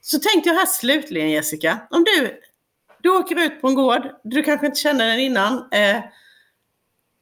Så 0.00 0.18
tänkte 0.18 0.48
jag 0.48 0.56
här 0.56 0.66
slutligen 0.66 1.30
Jessica, 1.30 1.78
om 1.90 2.04
du, 2.04 2.40
du 3.02 3.10
åker 3.10 3.40
ut 3.40 3.60
på 3.60 3.68
en 3.68 3.74
gård, 3.74 4.02
du 4.24 4.42
kanske 4.42 4.66
inte 4.66 4.80
känner 4.80 5.06
den 5.06 5.18
innan. 5.18 5.72
Eh, 5.72 6.00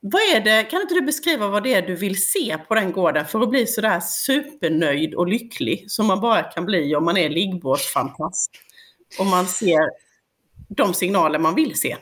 vad 0.01 0.23
är 0.23 0.41
det, 0.41 0.65
kan 0.65 0.81
inte 0.83 0.95
du 0.95 1.03
beskriva 1.03 1.49
vad 1.49 1.63
det 1.63 1.75
är 1.75 1.83
du 1.83 1.95
vill 1.95 2.27
se 2.27 2.59
på 2.69 2.75
den 2.75 2.93
gården 2.93 3.27
för 3.27 3.41
att 3.41 3.51
bli 3.51 3.67
sådär 3.67 4.01
supernöjd 4.01 5.15
och 5.15 5.29
lycklig 5.29 5.91
som 5.91 6.07
man 6.07 6.21
bara 6.21 6.43
kan 6.43 6.65
bli 6.65 6.97
om 6.97 7.05
man 7.05 7.17
är 7.17 7.29
liggbåtsfantast? 7.29 8.51
Om 9.19 9.29
man 9.29 9.47
ser 9.47 9.81
de 10.69 10.95
signaler 10.95 11.39
man 11.39 11.55
vill 11.55 11.81
se. 11.81 11.97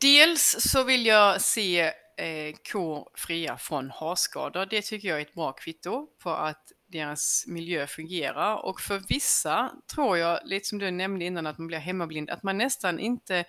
Dels 0.00 0.56
så 0.58 0.84
vill 0.84 1.06
jag 1.06 1.40
se 1.40 1.90
eh, 2.16 2.54
kor 2.72 3.08
fria 3.14 3.56
från 3.56 3.90
harskador. 3.90 4.66
Det 4.66 4.82
tycker 4.82 5.08
jag 5.08 5.18
är 5.18 5.22
ett 5.22 5.34
bra 5.34 5.52
kvitto 5.52 6.06
på 6.22 6.30
att 6.30 6.72
deras 6.86 7.44
miljö 7.46 7.86
fungerar. 7.86 8.64
Och 8.64 8.80
för 8.80 9.02
vissa 9.08 9.72
tror 9.94 10.18
jag, 10.18 10.40
lite 10.44 10.68
som 10.68 10.78
du 10.78 10.90
nämnde 10.90 11.24
innan, 11.24 11.46
att 11.46 11.58
man 11.58 11.66
blir 11.66 11.78
hemmablind, 11.78 12.30
att 12.30 12.42
man 12.42 12.58
nästan 12.58 12.98
inte 12.98 13.44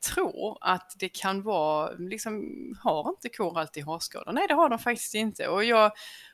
tror 0.00 0.58
att 0.60 0.92
det 0.98 1.08
kan 1.08 1.42
vara, 1.42 1.90
liksom, 1.90 2.42
har 2.82 3.08
inte 3.08 3.28
kor 3.28 3.58
alltid 3.58 3.84
harskador? 3.84 4.32
Nej, 4.32 4.46
det 4.48 4.54
har 4.54 4.68
de 4.68 4.78
faktiskt 4.78 5.14
inte. 5.14 5.48
Och 5.48 5.64
jag 5.64 5.92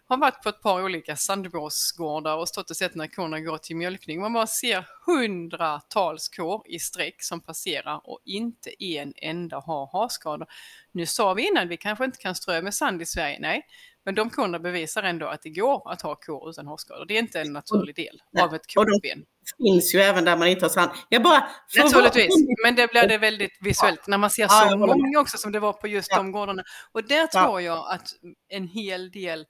har 0.09 0.17
varit 0.17 0.43
på 0.43 0.49
ett 0.49 0.63
par 0.63 0.85
olika 0.85 1.17
sandbåsgårdar 1.17 2.37
och 2.37 2.49
stått 2.49 2.71
och 2.71 2.77
sett 2.77 2.95
när 2.95 3.07
korna 3.07 3.41
går 3.41 3.59
till 3.59 3.77
mjölkning. 3.77 4.21
Man 4.21 4.33
bara 4.33 4.47
ser 4.47 4.87
hundratals 5.07 6.29
kor 6.29 6.63
i 6.67 6.79
sträck 6.79 7.23
som 7.23 7.41
passerar 7.41 8.01
och 8.05 8.21
inte 8.25 8.85
en 8.85 9.13
enda 9.17 9.61
har 9.61 9.91
harskador. 9.93 10.47
Nu 10.93 11.07
sa 11.07 11.35
vi 11.35 11.49
innan, 11.49 11.69
vi 11.69 11.77
kanske 11.77 12.05
inte 12.05 12.19
kan 12.19 12.35
strö 12.35 12.63
med 12.63 12.75
sand 12.75 13.03
i 13.03 13.07
Sverige. 13.07 13.39
Nej, 13.41 13.67
men 14.05 14.15
de 14.15 14.31
korna 14.31 14.59
bevisar 14.59 15.03
ändå 15.03 15.27
att 15.27 15.43
det 15.43 15.51
går 15.51 15.93
att 15.93 16.03
ha 16.03 16.15
kor 16.15 16.51
utan 16.51 16.67
hårskador. 16.67 17.05
Det 17.07 17.17
är 17.17 17.19
inte 17.19 17.41
en 17.41 17.53
naturlig 17.53 17.97
del 17.97 18.23
av 18.41 18.55
ett 18.55 18.75
korben. 18.75 19.25
Finns 19.59 19.95
ju 19.95 19.99
även 20.01 20.25
där 20.25 20.37
man 20.37 20.49
inte 20.49 20.65
har 20.65 20.71
sand. 20.71 20.91
Jag 21.09 21.23
bara, 21.23 21.49
Naturligtvis, 21.79 22.35
men 22.65 22.75
det 22.75 22.91
blir 22.91 23.09
det 23.09 23.19
väldigt 23.19 23.59
visuellt 23.61 24.01
ja. 24.07 24.11
när 24.11 24.19
man 24.19 24.31
ser 24.31 24.49
så 24.49 24.67
ja, 24.71 24.77
många 24.77 25.21
också 25.21 25.39
som 25.39 25.53
det 25.53 25.61
var 25.61 25.73
på 25.73 25.89
just 25.89 26.09
ja. 26.11 26.17
de 26.17 26.33
gårdarna. 26.33 26.63
Och 26.93 27.05
där 27.05 27.27
tror 27.27 27.61
jag 27.61 27.79
att 27.91 28.09
en 28.49 28.69
hel 28.69 29.11
del 29.11 29.47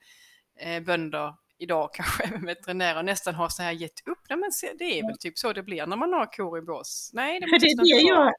eh, 0.60 0.82
bönder 0.82 1.34
idag 1.58 1.90
kanske 1.94 2.46
veterinärer 2.46 3.02
nästan 3.02 3.34
har 3.34 3.48
så 3.48 3.62
här 3.62 3.72
gett 3.72 4.08
upp. 4.08 4.18
Nej, 4.28 4.38
men 4.38 4.50
det 4.78 4.98
är 4.98 5.06
väl 5.06 5.18
typ 5.18 5.38
så 5.38 5.52
det 5.52 5.62
blir 5.62 5.86
när 5.86 5.96
man 5.96 6.12
har 6.12 6.26
kor 6.26 6.58
i 6.58 6.62
bås. 6.62 7.10
Nej, 7.12 7.40
det, 7.40 7.46
det, 7.46 7.74
det 7.82 7.88
jag, 7.88 8.32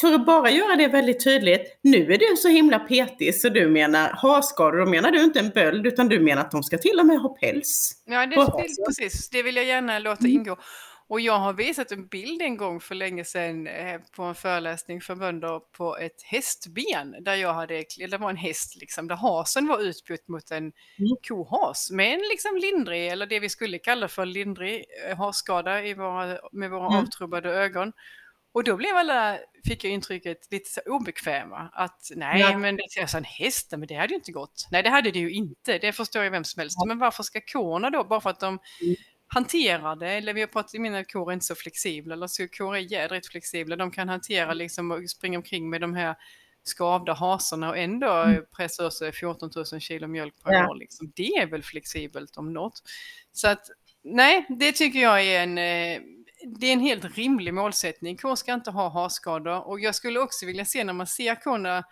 för 0.00 0.14
att 0.14 0.26
bara 0.26 0.50
göra 0.50 0.76
det 0.76 0.88
väldigt 0.88 1.24
tydligt, 1.24 1.78
nu 1.82 2.12
är 2.12 2.18
du 2.18 2.36
så 2.36 2.48
himla 2.48 2.78
petig 2.78 3.34
så 3.34 3.48
du 3.48 3.68
menar 3.68 4.08
harskador, 4.08 4.78
då 4.78 4.86
menar 4.86 5.10
du 5.10 5.24
inte 5.24 5.40
en 5.40 5.50
böld 5.50 5.86
utan 5.86 6.08
du 6.08 6.20
menar 6.20 6.42
att 6.42 6.50
de 6.50 6.62
ska 6.62 6.78
till 6.78 7.00
och 7.00 7.06
med 7.06 7.20
ha 7.20 7.28
päls. 7.28 8.02
Ja, 8.06 8.26
det, 8.26 8.36
det, 8.36 8.84
precis, 8.86 9.30
det 9.30 9.42
vill 9.42 9.56
jag 9.56 9.64
gärna 9.64 9.98
låta 9.98 10.24
mm. 10.24 10.32
ingå. 10.32 10.56
Och 11.08 11.20
jag 11.20 11.38
har 11.38 11.52
visat 11.52 11.92
en 11.92 12.06
bild 12.06 12.42
en 12.42 12.56
gång 12.56 12.80
för 12.80 12.94
länge 12.94 13.24
sedan 13.24 13.66
eh, 13.66 14.00
på 14.16 14.22
en 14.22 14.34
föreläsning 14.34 15.00
för 15.00 15.14
bönder 15.14 15.60
på 15.60 15.98
ett 15.98 16.22
hästben 16.22 17.16
där 17.20 17.34
jag 17.34 17.54
hade, 17.54 17.84
det 18.10 18.18
var 18.18 18.30
en 18.30 18.36
häst 18.36 18.76
liksom, 18.80 19.08
där 19.08 19.16
hasen 19.16 19.66
var 19.66 19.80
utbytt 19.80 20.28
mot 20.28 20.50
en 20.50 20.58
mm. 20.58 21.16
kohas 21.28 21.90
med 21.90 22.14
en 22.14 22.20
liksom 22.20 22.56
lindrig, 22.56 23.08
eller 23.08 23.26
det 23.26 23.40
vi 23.40 23.48
skulle 23.48 23.78
kalla 23.78 24.08
för 24.08 24.26
lindrig 24.26 24.84
eh, 25.08 25.16
hasskada 25.16 25.84
i 25.84 25.94
våra, 25.94 26.38
med 26.52 26.70
våra 26.70 26.86
mm. 26.86 26.98
avtrubbade 26.98 27.50
ögon. 27.50 27.92
Och 28.54 28.64
då 28.64 28.76
blev 28.76 28.96
alla, 28.96 29.38
fick 29.66 29.84
jag 29.84 29.92
intrycket, 29.92 30.38
lite 30.50 30.70
så 30.70 30.80
obekväma. 30.86 31.70
Att 31.72 32.10
nej, 32.16 32.40
ja. 32.40 32.58
men 32.58 32.76
det 32.76 32.82
är 32.82 33.16
en 33.16 33.24
häst, 33.24 33.70
men 33.70 33.86
det 33.86 33.94
hade 33.94 34.08
ju 34.08 34.14
inte 34.14 34.32
gått. 34.32 34.68
Nej, 34.70 34.82
det 34.82 34.90
hade 34.90 35.10
det 35.10 35.18
ju 35.18 35.30
inte. 35.30 35.78
Det 35.78 35.92
förstår 35.92 36.24
ju 36.24 36.30
vem 36.30 36.44
som 36.44 36.60
helst. 36.60 36.76
Ja. 36.78 36.86
Men 36.86 36.98
varför 36.98 37.22
ska 37.22 37.40
korna 37.52 37.90
då, 37.90 38.04
bara 38.04 38.20
för 38.20 38.30
att 38.30 38.40
de 38.40 38.58
mm. 38.82 38.96
Hanterar 39.34 39.96
det, 39.96 40.08
eller 40.08 40.34
vi 40.34 40.40
har 40.40 40.48
pratat 40.48 40.94
att 40.94 41.12
kor 41.12 41.30
är 41.30 41.34
inte 41.34 41.46
så 41.46 41.54
flexibla, 41.54 42.14
eller 42.14 42.26
så 42.26 42.48
kor 42.48 42.76
är 42.76 42.80
jädrigt 42.80 43.26
flexibla. 43.26 43.76
De 43.76 43.90
kan 43.90 44.08
hantera 44.08 44.54
liksom 44.54 44.90
och 44.90 45.10
springa 45.10 45.38
omkring 45.38 45.70
med 45.70 45.80
de 45.80 45.94
här 45.94 46.16
skavda 46.64 47.12
hasarna 47.12 47.70
och 47.70 47.78
ändå 47.78 48.12
mm. 48.12 48.44
pressa 48.56 48.84
ur 48.84 48.90
sig 48.90 49.12
14 49.12 49.50
000 49.72 49.80
kilo 49.80 50.06
mjölk 50.06 50.34
per 50.44 50.52
ja. 50.52 50.70
år. 50.70 50.74
Liksom. 50.74 51.12
Det 51.16 51.28
är 51.36 51.46
väl 51.46 51.62
flexibelt 51.62 52.36
om 52.36 52.52
något. 52.52 52.82
Så 53.32 53.48
att 53.48 53.66
nej, 54.04 54.46
det 54.48 54.72
tycker 54.72 54.98
jag 54.98 55.22
är 55.22 55.42
en 55.42 55.58
eh, 55.58 56.00
det 56.46 56.66
är 56.66 56.72
en 56.72 56.80
helt 56.80 57.16
rimlig 57.16 57.54
målsättning. 57.54 58.16
Kor 58.16 58.36
ska 58.36 58.54
inte 58.54 58.70
ha 58.70 58.88
harskador 58.88 59.68
och 59.68 59.80
jag 59.80 59.94
skulle 59.94 60.20
också 60.20 60.46
vilja 60.46 60.64
se 60.64 60.84
när 60.84 60.92
man 60.92 61.06
ser 61.06 61.34
korna 61.34 61.84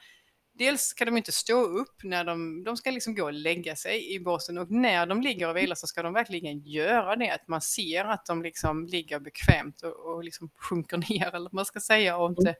Dels 0.54 0.82
ska 0.82 1.04
de 1.04 1.16
inte 1.16 1.32
stå 1.32 1.60
upp 1.62 2.02
när 2.02 2.24
de, 2.24 2.64
de 2.64 2.76
ska 2.76 2.90
liksom 2.90 3.14
gå 3.14 3.24
och 3.24 3.32
lägga 3.32 3.76
sig 3.76 4.14
i 4.14 4.20
båsen 4.20 4.58
och 4.58 4.70
när 4.70 5.06
de 5.06 5.20
ligger 5.20 5.48
och 5.48 5.56
vilar 5.56 5.74
så 5.74 5.86
ska 5.86 6.02
de 6.02 6.12
verkligen 6.12 6.58
göra 6.58 7.16
det. 7.16 7.30
Att 7.30 7.48
man 7.48 7.60
ser 7.60 8.04
att 8.04 8.26
de 8.26 8.42
liksom 8.42 8.86
ligger 8.86 9.18
bekvämt 9.18 9.82
och, 9.82 10.14
och 10.14 10.24
liksom 10.24 10.50
sjunker 10.56 10.96
ner 11.10 11.26
eller 11.26 11.40
vad 11.40 11.54
man 11.54 11.64
ska 11.64 11.80
säga 11.80 12.16
och 12.16 12.30
inte 12.30 12.54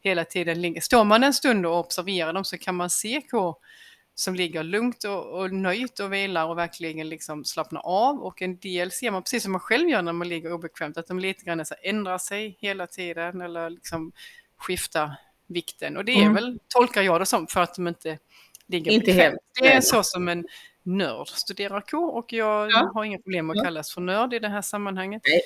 hela 0.00 0.24
tiden 0.24 0.60
ligger. 0.62 0.80
Står 0.80 1.04
man 1.04 1.24
en 1.24 1.34
stund 1.34 1.66
och 1.66 1.78
observerar 1.78 2.32
dem 2.32 2.44
så 2.44 2.58
kan 2.58 2.74
man 2.74 2.90
se 2.90 3.20
kor 3.20 3.56
som 4.14 4.34
ligger 4.34 4.62
lugnt 4.62 5.04
och, 5.04 5.40
och 5.40 5.52
nöjt 5.52 6.00
och 6.00 6.12
vilar 6.12 6.46
och 6.46 6.58
verkligen 6.58 7.08
liksom 7.08 7.44
slappnar 7.44 7.80
av. 7.84 8.18
Och 8.22 8.42
en 8.42 8.58
del 8.58 8.90
ser 8.90 9.10
man, 9.10 9.22
precis 9.22 9.42
som 9.42 9.52
man 9.52 9.60
själv 9.60 9.88
gör 9.88 10.02
när 10.02 10.12
man 10.12 10.28
ligger 10.28 10.52
obekvämt, 10.52 10.96
att 10.96 11.06
de 11.06 11.18
lite 11.18 11.44
grann 11.44 11.64
ändrar 11.82 12.18
sig 12.18 12.56
hela 12.60 12.86
tiden 12.86 13.40
eller 13.40 13.70
liksom 13.70 14.12
skiftar 14.56 15.16
vikten. 15.48 15.96
Och 15.96 16.04
det 16.04 16.12
är 16.12 16.22
mm. 16.22 16.34
väl, 16.34 16.58
tolkar 16.68 17.02
jag 17.02 17.20
det 17.20 17.26
som, 17.26 17.46
för 17.46 17.60
att 17.60 17.74
de 17.74 17.88
inte 17.88 18.18
ligger 18.66 18.92
inte. 18.92 19.12
Helt. 19.12 19.38
Det 19.60 19.72
är 19.72 19.80
så 19.80 20.02
som 20.02 20.28
en 20.28 20.46
nörd 20.82 21.28
studerar 21.28 21.80
kor 21.80 22.14
och 22.14 22.32
jag 22.32 22.70
ja. 22.70 22.90
har 22.94 23.04
inga 23.04 23.18
problem 23.18 23.50
att 23.50 23.56
ja. 23.56 23.64
kallas 23.64 23.94
för 23.94 24.00
nörd 24.00 24.34
i 24.34 24.38
det 24.38 24.48
här 24.48 24.62
sammanhanget. 24.62 25.22
Nej. 25.24 25.40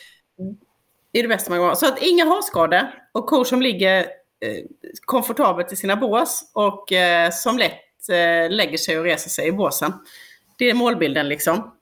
Det 1.12 1.18
är 1.18 1.22
det 1.22 1.28
bästa 1.28 1.50
man 1.50 1.59
kan 1.59 1.64
vara. 1.64 1.76
Så 1.76 1.86
att 1.86 2.03
inga 2.03 2.24
harskador 2.24 2.80
och 3.12 3.26
kor 3.26 3.44
som 3.44 3.62
ligger 3.62 4.07
komfortabelt 5.00 5.72
i 5.72 5.76
sina 5.76 5.96
bås 5.96 6.50
och 6.55 6.92
som 7.32 7.59
lätt 7.59 8.09
lägger 8.50 8.78
sig 8.78 8.98
och 8.98 9.05
reser 9.05 9.30
sig 9.30 9.48
i 9.48 9.53
båsen. 9.53 9.92
Det 10.59 10.70
är 10.70 10.74
målbilden 10.74 11.28
liksom. 11.28 11.76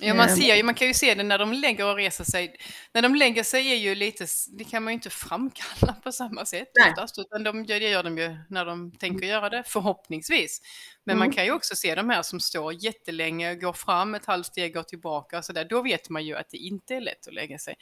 Ja, 0.00 0.14
man, 0.14 0.28
ehm. 0.28 0.36
ser 0.36 0.56
ju, 0.56 0.62
man 0.62 0.74
kan 0.74 0.88
ju 0.88 0.94
se 0.94 1.14
det 1.14 1.22
när 1.22 1.38
de 1.38 1.52
lägger 1.52 1.86
och 1.86 1.96
reser 1.96 2.24
sig. 2.24 2.56
När 2.94 3.02
de 3.02 3.14
lägger 3.14 3.42
sig 3.42 3.72
är 3.72 3.76
ju 3.76 3.94
lite, 3.94 4.26
det 4.48 4.64
kan 4.64 4.82
man 4.82 4.92
ju 4.92 4.94
inte 4.94 5.10
framkalla 5.10 5.92
på 5.92 6.12
samma 6.12 6.44
sätt 6.44 6.68
oftast, 6.90 7.18
utan 7.18 7.44
de, 7.44 7.66
det 7.66 7.78
gör 7.78 8.02
de 8.02 8.18
ju 8.18 8.36
när 8.48 8.64
de 8.64 8.92
tänker 8.92 9.26
göra 9.26 9.50
det, 9.50 9.62
förhoppningsvis. 9.66 10.60
Men 11.04 11.16
mm. 11.16 11.18
man 11.28 11.34
kan 11.34 11.44
ju 11.44 11.52
också 11.52 11.76
se 11.76 11.94
de 11.94 12.10
här 12.10 12.22
som 12.22 12.40
står 12.40 12.84
jättelänge, 12.84 13.54
går 13.54 13.72
fram 13.72 14.14
ett 14.14 14.26
halvt 14.26 14.46
steg, 14.46 14.74
går 14.74 14.82
tillbaka 14.82 15.38
och 15.38 15.44
sådär. 15.44 15.66
Då 15.70 15.82
vet 15.82 16.08
man 16.08 16.24
ju 16.24 16.36
att 16.36 16.50
det 16.50 16.56
inte 16.56 16.94
är 16.94 17.00
lätt 17.00 17.28
att 17.28 17.34
lägga 17.34 17.58
sig. 17.58 17.74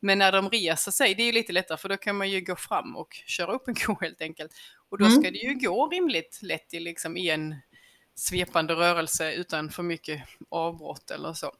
Men 0.00 0.18
när 0.18 0.32
de 0.32 0.50
reser 0.50 0.90
sig, 0.90 1.14
det 1.14 1.22
är 1.22 1.26
ju 1.26 1.32
lite 1.32 1.52
lättare 1.52 1.78
för 1.78 1.88
då 1.88 1.96
kan 1.96 2.16
man 2.16 2.30
ju 2.30 2.40
gå 2.40 2.56
fram 2.56 2.96
och 2.96 3.14
köra 3.26 3.52
upp 3.52 3.68
en 3.68 3.74
ko 3.74 3.98
helt 4.00 4.20
enkelt. 4.20 4.52
Och 4.90 4.98
då 4.98 5.04
mm. 5.04 5.22
ska 5.22 5.30
det 5.30 5.38
ju 5.38 5.54
gå 5.54 5.88
rimligt 5.88 6.38
lätt 6.42 6.74
i, 6.74 6.80
liksom, 6.80 7.16
en 7.16 7.54
svepande 8.16 8.74
rörelse 8.74 9.32
utan 9.32 9.70
för 9.70 9.82
mycket 9.82 10.22
avbrott 10.48 11.10
eller 11.10 11.32
så. 11.32 11.52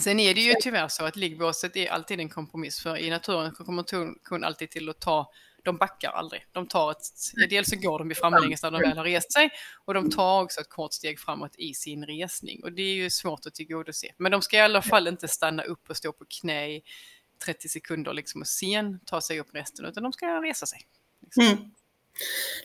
Sen 0.00 0.20
är 0.20 0.34
det 0.34 0.40
ju 0.40 0.54
tyvärr 0.60 0.88
så 0.88 1.04
att 1.04 1.16
liggbåset 1.16 1.76
är 1.76 1.90
alltid 1.90 2.20
en 2.20 2.28
kompromiss 2.28 2.80
för 2.80 2.96
i 2.96 3.10
naturen 3.10 3.52
kommer 3.52 4.14
kon 4.22 4.44
alltid 4.44 4.70
till 4.70 4.88
att 4.88 5.00
ta, 5.00 5.32
de 5.62 5.76
backar 5.76 6.10
aldrig. 6.10 6.46
De 6.52 6.66
tar 6.66 6.90
ett, 6.90 7.06
dels 7.50 7.70
så 7.70 7.76
går 7.76 7.98
de 7.98 8.10
i 8.10 8.14
framlänges 8.14 8.62
när 8.62 8.70
de 8.70 8.80
väl 8.80 8.98
har 8.98 9.04
rest 9.04 9.32
sig 9.32 9.50
och 9.84 9.94
de 9.94 10.10
tar 10.10 10.42
också 10.42 10.60
ett 10.60 10.68
kort 10.68 10.92
steg 10.92 11.20
framåt 11.20 11.56
i 11.56 11.74
sin 11.74 12.06
resning 12.06 12.62
och 12.62 12.72
det 12.72 12.82
är 12.82 12.94
ju 12.94 13.10
svårt 13.10 13.46
att 13.46 13.54
tillgodose. 13.54 14.06
Men 14.16 14.32
de 14.32 14.42
ska 14.42 14.56
i 14.56 14.60
alla 14.60 14.82
fall 14.82 15.08
inte 15.08 15.28
stanna 15.28 15.62
upp 15.62 15.90
och 15.90 15.96
stå 15.96 16.12
på 16.12 16.24
knä 16.40 16.68
i 16.68 16.82
30 17.44 17.68
sekunder 17.68 18.12
liksom 18.12 18.40
och 18.40 18.46
sen 18.46 19.00
ta 19.04 19.20
sig 19.20 19.40
upp 19.40 19.54
resten 19.54 19.84
utan 19.84 20.02
de 20.02 20.12
ska 20.12 20.42
resa 20.42 20.66
sig. 20.66 20.80
Liksom. 21.20 21.44
Mm. 21.44 21.70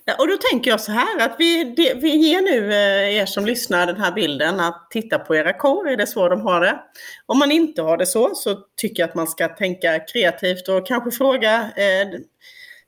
Ja, 0.06 0.16
och 0.20 0.28
då 0.28 0.38
tänker 0.38 0.72
jag 0.72 0.82
så 0.82 0.92
här 0.92 1.20
att 1.20 1.36
vi, 1.40 1.64
det, 1.64 1.94
vi 1.94 2.16
ger 2.16 2.42
nu 2.42 2.74
eh, 2.74 3.18
er 3.18 3.26
som 3.26 3.46
lyssnar 3.46 3.88
den 3.88 4.02
här 4.02 4.12
bilden 4.12 4.60
att 4.60 4.88
titta 4.90 5.20
på 5.20 5.36
era 5.36 5.54
kor, 5.54 5.90
är 5.90 5.98
det 5.98 6.08
så 6.08 6.30
de 6.30 6.42
har 6.42 6.62
det? 6.62 6.80
Om 7.26 7.40
man 7.40 7.52
inte 7.52 7.82
har 7.82 7.98
det 7.98 8.06
så, 8.06 8.36
så 8.36 8.56
tycker 8.76 9.04
jag 9.04 9.10
att 9.10 9.16
man 9.16 9.28
ska 9.28 9.48
tänka 9.48 10.00
kreativt 10.00 10.68
och 10.68 10.88
kanske 10.88 11.12
fråga 11.12 11.72
eh, 11.76 12.20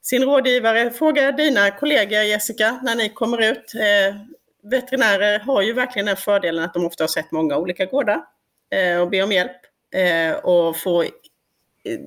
sin 0.01 0.23
rådgivare, 0.23 0.91
fråga 0.91 1.31
dina 1.31 1.71
kollegor 1.71 2.21
Jessica 2.21 2.79
när 2.83 2.95
ni 2.95 3.09
kommer 3.09 3.51
ut. 3.51 3.73
Eh, 3.75 4.15
veterinärer 4.63 5.39
har 5.39 5.61
ju 5.61 5.73
verkligen 5.73 6.05
den 6.05 6.17
fördelen 6.17 6.63
att 6.63 6.73
de 6.73 6.85
ofta 6.85 7.03
har 7.03 7.07
sett 7.07 7.31
många 7.31 7.57
olika 7.57 7.85
gårdar 7.85 8.21
eh, 8.69 9.01
och 9.01 9.09
be 9.09 9.23
om 9.23 9.31
hjälp 9.31 9.61
eh, 9.95 10.35
och 10.35 10.77
få 10.77 11.05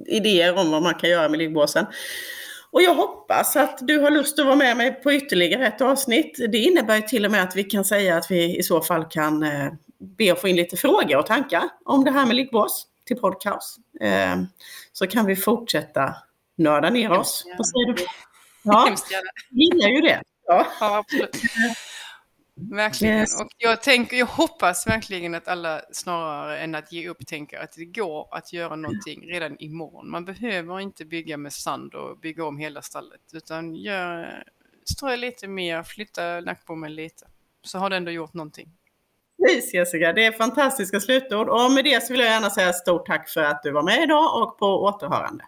idéer 0.07 0.59
om 0.59 0.71
vad 0.71 0.83
man 0.83 0.95
kan 0.95 1.11
göra 1.11 1.29
med 1.29 1.39
liggbåsen. 1.39 1.87
Och 2.77 2.83
jag 2.83 2.95
hoppas 2.95 3.57
att 3.57 3.79
du 3.81 3.99
har 3.99 4.11
lust 4.11 4.39
att 4.39 4.47
vara 4.47 4.57
med 4.57 4.77
mig 4.77 4.93
på 4.93 5.13
ytterligare 5.13 5.67
ett 5.67 5.81
avsnitt. 5.81 6.37
Det 6.53 6.59
innebär 6.59 7.01
till 7.01 7.25
och 7.25 7.31
med 7.31 7.43
att 7.43 7.57
vi 7.57 7.65
kan 7.65 7.85
säga 7.85 8.17
att 8.17 8.31
vi 8.31 8.59
i 8.59 8.63
så 8.63 8.81
fall 8.81 9.05
kan 9.05 9.43
eh, 9.43 9.73
be 9.99 10.33
att 10.33 10.41
få 10.41 10.49
in 10.49 10.57
lite 10.57 10.77
frågor 10.77 11.17
och 11.17 11.27
tankar 11.27 11.63
om 11.85 12.05
det 12.05 12.11
här 12.11 12.27
med 12.27 12.37
liggbås 12.37 12.87
till 13.07 13.17
podcast. 13.17 13.77
Eh, 14.01 14.37
så 14.93 15.07
kan 15.07 15.27
vi 15.27 15.37
fortsätta 15.37 16.15
nörda 16.59 16.91
ner 16.91 17.13
oss. 17.13 17.45
Vad 17.59 17.69
säger 17.69 17.93
du? 17.93 18.07
Ja, 18.63 18.97
gillar 19.51 19.89
ju 19.89 20.01
det. 20.01 20.23
Ja. 20.47 20.67
Verkligen. 22.61 23.19
Yes. 23.19 23.41
Och 23.41 23.49
jag, 23.59 23.83
tänker, 23.83 24.17
jag 24.17 24.27
hoppas 24.27 24.87
verkligen 24.87 25.35
att 25.35 25.49
alla 25.49 25.81
snarare 25.93 26.59
än 26.59 26.75
att 26.75 26.93
ge 26.93 27.09
upp 27.09 27.27
tänker 27.27 27.59
att 27.59 27.73
det 27.73 27.85
går 27.85 28.29
att 28.31 28.53
göra 28.53 28.77
någonting 28.77 29.29
redan 29.29 29.57
imorgon. 29.59 30.11
Man 30.11 30.25
behöver 30.25 30.81
inte 30.81 31.05
bygga 31.05 31.37
med 31.37 31.53
sand 31.53 31.95
och 31.95 32.19
bygga 32.19 32.45
om 32.45 32.59
hela 32.59 32.83
stallet 32.83 33.21
utan 33.33 33.75
gör, 33.75 34.45
strö 34.85 35.17
lite 35.17 35.49
mer, 35.49 35.83
flytta 35.83 36.41
nackbommen 36.41 36.95
lite. 36.95 37.27
Så 37.63 37.79
har 37.79 37.91
du 37.91 37.97
ändå 37.97 38.11
gjort 38.11 38.35
någonting. 38.35 38.73
Precis 39.43 39.75
Jessica, 39.75 40.13
det 40.13 40.25
är 40.25 40.33
fantastiska 40.33 41.01
slutord 41.01 41.49
och 41.49 41.73
med 41.73 41.85
det 41.85 42.03
så 42.03 42.13
vill 42.13 42.21
jag 42.21 42.31
gärna 42.31 42.51
säga 42.51 42.73
stort 42.73 43.07
tack 43.07 43.29
för 43.29 43.43
att 43.43 43.63
du 43.63 43.71
var 43.71 43.83
med 43.83 44.03
idag 44.03 44.43
och 44.43 44.59
på 44.59 44.67
återhörande. 44.67 45.45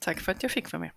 Tack 0.00 0.20
för 0.20 0.32
att 0.32 0.42
jag 0.42 0.52
fick 0.52 0.72
vara 0.72 0.80
med. 0.80 0.90